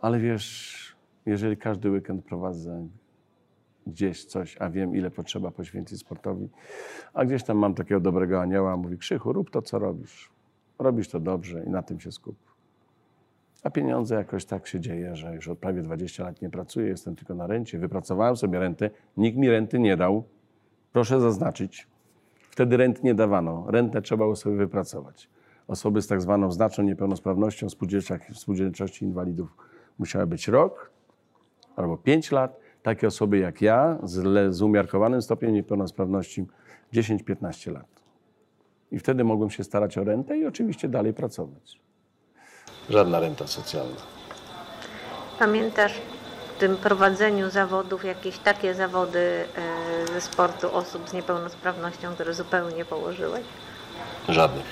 Ale 0.00 0.18
wiesz, 0.18 0.83
jeżeli 1.26 1.56
każdy 1.56 1.90
weekend 1.90 2.24
prowadzę 2.24 2.88
gdzieś 3.86 4.24
coś, 4.24 4.56
a 4.60 4.70
wiem, 4.70 4.96
ile 4.96 5.10
potrzeba 5.10 5.50
poświęcić 5.50 6.00
sportowi, 6.00 6.48
a 7.14 7.24
gdzieś 7.24 7.44
tam 7.44 7.58
mam 7.58 7.74
takiego 7.74 8.00
dobrego 8.00 8.40
anioła, 8.40 8.76
mówi, 8.76 8.98
Krzychu, 8.98 9.32
rób 9.32 9.50
to, 9.50 9.62
co 9.62 9.78
robisz. 9.78 10.30
Robisz 10.78 11.08
to 11.08 11.20
dobrze 11.20 11.64
i 11.64 11.70
na 11.70 11.82
tym 11.82 12.00
się 12.00 12.12
skup. 12.12 12.36
A 13.62 13.70
pieniądze 13.70 14.14
jakoś 14.14 14.44
tak 14.44 14.66
się 14.66 14.80
dzieje, 14.80 15.16
że 15.16 15.34
już 15.34 15.48
od 15.48 15.58
prawie 15.58 15.82
20 15.82 16.24
lat 16.24 16.42
nie 16.42 16.50
pracuję, 16.50 16.88
jestem 16.88 17.16
tylko 17.16 17.34
na 17.34 17.46
rencie. 17.46 17.78
Wypracowałem 17.78 18.36
sobie 18.36 18.58
rentę, 18.58 18.90
nikt 19.16 19.38
mi 19.38 19.50
renty 19.50 19.78
nie 19.78 19.96
dał. 19.96 20.24
Proszę 20.92 21.20
zaznaczyć, 21.20 21.86
wtedy 22.50 22.76
rent 22.76 23.04
nie 23.04 23.14
dawano. 23.14 23.64
Rentę 23.68 24.02
trzeba 24.02 24.24
było 24.24 24.36
sobie 24.36 24.56
wypracować. 24.56 25.30
Osoby 25.68 26.02
z 26.02 26.06
tak 26.06 26.22
zwaną 26.22 26.52
znaczną 26.52 26.84
niepełnosprawnością 26.84 27.66
spółdzielczości 28.34 29.04
inwalidów 29.04 29.56
musiały 29.98 30.26
być 30.26 30.48
rok 30.48 30.93
albo 31.76 31.96
5 31.96 32.32
lat. 32.32 32.60
Takie 32.82 33.06
osoby 33.06 33.38
jak 33.38 33.62
ja 33.62 33.98
z, 34.02 34.54
z 34.54 34.62
umiarkowanym 34.62 35.22
stopniem 35.22 35.52
niepełnosprawności 35.52 36.46
10-15 36.94 37.72
lat. 37.72 37.86
I 38.92 38.98
wtedy 38.98 39.24
mogłem 39.24 39.50
się 39.50 39.64
starać 39.64 39.98
o 39.98 40.04
rentę 40.04 40.38
i 40.38 40.46
oczywiście 40.46 40.88
dalej 40.88 41.14
pracować. 41.14 41.80
Żadna 42.90 43.20
renta 43.20 43.46
socjalna. 43.46 43.96
Pamiętasz 45.38 45.92
w 46.56 46.58
tym 46.58 46.76
prowadzeniu 46.76 47.50
zawodów 47.50 48.04
jakieś 48.04 48.38
takie 48.38 48.74
zawody 48.74 49.18
e, 49.18 50.06
ze 50.12 50.20
sportu 50.20 50.74
osób 50.74 51.08
z 51.08 51.12
niepełnosprawnością, 51.12 52.14
które 52.14 52.34
zupełnie 52.34 52.84
położyłeś? 52.84 53.42
Żadnych. 54.28 54.64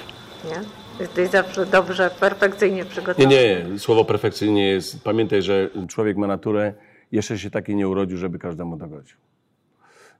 Nie? 0.44 0.60
Jesteś 1.00 1.30
zawsze 1.30 1.66
dobrze, 1.66 2.10
perfekcyjnie 2.20 2.76
Nie, 2.76 2.84
przygotowany. 2.84 3.34
nie, 3.34 3.78
słowo 3.78 4.04
perfekcyjnie 4.04 4.68
jest. 4.68 5.04
Pamiętaj, 5.04 5.42
że 5.42 5.70
człowiek 5.88 6.16
ma 6.16 6.26
naturę, 6.26 6.74
jeszcze 7.12 7.38
się 7.38 7.50
taki 7.50 7.76
nie 7.76 7.88
urodził, 7.88 8.16
żeby 8.16 8.38
każdemu 8.38 8.76
dogodził. 8.76 9.16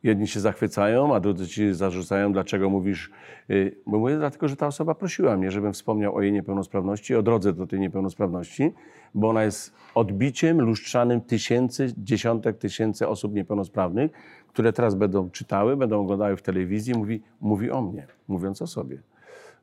Jedni 0.02 0.28
się 0.28 0.40
zachwycają, 0.40 1.14
a 1.14 1.20
drudzy 1.20 1.48
ci 1.48 1.74
zarzucają, 1.74 2.32
dlaczego 2.32 2.70
mówisz. 2.70 3.10
y, 3.50 3.76
Bo 3.86 3.98
mówię 3.98 4.16
dlatego, 4.16 4.48
że 4.48 4.56
ta 4.56 4.66
osoba 4.66 4.94
prosiła 4.94 5.36
mnie, 5.36 5.50
żebym 5.50 5.72
wspomniał 5.72 6.14
o 6.16 6.22
jej 6.22 6.32
niepełnosprawności, 6.32 7.14
o 7.14 7.22
drodze 7.22 7.52
do 7.52 7.66
tej 7.66 7.80
niepełnosprawności, 7.80 8.72
bo 9.14 9.28
ona 9.28 9.44
jest 9.44 9.74
odbiciem 9.94 10.60
lustrzanym 10.60 11.20
tysięcy, 11.20 11.92
dziesiątek 11.98 12.58
tysięcy 12.58 13.08
osób 13.08 13.34
niepełnosprawnych, 13.34 14.10
które 14.48 14.72
teraz 14.72 14.94
będą 14.94 15.30
czytały, 15.30 15.76
będą 15.76 16.00
oglądały 16.00 16.36
w 16.36 16.42
telewizji, 16.42 16.94
mówi, 16.94 17.22
mówi 17.40 17.70
o 17.70 17.82
mnie, 17.82 18.06
mówiąc 18.28 18.62
o 18.62 18.66
sobie. 18.66 19.02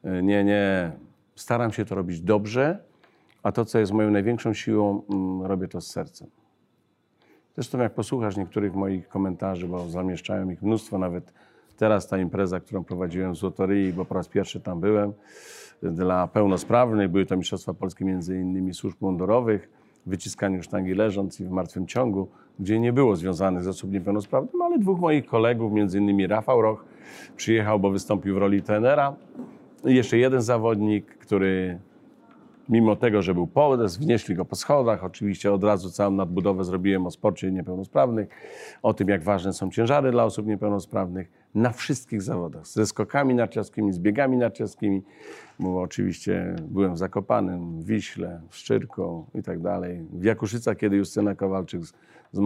Y, 0.06 0.24
Nie, 0.24 0.44
nie, 0.44 0.92
staram 1.36 1.72
się 1.72 1.86
to 1.86 1.96
robić 1.96 2.22
dobrze, 2.22 2.80
a 3.44 3.52
to, 3.52 3.66
co 3.66 3.80
jest 3.80 3.92
moją 3.92 4.12
największą 4.12 4.54
siłą, 4.54 5.04
mm, 5.10 5.42
robię 5.46 5.68
to 5.68 5.82
z 5.82 5.88
sercem. 5.88 6.28
Zresztą 7.60 7.78
jak 7.78 7.94
posłuchasz 7.94 8.38
niektórych 8.38 8.76
moich 8.76 9.08
komentarzy, 9.08 9.68
bo 9.68 9.90
zamieszczałem 9.90 10.52
ich 10.52 10.62
mnóstwo, 10.62 10.98
nawet 10.98 11.34
teraz 11.78 12.08
ta 12.08 12.18
impreza, 12.18 12.60
którą 12.60 12.84
prowadziłem 12.84 13.34
w 13.34 13.38
Złotoryi, 13.38 13.94
bo 13.94 14.06
po 14.06 14.16
raz 14.16 14.28
pierwszy 14.28 14.60
tam 14.60 14.80
byłem, 14.80 15.14
dla 15.84 16.28
pełnosprawnych, 16.28 17.10
były 17.10 17.26
to 17.26 17.38
Mistrzostwa 17.38 17.74
Polskie 17.74 18.06
między 18.06 18.36
innymi 18.36 18.74
służb 18.74 18.98
mundurowych, 19.02 19.70
wyciskaniu 20.06 20.64
sztangi 20.64 20.94
leżąc 20.94 21.40
i 21.40 21.46
w 21.46 21.50
martwym 21.50 21.88
ciągu, 21.88 22.28
gdzie 22.60 22.80
nie 22.80 22.94
było 22.94 23.16
związanych 23.16 23.64
z 23.64 23.68
osób 23.68 23.92
niepełnosprawnych, 23.92 24.54
ale 24.64 24.80
dwóch 24.80 25.00
moich 25.00 25.26
kolegów, 25.26 25.74
między 25.74 25.98
innymi 25.98 26.28
Rafał 26.28 26.62
Roch, 26.62 26.86
przyjechał, 27.36 27.80
bo 27.80 27.92
wystąpił 27.92 28.36
w 28.36 28.38
roli 28.38 28.62
trenera. 28.62 29.16
I 29.86 29.96
jeszcze 29.96 30.18
jeden 30.18 30.42
zawodnik, 30.42 31.18
który 31.18 31.80
mimo 32.70 32.96
tego, 32.96 33.22
że 33.22 33.34
był 33.34 33.48
podes, 33.48 33.98
wnieśli 33.98 34.36
go 34.36 34.46
po 34.46 34.56
schodach. 34.56 35.04
Oczywiście 35.04 35.54
od 35.54 35.64
razu 35.64 35.92
całą 35.92 36.12
nadbudowę 36.12 36.64
zrobiłem 36.64 37.06
o 37.08 37.12
sporcie 37.12 37.52
niepełnosprawnych, 37.52 38.28
o 38.84 38.94
tym, 38.94 39.08
jak 39.08 39.24
ważne 39.24 39.54
są 39.54 39.72
ciężary 39.72 40.12
dla 40.12 40.24
osób 40.24 40.48
niepełnosprawnych 40.48 41.32
na 41.56 41.72
wszystkich 41.72 42.22
zawodach. 42.22 42.68
Ze 42.68 42.86
skokami 42.86 43.36
narciarskimi, 43.36 43.94
z 43.94 44.00
biegami 44.00 44.38
narciarskimi, 44.38 45.04
bo 45.60 45.82
oczywiście 45.82 46.56
byłem 46.68 46.96
w 46.96 46.98
w 47.82 47.86
Wiśle, 47.86 48.42
w 48.50 48.56
Szczyrku 48.56 49.26
i 49.36 49.44
tak 49.44 49.62
dalej. 49.62 50.06
W 50.14 50.24
Jakuszycach, 50.24 50.78
kiedy 50.78 50.96
Justyna 50.96 51.36
Kowalczyk 51.36 51.84
z, 51.84 51.94
z 52.32 52.40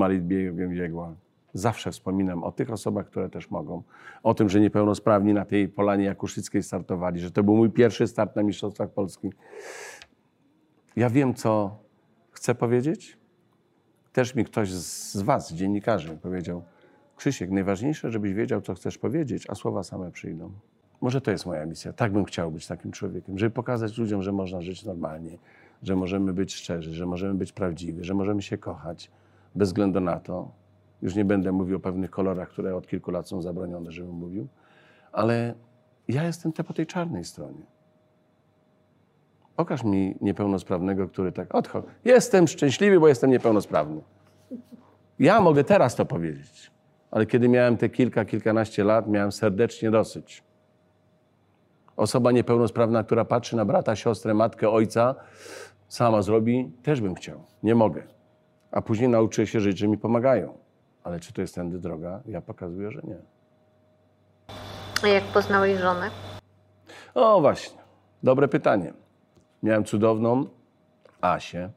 biegła. 0.69 1.15
Zawsze 1.53 1.91
wspominam 1.91 2.43
o 2.43 2.51
tych 2.51 2.71
osobach, 2.71 3.07
które 3.07 3.29
też 3.29 3.51
mogą. 3.51 3.83
O 4.23 4.33
tym, 4.33 4.49
że 4.49 4.59
niepełnosprawni 4.59 5.33
na 5.33 5.45
tej 5.45 5.69
polanie 5.69 6.05
jakuszyckiej 6.05 6.63
startowali, 6.63 7.19
że 7.19 7.31
to 7.31 7.43
był 7.43 7.55
mój 7.55 7.69
pierwszy 7.69 8.07
start 8.07 8.35
na 8.35 8.43
Mistrzostwach 8.43 8.89
Polski. 8.89 9.29
Ja 10.95 11.09
wiem, 11.09 11.33
co 11.33 11.77
chcę 12.31 12.55
powiedzieć, 12.55 13.17
też 14.13 14.35
mi 14.35 14.45
ktoś 14.45 14.71
z 14.71 15.21
was, 15.21 15.53
dziennikarzy, 15.53 16.17
powiedział, 16.21 16.63
Krzysiek, 17.15 17.51
najważniejsze, 17.51 18.11
żebyś 18.11 18.33
wiedział, 18.33 18.61
co 18.61 18.73
chcesz 18.73 18.97
powiedzieć, 18.97 19.49
a 19.49 19.55
słowa 19.55 19.83
same 19.83 20.11
przyjdą. 20.11 20.51
Może 21.01 21.21
to 21.21 21.31
jest 21.31 21.45
moja 21.45 21.65
misja. 21.65 21.93
Tak 21.93 22.13
bym 22.13 22.25
chciał 22.25 22.51
być 22.51 22.67
takim 22.67 22.91
człowiekiem, 22.91 23.37
żeby 23.37 23.51
pokazać 23.51 23.97
ludziom, 23.97 24.23
że 24.23 24.31
można 24.31 24.61
żyć 24.61 24.85
normalnie, 24.85 25.37
że 25.83 25.95
możemy 25.95 26.33
być 26.33 26.55
szczerzy, 26.55 26.93
że 26.93 27.05
możemy 27.05 27.33
być 27.33 27.51
prawdziwi, 27.51 28.03
że 28.03 28.13
możemy 28.13 28.41
się 28.41 28.57
kochać 28.57 29.11
bez 29.55 29.69
względu 29.69 29.99
na 29.99 30.19
to. 30.19 30.51
Już 31.01 31.15
nie 31.15 31.25
będę 31.25 31.51
mówił 31.51 31.77
o 31.77 31.79
pewnych 31.79 32.11
kolorach, 32.11 32.49
które 32.49 32.75
od 32.75 32.87
kilku 32.87 33.11
lat 33.11 33.27
są 33.27 33.41
zabronione, 33.41 33.91
żebym 33.91 34.15
mówił, 34.15 34.47
ale 35.11 35.53
ja 36.07 36.23
jestem 36.23 36.53
te 36.53 36.63
po 36.63 36.73
tej 36.73 36.87
czarnej 36.87 37.25
stronie. 37.25 37.72
Pokaż 39.55 39.83
mi 39.83 40.15
niepełnosprawnego, 40.21 41.07
który 41.07 41.31
tak 41.31 41.55
odchodzi. 41.55 41.87
Jestem 42.05 42.47
szczęśliwy, 42.47 42.99
bo 42.99 43.07
jestem 43.07 43.29
niepełnosprawny. 43.29 44.01
Ja 45.19 45.41
mogę 45.41 45.63
teraz 45.63 45.95
to 45.95 46.05
powiedzieć, 46.05 46.71
ale 47.11 47.25
kiedy 47.25 47.49
miałem 47.49 47.77
te 47.77 47.89
kilka, 47.89 48.25
kilkanaście 48.25 48.83
lat, 48.83 49.07
miałem 49.07 49.31
serdecznie 49.31 49.91
dosyć. 49.91 50.43
Osoba 51.97 52.31
niepełnosprawna, 52.31 53.03
która 53.03 53.25
patrzy 53.25 53.55
na 53.55 53.65
brata, 53.65 53.95
siostrę, 53.95 54.33
matkę, 54.33 54.69
ojca, 54.69 55.15
sama 55.87 56.21
zrobi, 56.21 56.71
też 56.83 57.01
bym 57.01 57.15
chciał. 57.15 57.43
Nie 57.63 57.75
mogę. 57.75 58.03
A 58.71 58.81
później 58.81 59.09
nauczyłem 59.09 59.47
się 59.47 59.59
żyć, 59.59 59.77
że 59.77 59.87
mi 59.87 59.97
pomagają. 59.97 60.57
Ale 61.03 61.19
czy 61.19 61.33
to 61.33 61.41
jest 61.41 61.55
tędy 61.55 61.79
droga? 61.79 62.21
Ja 62.25 62.41
pokazuję, 62.41 62.91
że 62.91 63.01
nie. 63.03 63.17
A 65.03 65.07
jak 65.07 65.23
poznałeś 65.23 65.79
żonę? 65.79 66.09
O 67.13 67.41
właśnie, 67.41 67.81
dobre 68.23 68.47
pytanie. 68.47 68.93
Miałem 69.63 69.83
cudowną 69.83 70.45
Asię. 71.21 71.69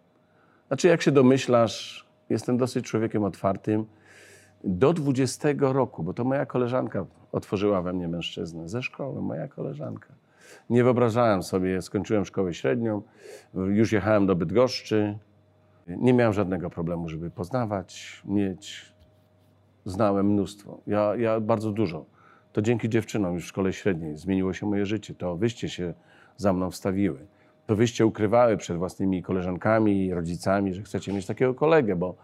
Znaczy, 0.69 0.89
jak 0.89 1.03
się 1.03 1.13
domyślasz, 1.13 2.07
jestem 2.31 2.57
dosyć 2.57 2.87
człowiekiem 2.87 3.25
otwartym. 3.25 3.87
Do 4.65 4.93
20 4.93 5.49
roku, 5.59 6.03
bo 6.03 6.15
to 6.15 6.25
moja 6.25 6.47
koleżanka 6.47 7.07
otworzyła 7.33 7.83
we 7.83 7.93
mnie 7.93 8.09
mężczyznę 8.09 8.69
ze 8.69 8.83
szkoły, 8.83 9.23
moja 9.23 9.49
koleżanka. 9.49 10.15
Nie 10.71 10.85
wyobrażałem 10.85 11.43
sobie, 11.43 11.83
skończyłem 11.83 12.25
szkołę 12.25 12.55
średnią, 12.55 13.03
już 13.55 13.93
jechałem 13.93 14.27
do 14.27 14.37
Bydgoszczy. 14.37 15.19
Nie 15.87 16.13
miałem 16.13 16.33
żadnego 16.33 16.71
problemu, 16.71 17.09
żeby 17.09 17.31
poznawać, 17.31 18.23
mieć. 18.25 18.93
Znałem 19.85 20.27
mnóstwo. 20.33 20.81
Ja, 20.87 21.17
ja 21.17 21.41
bardzo 21.41 21.71
dużo. 21.73 22.05
To 22.53 22.63
dzięki 22.63 22.89
dziewczynom 22.89 23.35
już 23.35 23.45
w 23.45 23.49
szkole 23.49 23.73
średniej 23.73 24.17
zmieniło 24.17 24.53
się 24.53 24.67
moje 24.67 24.87
życie. 24.87 25.15
To 25.15 25.37
wyście 25.37 25.69
się 25.69 25.95
za 26.37 26.53
mną 26.53 26.71
wstawiły. 26.71 27.27
To 27.67 27.77
wyście 27.77 28.07
ukrywały 28.07 28.57
przed 28.57 28.77
własnymi 28.77 29.23
koleżankami 29.23 30.15
rodzicami, 30.15 30.75
że 30.75 30.83
chcecie 30.83 31.13
mieć 31.13 31.27
takiego 31.27 31.55
kolegę, 31.55 31.97
bo 31.97 32.15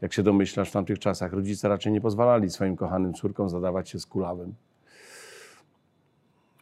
jak 0.00 0.12
się 0.12 0.22
domyślasz, 0.22 0.68
w 0.68 0.72
tamtych 0.72 0.98
czasach 0.98 1.32
rodzice 1.32 1.68
raczej 1.68 1.92
nie 1.92 2.00
pozwalali 2.00 2.50
swoim 2.50 2.76
kochanym 2.76 3.14
córkom 3.14 3.48
zadawać 3.48 3.88
się 3.88 3.98
z 3.98 4.06
kulawym. 4.06 4.54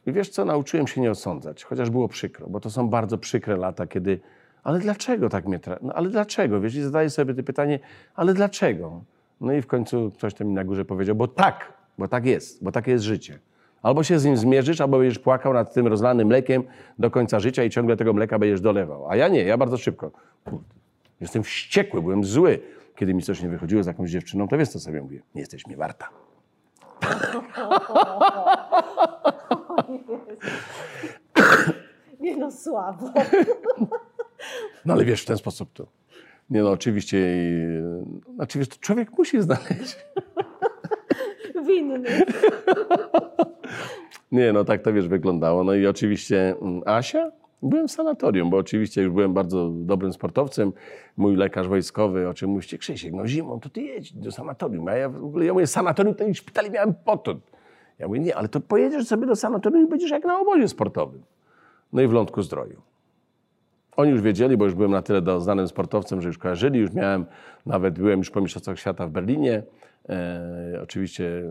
I 0.06 0.12
wiesz 0.12 0.28
co, 0.28 0.44
nauczyłem 0.44 0.86
się 0.86 1.00
nie 1.00 1.10
osądzać, 1.10 1.64
chociaż 1.64 1.90
było 1.90 2.08
przykro, 2.08 2.46
bo 2.48 2.60
to 2.60 2.70
są 2.70 2.88
bardzo 2.88 3.18
przykre 3.18 3.56
lata, 3.56 3.86
kiedy 3.86 4.20
ale 4.66 4.78
dlaczego 4.78 5.28
tak 5.28 5.46
mnie 5.46 5.58
tra... 5.58 5.78
No 5.82 5.92
ale 5.92 6.08
dlaczego? 6.08 6.60
Wiesz, 6.60 6.74
i 6.74 6.82
zadaję 6.82 7.10
sobie 7.10 7.34
to 7.34 7.42
pytanie, 7.42 7.78
ale 8.14 8.34
dlaczego? 8.34 9.04
No 9.40 9.52
i 9.52 9.62
w 9.62 9.66
końcu 9.66 10.10
ktoś 10.14 10.34
tam 10.34 10.46
mi 10.46 10.54
na 10.54 10.64
górze 10.64 10.84
powiedział, 10.84 11.16
bo 11.16 11.28
tak, 11.28 11.72
bo 11.98 12.08
tak 12.08 12.26
jest, 12.26 12.64
bo 12.64 12.72
takie 12.72 12.90
jest 12.90 13.04
życie. 13.04 13.38
Albo 13.82 14.02
się 14.02 14.18
z 14.18 14.24
nim 14.24 14.36
zmierzysz, 14.36 14.80
albo 14.80 14.98
będziesz 14.98 15.18
płakał 15.18 15.52
nad 15.52 15.74
tym 15.74 15.86
rozlanym 15.86 16.28
mlekiem 16.28 16.62
do 16.98 17.10
końca 17.10 17.40
życia 17.40 17.64
i 17.64 17.70
ciągle 17.70 17.96
tego 17.96 18.12
mleka 18.12 18.38
będziesz 18.38 18.60
dolewał. 18.60 19.10
A 19.10 19.16
ja 19.16 19.28
nie, 19.28 19.44
ja 19.44 19.56
bardzo 19.56 19.76
szybko. 19.76 20.10
Jestem 21.20 21.42
wściekły, 21.42 22.02
byłem 22.02 22.24
zły. 22.24 22.60
Kiedy 22.96 23.14
mi 23.14 23.22
coś 23.22 23.42
nie 23.42 23.48
wychodziło 23.48 23.82
z 23.82 23.86
jakąś 23.86 24.10
dziewczyną, 24.10 24.48
to 24.48 24.58
wiesz 24.58 24.68
co 24.68 24.80
sobie 24.80 25.02
mówię? 25.02 25.22
Nie 25.34 25.40
jesteś 25.40 25.66
mi 25.66 25.76
warta. 25.76 26.08
Nie 32.20 32.36
no, 32.36 32.52
słabo. 32.52 33.12
No 34.84 34.94
ale 34.94 35.04
wiesz, 35.04 35.22
w 35.22 35.26
ten 35.26 35.36
sposób 35.36 35.72
to. 35.72 35.86
Nie 36.50 36.62
no, 36.62 36.70
oczywiście, 36.70 37.18
yy, 37.18 38.04
znaczy 38.34 38.58
wiesz, 38.58 38.68
to 38.68 38.76
człowiek 38.80 39.18
musi 39.18 39.42
znaleźć. 39.42 39.96
Winny. 41.66 42.24
Nie, 44.32 44.52
no 44.52 44.64
tak 44.64 44.82
to 44.82 44.92
wiesz 44.92 45.08
wyglądało. 45.08 45.64
No 45.64 45.74
i 45.74 45.86
oczywiście 45.86 46.54
mm, 46.62 46.82
Asia, 46.86 47.30
byłem 47.62 47.88
w 47.88 47.90
sanatorium, 47.90 48.50
bo 48.50 48.56
oczywiście 48.56 49.02
już 49.02 49.12
byłem 49.12 49.34
bardzo 49.34 49.70
dobrym 49.70 50.12
sportowcem. 50.12 50.72
Mój 51.16 51.36
lekarz 51.36 51.68
wojskowy, 51.68 52.28
o 52.28 52.34
czym 52.34 52.50
mówicie, 52.50 52.78
Krzysiek, 52.78 53.12
no 53.12 53.26
zimą 53.26 53.60
to 53.60 53.68
ty 53.68 53.80
jedź 53.82 54.12
do 54.12 54.32
sanatorium. 54.32 54.88
A 54.88 54.92
ja 54.94 55.08
w 55.08 55.24
ogóle, 55.24 55.44
ja 55.44 55.52
mówię, 55.52 55.66
sanatorium 55.66 56.14
to 56.14 56.24
w 56.24 56.34
szpitali 56.34 56.70
miałem 56.70 56.94
potąd. 56.94 57.50
Ja 57.98 58.08
mówię, 58.08 58.20
nie, 58.20 58.36
ale 58.36 58.48
to 58.48 58.60
pojedziesz 58.60 59.06
sobie 59.06 59.26
do 59.26 59.36
sanatorium 59.36 59.84
i 59.86 59.88
będziesz 59.88 60.10
jak 60.10 60.24
na 60.24 60.40
obozie 60.40 60.68
sportowym. 60.68 61.22
No 61.92 62.02
i 62.02 62.08
w 62.08 62.12
Lądku 62.12 62.42
Zdroju. 62.42 62.82
Oni 63.96 64.10
już 64.10 64.20
wiedzieli, 64.20 64.56
bo 64.56 64.64
już 64.64 64.74
byłem 64.74 64.90
na 64.90 65.02
tyle 65.02 65.22
do- 65.22 65.40
znanym 65.40 65.68
sportowcem, 65.68 66.22
że 66.22 66.28
już 66.28 66.38
kojarzyli, 66.38 66.80
już 66.80 66.92
miałem, 66.92 67.26
nawet 67.66 67.98
byłem 67.98 68.18
już 68.18 68.30
po 68.30 68.40
Mistrzostwach 68.40 68.78
Świata 68.78 69.06
w 69.06 69.10
Berlinie. 69.10 69.62
E, 70.08 70.80
oczywiście 70.82 71.42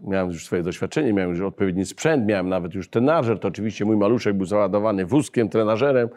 miałem 0.00 0.28
już 0.28 0.44
swoje 0.44 0.62
doświadczenie, 0.62 1.12
miałem 1.12 1.30
już 1.30 1.40
odpowiedni 1.40 1.86
sprzęt, 1.86 2.26
miałem 2.26 2.48
nawet 2.48 2.74
już 2.74 2.90
trenażer, 2.90 3.38
to 3.38 3.48
oczywiście 3.48 3.84
mój 3.84 3.96
maluszek 3.96 4.36
był 4.36 4.46
załadowany 4.46 5.06
wózkiem, 5.06 5.48
trenażerem. 5.48 6.08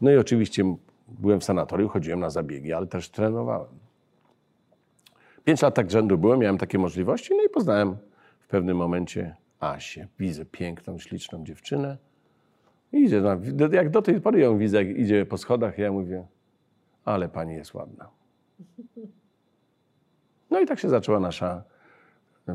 No 0.00 0.10
i 0.10 0.16
oczywiście 0.16 0.76
byłem 1.08 1.40
w 1.40 1.44
sanatorium, 1.44 1.88
chodziłem 1.88 2.20
na 2.20 2.30
zabiegi, 2.30 2.72
ale 2.72 2.86
też 2.86 3.10
trenowałem. 3.10 3.68
Pięć 5.44 5.62
lat 5.62 5.74
tak 5.74 5.90
rzędu 5.90 6.18
byłem, 6.18 6.40
miałem 6.40 6.58
takie 6.58 6.78
możliwości, 6.78 7.34
no 7.36 7.42
i 7.42 7.48
poznałem 7.48 7.96
w 8.40 8.46
pewnym 8.48 8.76
momencie 8.76 9.36
Asię. 9.60 10.08
Widzę 10.18 10.44
piękną, 10.44 10.98
śliczną 10.98 11.44
dziewczynę. 11.44 11.96
Idzie, 12.92 13.20
na, 13.20 13.38
jak 13.72 13.90
do 13.90 14.02
tej 14.02 14.20
pory 14.20 14.40
ją 14.40 14.58
widzę, 14.58 14.84
jak 14.84 14.96
idzie 14.98 15.26
po 15.26 15.38
schodach, 15.38 15.78
ja 15.78 15.92
mówię, 15.92 16.26
ale 17.04 17.28
pani 17.28 17.54
jest 17.54 17.74
ładna. 17.74 18.10
No 20.50 20.60
i 20.60 20.66
tak 20.66 20.78
się 20.78 20.88
zaczęła 20.88 21.20
nasza 21.20 21.64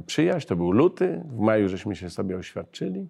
przyjaźń. 0.06 0.48
To 0.48 0.56
był 0.56 0.72
luty, 0.72 1.24
w 1.26 1.40
maju 1.40 1.70
żeśmy 1.70 1.96
się 1.96 2.10
sobie 2.10 2.38
oświadczyli, 2.38 3.08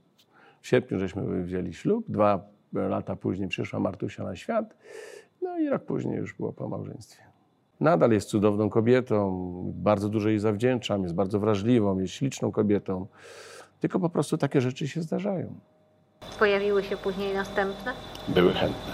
w 0.61 0.67
sierpniu 0.67 0.99
żeśmy 0.99 1.43
wzięli 1.43 1.73
ślub, 1.73 2.05
dwa 2.07 2.41
lata 2.73 3.15
później 3.15 3.49
przyszła 3.49 3.79
Martusia 3.79 4.23
na 4.23 4.35
świat, 4.35 4.75
no 5.41 5.57
i 5.57 5.69
rok 5.69 5.83
później 5.85 6.17
już 6.17 6.33
było 6.33 6.53
po 6.53 6.69
małżeństwie. 6.69 7.23
Nadal 7.79 8.11
jest 8.11 8.29
cudowną 8.29 8.69
kobietą, 8.69 9.71
bardzo 9.75 10.09
dużo 10.09 10.29
jej 10.29 10.39
zawdzięczam, 10.39 11.03
jest 11.03 11.15
bardzo 11.15 11.39
wrażliwą, 11.39 11.99
jest 11.99 12.13
śliczną 12.13 12.51
kobietą, 12.51 13.07
tylko 13.79 13.99
po 13.99 14.09
prostu 14.09 14.37
takie 14.37 14.61
rzeczy 14.61 14.87
się 14.87 15.01
zdarzają. 15.01 15.59
Pojawiły 16.39 16.83
się 16.83 16.97
później 16.97 17.33
następne? 17.33 17.93
były 18.27 18.53
chętne. 18.53 18.93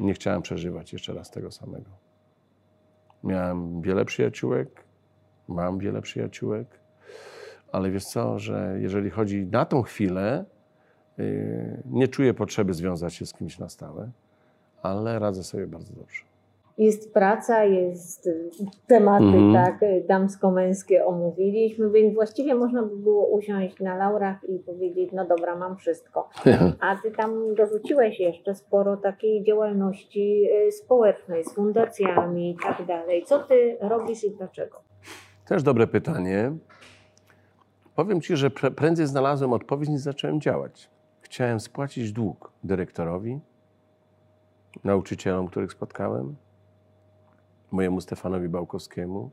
Nie 0.00 0.14
chciałem 0.14 0.42
przeżywać 0.42 0.92
jeszcze 0.92 1.14
raz 1.14 1.30
tego 1.30 1.50
samego. 1.50 1.90
Miałem 3.24 3.82
wiele 3.82 4.04
przyjaciółek, 4.04 4.84
mam 5.48 5.78
wiele 5.78 6.02
przyjaciółek, 6.02 6.66
ale 7.72 7.90
wiesz 7.90 8.04
co, 8.04 8.38
że 8.38 8.76
jeżeli 8.80 9.10
chodzi 9.10 9.46
na 9.46 9.64
tą 9.64 9.82
chwilę, 9.82 10.44
yy, 11.18 11.82
nie 11.90 12.08
czuję 12.08 12.34
potrzeby 12.34 12.74
związać 12.74 13.14
się 13.14 13.26
z 13.26 13.32
kimś 13.32 13.58
na 13.58 13.68
stałe, 13.68 14.10
ale 14.82 15.18
radzę 15.18 15.42
sobie 15.42 15.66
bardzo 15.66 15.94
dobrze. 15.94 16.24
Jest 16.78 17.14
praca, 17.14 17.64
jest 17.64 18.26
y, 18.26 18.50
tematy 18.86 19.24
Mhm. 19.24 19.54
tak 19.54 19.82
y, 19.82 20.04
damsko-męskie 20.08 21.06
omówiliśmy, 21.06 21.90
więc 21.90 22.14
właściwie 22.14 22.54
można 22.54 22.82
by 22.82 22.96
było 22.96 23.26
usiąść 23.26 23.80
na 23.80 23.96
laurach 23.96 24.36
i 24.48 24.58
powiedzieć, 24.58 25.10
no 25.12 25.24
dobra, 25.24 25.56
mam 25.56 25.76
wszystko. 25.76 26.28
A 26.80 26.96
ty 26.96 27.10
tam 27.10 27.54
dorzuciłeś 27.54 28.20
jeszcze 28.20 28.54
sporo 28.54 28.96
takiej 28.96 29.44
działalności 29.44 30.48
y, 30.68 30.72
społecznej, 30.72 31.44
z 31.44 31.54
fundacjami 31.54 32.50
i 32.50 32.56
tak 32.62 32.86
dalej. 32.86 33.24
Co 33.24 33.38
ty 33.38 33.76
robisz 33.80 34.24
i 34.24 34.30
dlaczego? 34.30 34.83
Też 35.44 35.62
dobre 35.62 35.86
pytanie. 35.86 36.52
Powiem 37.94 38.20
Ci, 38.20 38.36
że 38.36 38.50
prędzej 38.50 39.06
znalazłem 39.06 39.52
odpowiedź 39.52 39.88
niż 39.88 40.00
zacząłem 40.00 40.40
działać. 40.40 40.90
Chciałem 41.20 41.60
spłacić 41.60 42.12
dług 42.12 42.52
dyrektorowi, 42.64 43.40
nauczycielom, 44.84 45.48
których 45.48 45.72
spotkałem, 45.72 46.36
mojemu 47.70 48.00
Stefanowi 48.00 48.48
Bałkowskiemu, 48.48 49.30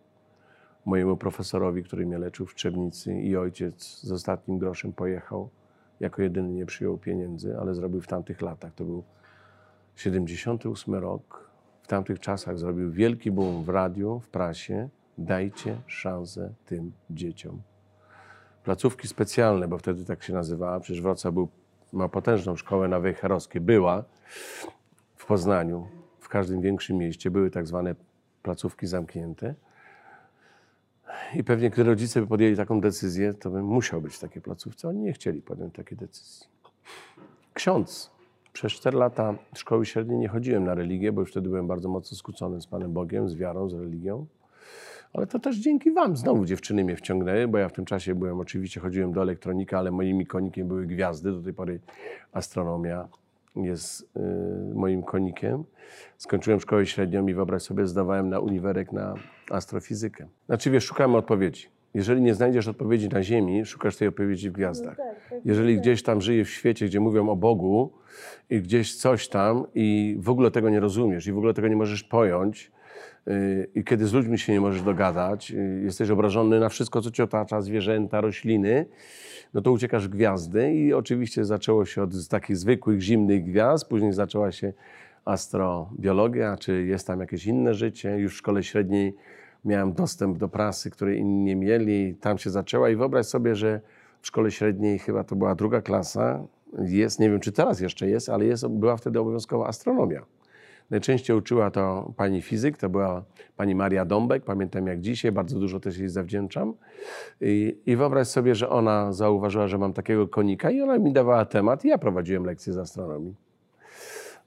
mojemu 0.85 1.17
profesorowi, 1.17 1.83
który 1.83 2.05
mnie 2.05 2.17
leczył 2.17 2.45
w 2.45 2.55
Trzebnicy 2.55 3.13
i 3.13 3.37
ojciec 3.37 3.83
z 3.83 4.11
ostatnim 4.11 4.57
groszem 4.57 4.93
pojechał. 4.93 5.49
Jako 5.99 6.21
jedyny 6.21 6.53
nie 6.53 6.65
przyjął 6.65 6.97
pieniędzy, 6.97 7.57
ale 7.59 7.75
zrobił 7.75 8.01
w 8.01 8.07
tamtych 8.07 8.41
latach. 8.41 8.73
To 8.73 8.85
był 8.85 9.03
78 9.95 10.95
rok. 10.95 11.49
W 11.81 11.87
tamtych 11.87 12.19
czasach 12.19 12.57
zrobił 12.57 12.91
wielki 12.91 13.31
boom 13.31 13.63
w 13.63 13.69
radiu, 13.69 14.19
w 14.19 14.29
prasie. 14.29 14.89
Dajcie 15.17 15.81
szansę 15.87 16.53
tym 16.65 16.91
dzieciom. 17.09 17.61
Placówki 18.63 19.07
specjalne, 19.07 19.67
bo 19.67 19.77
wtedy 19.77 20.05
tak 20.05 20.23
się 20.23 20.33
nazywała, 20.33 20.79
przecież 20.79 21.01
Wrocław 21.01 21.33
był, 21.33 21.47
ma 21.93 22.09
potężną 22.09 22.55
szkołę 22.55 22.87
na 22.87 22.99
Wejherowskiej, 22.99 23.61
była 23.61 24.03
w 25.15 25.25
Poznaniu, 25.25 25.87
w 26.19 26.29
każdym 26.29 26.61
większym 26.61 26.97
mieście 26.97 27.31
były 27.31 27.51
tak 27.51 27.67
zwane 27.67 27.95
placówki 28.43 28.87
zamknięte. 28.87 29.55
I 31.35 31.43
pewnie, 31.43 31.69
gdy 31.69 31.83
rodzice 31.83 32.21
by 32.21 32.27
podjęli 32.27 32.55
taką 32.55 32.81
decyzję, 32.81 33.33
to 33.33 33.49
bym 33.49 33.65
musiał 33.65 34.01
być 34.01 34.15
w 34.15 34.19
takiej 34.19 34.41
placówce. 34.41 34.89
Oni 34.89 34.99
nie 34.99 35.13
chcieli 35.13 35.41
podjąć 35.41 35.75
takiej 35.75 35.97
decyzji. 35.97 36.47
Ksiądz. 37.53 38.11
Przez 38.53 38.71
4 38.71 38.97
lata 38.97 39.35
szkoły 39.55 39.85
średniej 39.85 40.19
nie 40.19 40.27
chodziłem 40.27 40.63
na 40.63 40.75
religię, 40.75 41.11
bo 41.11 41.21
już 41.21 41.31
wtedy 41.31 41.49
byłem 41.49 41.67
bardzo 41.67 41.89
mocno 41.89 42.17
skłócony 42.17 42.61
z 42.61 42.67
Panem 42.67 42.93
Bogiem, 42.93 43.29
z 43.29 43.35
wiarą, 43.35 43.69
z 43.69 43.73
religią. 43.73 44.25
Ale 45.13 45.27
to 45.27 45.39
też 45.39 45.57
dzięki 45.57 45.91
Wam 45.91 46.17
znowu 46.17 46.45
dziewczyny 46.45 46.83
mnie 46.83 46.95
wciągnęły, 46.95 47.47
bo 47.47 47.57
ja 47.57 47.69
w 47.69 47.73
tym 47.73 47.85
czasie 47.85 48.15
byłem, 48.15 48.39
oczywiście 48.39 48.79
chodziłem 48.79 49.11
do 49.11 49.21
elektronika, 49.21 49.79
ale 49.79 49.91
moimi 49.91 50.25
konikiem 50.25 50.67
były 50.67 50.85
gwiazdy. 50.85 51.31
Do 51.31 51.41
tej 51.41 51.53
pory 51.53 51.79
astronomia 52.31 53.07
jest 53.55 54.01
y, 54.01 54.75
moim 54.75 55.03
konikiem. 55.03 55.63
Skończyłem 56.17 56.59
szkołę 56.59 56.85
średnią 56.85 57.27
i 57.27 57.33
wyobraź 57.33 57.61
sobie, 57.61 57.87
zdawałem 57.87 58.29
na 58.29 58.39
uniwerek 58.39 58.91
na 58.91 59.15
astrofizykę. 59.51 60.27
Znaczy 60.45 60.71
wiesz, 60.71 60.83
szukamy 60.83 61.17
odpowiedzi. 61.17 61.67
Jeżeli 61.93 62.21
nie 62.21 62.35
znajdziesz 62.35 62.67
odpowiedzi 62.67 63.09
na 63.09 63.23
Ziemi, 63.23 63.65
szukasz 63.65 63.97
tej 63.97 64.07
odpowiedzi 64.07 64.49
w 64.49 64.53
gwiazdach. 64.53 64.97
Jeżeli 65.45 65.77
gdzieś 65.77 66.03
tam 66.03 66.21
żyjesz 66.21 66.47
w 66.47 66.51
świecie, 66.51 66.85
gdzie 66.85 66.99
mówią 66.99 67.29
o 67.29 67.35
Bogu 67.35 67.91
i 68.49 68.61
gdzieś 68.61 68.95
coś 68.95 69.27
tam 69.27 69.65
i 69.75 70.15
w 70.19 70.29
ogóle 70.29 70.51
tego 70.51 70.69
nie 70.69 70.79
rozumiesz 70.79 71.27
i 71.27 71.31
w 71.31 71.37
ogóle 71.37 71.53
tego 71.53 71.67
nie 71.67 71.75
możesz 71.75 72.03
pojąć, 72.03 72.71
i 73.75 73.83
kiedy 73.83 74.07
z 74.07 74.13
ludźmi 74.13 74.39
się 74.39 74.53
nie 74.53 74.61
możesz 74.61 74.81
dogadać, 74.81 75.51
y, 75.51 75.81
jesteś 75.83 76.09
obrażony 76.09 76.59
na 76.59 76.69
wszystko, 76.69 77.01
co 77.01 77.11
cię 77.11 77.23
otacza, 77.23 77.61
zwierzęta, 77.61 78.21
rośliny, 78.21 78.85
no 79.53 79.61
to 79.61 79.71
uciekasz 79.71 80.07
w 80.07 80.09
gwiazdy 80.11 80.73
i 80.73 80.93
oczywiście 80.93 81.45
zaczęło 81.45 81.85
się 81.85 82.03
od 82.03 82.27
takich 82.27 82.57
zwykłych, 82.57 83.01
zimnych 83.01 83.43
gwiazd, 83.43 83.87
później 83.87 84.13
zaczęła 84.13 84.51
się 84.51 84.73
astrobiologia, 85.25 86.57
czy 86.57 86.85
jest 86.85 87.07
tam 87.07 87.19
jakieś 87.19 87.45
inne 87.45 87.73
życie. 87.73 88.17
Już 88.17 88.33
w 88.33 88.37
szkole 88.37 88.63
średniej 88.63 89.15
miałem 89.65 89.93
dostęp 89.93 90.37
do 90.37 90.49
prasy, 90.49 90.89
której 90.89 91.19
inni 91.19 91.43
nie 91.43 91.55
mieli. 91.55 92.15
Tam 92.15 92.37
się 92.37 92.49
zaczęła 92.49 92.89
i 92.89 92.95
wyobraź 92.95 93.25
sobie, 93.25 93.55
że 93.55 93.81
w 94.21 94.27
szkole 94.27 94.51
średniej 94.51 94.99
chyba 94.99 95.23
to 95.23 95.35
była 95.35 95.55
druga 95.55 95.81
klasa, 95.81 96.43
jest, 96.79 97.19
nie 97.19 97.29
wiem 97.29 97.39
czy 97.39 97.51
teraz 97.51 97.79
jeszcze 97.79 98.07
jest, 98.07 98.29
ale 98.29 98.45
jest, 98.45 98.67
była 98.67 98.97
wtedy 98.97 99.19
obowiązkowa 99.19 99.67
astronomia. 99.67 100.25
Najczęściej 100.91 101.37
uczyła 101.37 101.71
to 101.71 102.13
pani 102.17 102.41
fizyk, 102.41 102.77
to 102.77 102.89
była 102.89 103.23
pani 103.57 103.75
Maria 103.75 104.05
Dąbek, 104.05 104.43
pamiętam 104.43 104.87
jak 104.87 105.01
dzisiaj, 105.01 105.31
bardzo 105.31 105.59
dużo 105.59 105.79
też 105.79 105.97
jej 105.97 106.09
zawdzięczam. 106.09 106.73
I, 107.41 107.77
I 107.85 107.95
wyobraź 107.95 108.27
sobie, 108.27 108.55
że 108.55 108.69
ona 108.69 109.13
zauważyła, 109.13 109.67
że 109.67 109.77
mam 109.77 109.93
takiego 109.93 110.27
konika 110.27 110.71
i 110.71 110.81
ona 110.81 110.97
mi 110.97 111.13
dawała 111.13 111.45
temat 111.45 111.85
i 111.85 111.87
ja 111.87 111.97
prowadziłem 111.97 112.45
lekcje 112.45 112.73
z 112.73 112.77
astronomii. 112.77 113.35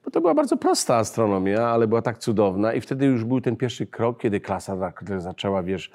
Bo 0.04 0.10
to 0.10 0.20
była 0.20 0.34
bardzo 0.34 0.56
prosta 0.56 0.96
astronomia, 0.96 1.68
ale 1.68 1.86
była 1.86 2.02
tak 2.02 2.18
cudowna 2.18 2.72
i 2.72 2.80
wtedy 2.80 3.06
już 3.06 3.24
był 3.24 3.40
ten 3.40 3.56
pierwszy 3.56 3.86
krok, 3.86 4.20
kiedy 4.20 4.40
klasa 4.40 4.76
tak 4.76 5.04
zaczęła, 5.18 5.62
wiesz, 5.62 5.92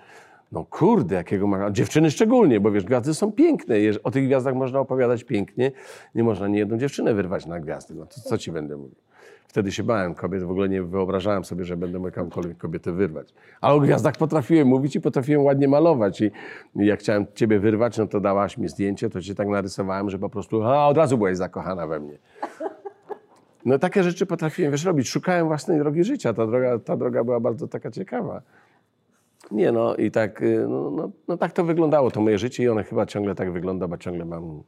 no 0.52 0.66
kurde, 0.66 1.16
jakiego 1.16 1.48
ma... 1.48 1.72
Dziewczyny 1.72 2.12
szczególnie, 2.12 2.60
bo 2.60 2.72
wiesz, 2.72 2.84
gwiazdy 2.84 3.14
są 3.14 3.32
piękne. 3.32 3.76
O 4.04 4.12
tych 4.12 4.26
gwiazdach 4.26 4.56
można 4.56 4.80
opowiadać 4.80 5.24
pięknie. 5.24 5.72
Nie 6.16 6.24
można 6.24 6.48
nie 6.48 6.60
jedną 6.60 6.78
dziewczynę 6.78 7.14
wyrwać 7.14 7.46
na 7.46 7.60
gwiazdy. 7.60 7.96
No 7.96 8.06
to 8.06 8.22
co 8.22 8.38
ci 8.38 8.52
będę 8.52 8.78
mówił? 8.78 8.96
Wtedy 9.48 9.72
się 9.72 9.84
bałem 9.84 10.16
kobiet, 10.16 10.44
w 10.44 10.52
ogóle 10.52 10.70
nie 10.70 10.84
wyobrażałem 10.84 11.46
sobie, 11.46 11.66
że 11.66 11.78
będę 11.78 12.00
jakąkolwiek 12.00 12.58
kobietę 12.58 12.92
wyrwać. 12.92 13.34
Ale 13.62 13.74
o 13.74 13.80
gwiazdach 13.80 14.16
potrafiłem 14.18 14.68
mówić 14.68 14.96
i 14.96 15.02
potrafiłem 15.02 15.44
ładnie 15.44 15.68
malować. 15.68 16.22
I 16.22 16.32
jak 16.76 17.00
chciałem 17.00 17.26
ciebie 17.36 17.60
wyrwać, 17.60 17.98
no 17.98 18.08
to 18.08 18.20
dałaś 18.20 18.58
mi 18.58 18.68
zdjęcie, 18.68 19.10
to 19.10 19.22
cię 19.22 19.36
tak 19.36 19.48
narysowałem, 19.48 20.10
że 20.10 20.20
po 20.20 20.30
prostu 20.30 20.64
a, 20.64 20.88
od 20.88 20.98
razu 20.98 21.18
byłaś 21.18 21.38
zakochana 21.38 21.88
we 21.88 22.00
mnie. 22.00 22.18
No 23.66 23.80
takie 23.80 24.04
rzeczy 24.04 24.26
potrafiłem, 24.26 24.72
wiesz, 24.72 24.86
robić. 24.86 25.10
Szukałem 25.10 25.48
własnej 25.48 25.80
drogi 25.80 26.04
życia. 26.04 26.34
Ta 26.34 26.48
droga, 26.48 26.80
ta 26.80 26.98
droga 26.98 27.24
była 27.24 27.40
bardzo 27.40 27.68
taka 27.68 27.92
ciekawa. 27.92 28.42
Nie 29.52 29.72
no 29.72 29.96
i 29.96 30.12
tak, 30.12 30.42
y, 30.42 30.66
no, 30.70 30.92
no, 30.92 31.12
no 31.28 31.38
tak 31.38 31.52
to 31.52 31.64
wyglądało, 31.64 32.12
to 32.12 32.22
moje 32.22 32.38
życie 32.38 32.64
i 32.64 32.70
one 32.70 32.84
chyba 32.84 33.06
ciągle 33.06 33.36
tak 33.36 33.52
wygląda, 33.52 33.88
bo 33.88 33.98
ciągle 33.98 34.26
mam 34.26 34.64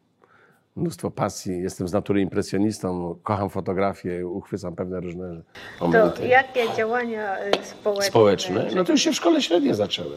mnóstwo 0.75 1.11
pasji. 1.11 1.61
Jestem 1.61 1.87
z 1.87 1.93
natury 1.93 2.21
impresjonistą, 2.21 3.15
kocham 3.23 3.49
fotografię, 3.49 4.27
uchwycam 4.27 4.75
pewne 4.75 4.99
różne 4.99 5.41
momenty. 5.81 6.17
To 6.17 6.25
jakie 6.25 6.73
działania 6.77 7.37
y, 7.45 7.51
społeczne? 7.63 8.09
Społeczne? 8.09 8.67
No 8.75 8.83
to 8.83 8.91
już 8.91 9.01
się 9.01 9.11
w 9.11 9.15
szkole 9.15 9.41
średniej 9.41 9.73
zaczęły. 9.73 10.15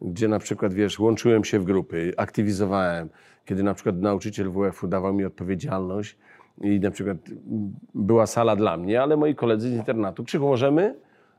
Gdzie 0.00 0.28
na 0.28 0.38
przykład, 0.38 0.74
wiesz, 0.74 0.98
łączyłem 0.98 1.44
się 1.44 1.58
w 1.58 1.64
grupy, 1.64 2.12
aktywizowałem. 2.16 3.08
Kiedy 3.44 3.62
na 3.62 3.74
przykład 3.74 3.96
nauczyciel 3.96 4.50
WF-u 4.50 4.88
dawał 4.88 5.14
mi 5.14 5.24
odpowiedzialność 5.24 6.16
i 6.60 6.80
na 6.80 6.90
przykład 6.90 7.16
była 7.94 8.26
sala 8.26 8.56
dla 8.56 8.76
mnie, 8.76 9.02
ale 9.02 9.16
moi 9.16 9.34
koledzy 9.34 9.70
z 9.70 9.72
internatu, 9.72 10.24
Krzychu, 10.24 10.46
możemy? 10.46 10.94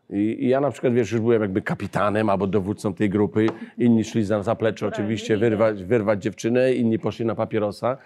I, 0.10 0.44
I, 0.44 0.48
ja 0.48 0.62
na 0.62 0.72
przykład, 0.72 0.94
wiesz, 0.94 1.12
już 1.12 1.22
byłem 1.22 1.42
jakby 1.42 1.62
kapitanem 1.62 2.30
albo 2.30 2.48
dowódcą 2.48 2.94
tej 2.94 3.10
grupy. 3.10 3.48
Inni 3.78 4.04
szli 4.04 4.24
za 4.24 4.44
zaplecze 4.44 4.88
oczywiście 4.88 5.38
wyrwać, 5.38 5.84
wyrwać 5.84 6.24
dziewczynę, 6.24 6.74
inni 6.74 7.00
poszli 7.00 7.26
na 7.26 7.36
papierosa. 7.36 7.98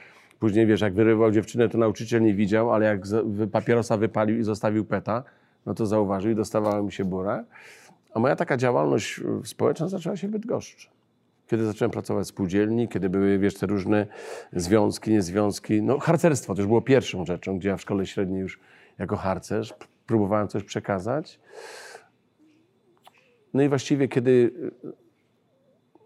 Później, 0.42 0.68
wiesz, 0.68 0.82
jak 0.82 0.94
wyrywał 0.94 1.32
dziewczynę, 1.32 1.70
to 1.70 1.78
nauczyciel 1.78 2.22
nie 2.22 2.34
widział, 2.34 2.74
ale 2.74 2.86
jak 2.86 3.02
papierosa 3.52 3.98
wypalił 3.98 4.38
i 4.38 4.44
zostawił 4.44 4.86
peta, 4.86 5.24
no 5.66 5.74
to 5.74 5.86
zauważył 5.86 6.32
i 6.32 6.36
dostawała 6.36 6.82
mi 6.82 6.92
się 6.92 7.06
bura. 7.06 7.44
A 8.14 8.20
moja 8.20 8.36
taka 8.36 8.58
działalność 8.58 9.22
społeczna 9.44 9.88
zaczęła 9.88 10.18
się 10.18 10.28
w 10.28 10.32
Bydgoszczy. 10.32 10.90
Kiedy 11.48 11.66
zacząłem 11.66 11.92
pracować 11.92 12.26
w 12.26 12.30
spółdzielni, 12.30 12.88
kiedy 12.88 13.10
były, 13.10 13.40
wiesz, 13.40 13.54
te 13.54 13.66
różne 13.66 14.08
związki, 14.54 15.12
niezwiązki. 15.12 15.82
No 15.82 16.00
harcerstwo 16.00 16.56
też 16.56 16.66
było 16.66 16.82
pierwszą 16.82 17.26
rzeczą, 17.26 17.60
gdzie 17.60 17.70
ja 17.70 17.78
w 17.78 17.82
szkole 17.82 18.06
średniej 18.06 18.42
już 18.42 18.60
jako 19.00 19.18
harcerz 19.18 19.74
próbowałem 20.08 20.48
coś 20.48 20.64
przekazać. 20.64 21.40
No 23.54 23.62
i 23.64 23.70
właściwie, 23.70 24.08
kiedy 24.08 24.54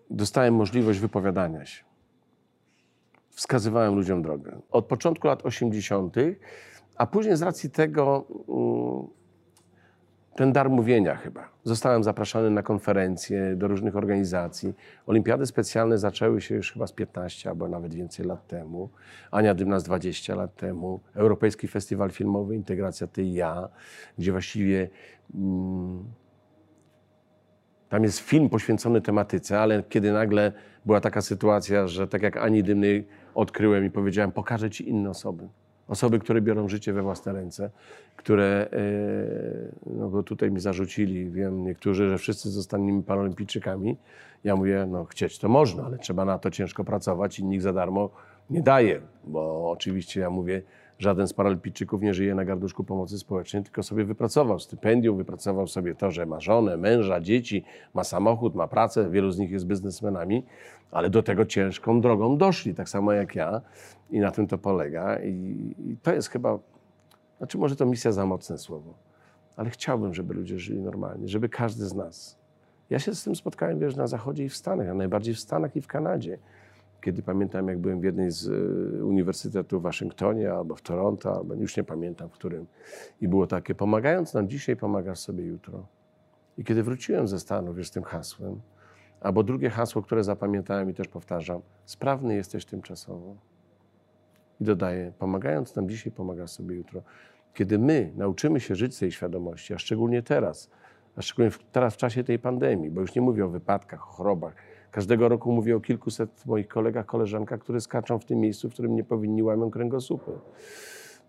dostałem 0.09 0.53
możliwość 0.53 0.99
wypowiadania 0.99 1.65
się, 1.65 1.83
wskazywałem 3.35 3.95
ludziom 3.95 4.21
drogę. 4.21 4.61
Od 4.71 4.85
początku 4.85 5.27
lat 5.27 5.45
80., 5.45 6.15
a 6.95 7.07
później 7.07 7.37
z 7.37 7.41
racji 7.41 7.69
tego 7.69 8.27
mm, 8.49 9.07
ten 10.35 10.53
dar 10.53 10.69
mówienia 10.69 11.15
chyba. 11.15 11.49
Zostałem 11.63 12.03
zapraszany 12.03 12.49
na 12.49 12.63
konferencje 12.63 13.55
do 13.55 13.67
różnych 13.67 13.95
organizacji. 13.95 14.73
Olimpiady 15.07 15.45
specjalne 15.45 15.97
zaczęły 15.97 16.41
się 16.41 16.55
już 16.55 16.73
chyba 16.73 16.87
z 16.87 16.91
15 16.91 17.49
albo 17.49 17.67
nawet 17.67 17.93
więcej 17.93 18.25
lat 18.25 18.47
temu. 18.47 18.89
Ania 19.31 19.53
Dymna 19.53 19.79
z 19.79 19.83
20 19.83 20.35
lat 20.35 20.55
temu. 20.55 20.99
Europejski 21.13 21.67
Festiwal 21.67 22.11
Filmowy 22.11 22.55
Integracja 22.55 23.07
Ty 23.07 23.23
i 23.23 23.33
Ja, 23.33 23.69
gdzie 24.17 24.31
właściwie 24.31 24.89
mm, 25.35 26.03
tam 27.89 28.03
jest 28.03 28.19
film 28.19 28.49
poświęcony 28.49 29.01
tematyce, 29.01 29.59
ale 29.59 29.83
kiedy 29.89 30.11
nagle 30.11 30.51
była 30.85 31.01
taka 31.01 31.21
sytuacja, 31.21 31.87
że 31.87 32.07
tak 32.07 32.21
jak 32.21 32.37
Ani 32.37 32.63
Dymnej 32.63 33.07
odkryłem 33.35 33.85
i 33.85 33.91
powiedziałem, 33.91 34.31
pokażę 34.31 34.69
Ci 34.69 34.89
inne 34.89 35.09
osoby. 35.09 35.47
Osoby, 35.87 36.19
które 36.19 36.41
biorą 36.41 36.69
życie 36.69 36.93
we 36.93 37.01
własne 37.01 37.33
ręce, 37.33 37.69
które, 38.15 38.67
e, 38.73 38.79
no 39.85 40.09
bo 40.09 40.23
tutaj 40.23 40.51
mi 40.51 40.59
zarzucili, 40.59 41.31
wiem 41.31 41.63
niektórzy, 41.63 42.09
że 42.09 42.17
wszyscy 42.17 42.49
zostaniemy 42.49 43.03
paralimpijczykami. 43.03 43.97
Ja 44.43 44.55
mówię, 44.55 44.85
no 44.89 45.05
chcieć 45.05 45.39
to 45.39 45.49
można, 45.49 45.83
ale 45.85 45.97
trzeba 45.97 46.25
na 46.25 46.39
to 46.39 46.51
ciężko 46.51 46.83
pracować 46.83 47.39
i 47.39 47.45
nikt 47.45 47.63
za 47.63 47.73
darmo 47.73 48.09
nie 48.49 48.61
daje, 48.61 49.01
bo 49.23 49.71
oczywiście 49.71 50.19
ja 50.21 50.29
mówię, 50.29 50.61
Żaden 50.99 51.27
z 51.27 51.33
paralimpijczyków 51.33 52.01
nie 52.01 52.13
żyje 52.13 52.35
na 52.35 52.45
garduszku 52.45 52.83
pomocy 52.83 53.19
społecznej, 53.19 53.63
tylko 53.63 53.83
sobie 53.83 54.05
wypracował 54.05 54.59
stypendium, 54.59 55.17
wypracował 55.17 55.67
sobie 55.67 55.95
to, 55.95 56.11
że 56.11 56.25
ma 56.25 56.39
żonę, 56.39 56.77
męża, 56.77 57.21
dzieci, 57.21 57.63
ma 57.93 58.03
samochód, 58.03 58.55
ma 58.55 58.67
pracę, 58.67 59.09
wielu 59.09 59.31
z 59.31 59.37
nich 59.37 59.51
jest 59.51 59.65
biznesmenami, 59.65 60.43
ale 60.91 61.09
do 61.09 61.23
tego 61.23 61.45
ciężką 61.45 62.01
drogą 62.01 62.37
doszli, 62.37 62.75
tak 62.75 62.89
samo 62.89 63.13
jak 63.13 63.35
ja 63.35 63.61
i 64.09 64.19
na 64.19 64.31
tym 64.31 64.47
to 64.47 64.57
polega 64.57 65.19
i, 65.19 65.29
i 65.79 65.97
to 66.03 66.13
jest 66.13 66.29
chyba, 66.29 66.59
znaczy 67.37 67.57
może 67.57 67.75
to 67.75 67.85
misja 67.85 68.11
za 68.11 68.25
mocne 68.25 68.57
słowo, 68.57 68.93
ale 69.57 69.69
chciałbym, 69.69 70.13
żeby 70.13 70.33
ludzie 70.33 70.59
żyli 70.59 70.79
normalnie, 70.79 71.27
żeby 71.27 71.49
każdy 71.49 71.85
z 71.85 71.93
nas. 71.93 72.37
Ja 72.89 72.99
się 72.99 73.15
z 73.15 73.23
tym 73.23 73.35
spotkałem, 73.35 73.79
wiesz, 73.79 73.95
na 73.95 74.07
Zachodzie 74.07 74.43
i 74.43 74.49
w 74.49 74.55
Stanach, 74.55 74.89
a 74.89 74.93
najbardziej 74.93 75.35
w 75.35 75.39
Stanach 75.39 75.75
i 75.75 75.81
w 75.81 75.87
Kanadzie 75.87 76.37
kiedy 77.05 77.21
pamiętam, 77.23 77.67
jak 77.67 77.79
byłem 77.79 77.99
w 77.99 78.03
jednej 78.03 78.31
z 78.31 78.47
e, 78.47 79.05
uniwersytetów 79.05 79.81
w 79.81 79.83
Waszyngtonie 79.83 80.53
albo 80.53 80.75
w 80.75 80.81
Toronto, 80.81 81.35
albo 81.35 81.53
już 81.53 81.77
nie 81.77 81.83
pamiętam 81.83 82.29
w 82.29 82.31
którym, 82.31 82.65
i 83.21 83.27
było 83.27 83.47
takie, 83.47 83.75
pomagając 83.75 84.33
nam 84.33 84.49
dzisiaj, 84.49 84.75
pomagasz 84.75 85.19
sobie 85.19 85.45
jutro. 85.45 85.87
I 86.57 86.63
kiedy 86.63 86.83
wróciłem 86.83 87.27
ze 87.27 87.39
Stanów 87.39 87.77
już 87.77 87.87
z 87.87 87.91
tym 87.91 88.03
hasłem, 88.03 88.61
albo 89.21 89.43
drugie 89.43 89.69
hasło, 89.69 90.01
które 90.01 90.23
zapamiętałem 90.23 90.89
i 90.89 90.93
też 90.93 91.07
powtarzam, 91.07 91.61
sprawny 91.85 92.35
jesteś 92.35 92.65
tymczasowo. 92.65 93.35
I 94.61 94.63
dodaję, 94.63 95.11
pomagając 95.19 95.75
nam 95.75 95.89
dzisiaj, 95.89 96.11
pomagasz 96.11 96.51
sobie 96.51 96.75
jutro. 96.75 97.01
Kiedy 97.53 97.79
my 97.79 98.11
nauczymy 98.15 98.59
się 98.59 98.75
żyć 98.75 98.95
z 98.95 98.99
tej 98.99 99.11
świadomości, 99.11 99.73
a 99.73 99.77
szczególnie 99.77 100.23
teraz, 100.23 100.69
a 101.15 101.21
szczególnie 101.21 101.51
teraz 101.71 101.93
w 101.93 101.97
czasie 101.97 102.23
tej 102.23 102.39
pandemii, 102.39 102.89
bo 102.91 103.01
już 103.01 103.15
nie 103.15 103.21
mówię 103.21 103.45
o 103.45 103.49
wypadkach, 103.49 104.07
o 104.07 104.11
chorobach, 104.11 104.55
Każdego 104.95 105.29
roku 105.29 105.51
mówię 105.51 105.75
o 105.75 105.79
kilkuset 105.79 106.45
moich 106.45 106.67
kolegach, 106.67 107.05
koleżankach, 107.05 107.59
które 107.59 107.81
skaczą 107.81 108.19
w 108.19 108.25
tym 108.25 108.39
miejscu, 108.39 108.69
w 108.69 108.73
którym 108.73 108.95
nie 108.95 109.03
powinni 109.03 109.43
łamią 109.43 109.71
kręgosłupy. 109.71 110.31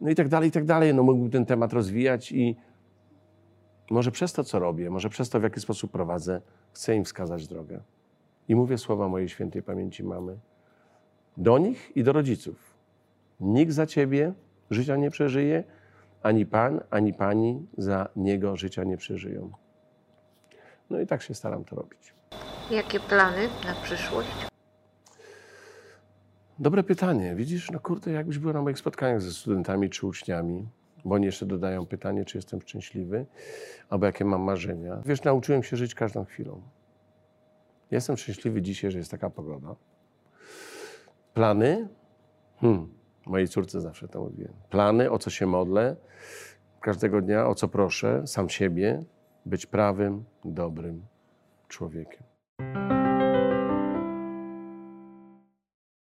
No 0.00 0.10
i 0.10 0.14
tak 0.14 0.28
dalej, 0.28 0.48
i 0.48 0.52
tak 0.52 0.64
dalej. 0.64 0.94
No 0.94 1.02
mógłbym 1.02 1.30
ten 1.30 1.46
temat 1.46 1.72
rozwijać 1.72 2.32
i 2.32 2.56
Może 3.90 4.10
przez 4.10 4.32
to, 4.32 4.44
co 4.44 4.58
robię, 4.58 4.90
może 4.90 5.08
przez 5.08 5.30
to, 5.30 5.40
w 5.40 5.42
jaki 5.42 5.60
sposób 5.60 5.90
prowadzę, 5.90 6.40
chcę 6.72 6.96
im 6.96 7.04
wskazać 7.04 7.46
drogę. 7.46 7.80
I 8.48 8.54
mówię 8.54 8.78
słowa 8.78 9.08
mojej 9.08 9.28
świętej 9.28 9.62
pamięci 9.62 10.04
mamy. 10.04 10.38
Do 11.36 11.58
nich 11.58 11.96
i 11.96 12.04
do 12.04 12.12
rodziców. 12.12 12.74
Nikt 13.40 13.72
za 13.72 13.86
ciebie 13.86 14.32
życia 14.70 14.96
nie 14.96 15.10
przeżyje, 15.10 15.64
ani 16.22 16.46
pan, 16.46 16.80
ani 16.90 17.14
pani 17.14 17.66
za 17.78 18.08
niego 18.16 18.56
życia 18.56 18.84
nie 18.84 18.96
przeżyją. 18.96 19.50
No 20.90 21.00
i 21.00 21.06
tak 21.06 21.22
się 21.22 21.34
staram 21.34 21.64
to 21.64 21.76
robić. 21.76 22.15
Jakie 22.70 23.00
plany 23.00 23.48
na 23.64 23.74
przyszłość? 23.74 24.28
Dobre 26.58 26.82
pytanie. 26.82 27.34
Widzisz, 27.34 27.70
no 27.70 27.80
kurde, 27.80 28.12
jakbyś 28.12 28.38
był 28.38 28.52
na 28.52 28.62
moich 28.62 28.78
spotkaniach 28.78 29.22
ze 29.22 29.32
studentami 29.32 29.90
czy 29.90 30.06
uczniami, 30.06 30.68
bo 31.04 31.14
oni 31.14 31.26
jeszcze 31.26 31.46
dodają 31.46 31.86
pytanie, 31.86 32.24
czy 32.24 32.38
jestem 32.38 32.60
szczęśliwy, 32.60 33.26
albo 33.88 34.06
jakie 34.06 34.24
mam 34.24 34.42
marzenia. 34.42 35.02
Wiesz, 35.04 35.22
nauczyłem 35.22 35.62
się 35.62 35.76
żyć 35.76 35.94
każdą 35.94 36.24
chwilą. 36.24 36.62
Jestem 37.90 38.16
szczęśliwy 38.16 38.62
dzisiaj, 38.62 38.90
że 38.90 38.98
jest 38.98 39.10
taka 39.10 39.30
pogoda. 39.30 39.74
Plany? 41.34 41.88
Hmm, 42.60 42.88
mojej 43.26 43.48
córce 43.48 43.80
zawsze 43.80 44.08
to 44.08 44.20
mówiłem. 44.20 44.52
Plany, 44.70 45.10
o 45.10 45.18
co 45.18 45.30
się 45.30 45.46
modlę 45.46 45.96
każdego 46.80 47.20
dnia, 47.20 47.48
o 47.48 47.54
co 47.54 47.68
proszę, 47.68 48.26
sam 48.26 48.48
siebie, 48.48 49.04
być 49.46 49.66
prawym, 49.66 50.24
dobrym 50.44 51.06
człowiekiem. 51.68 52.25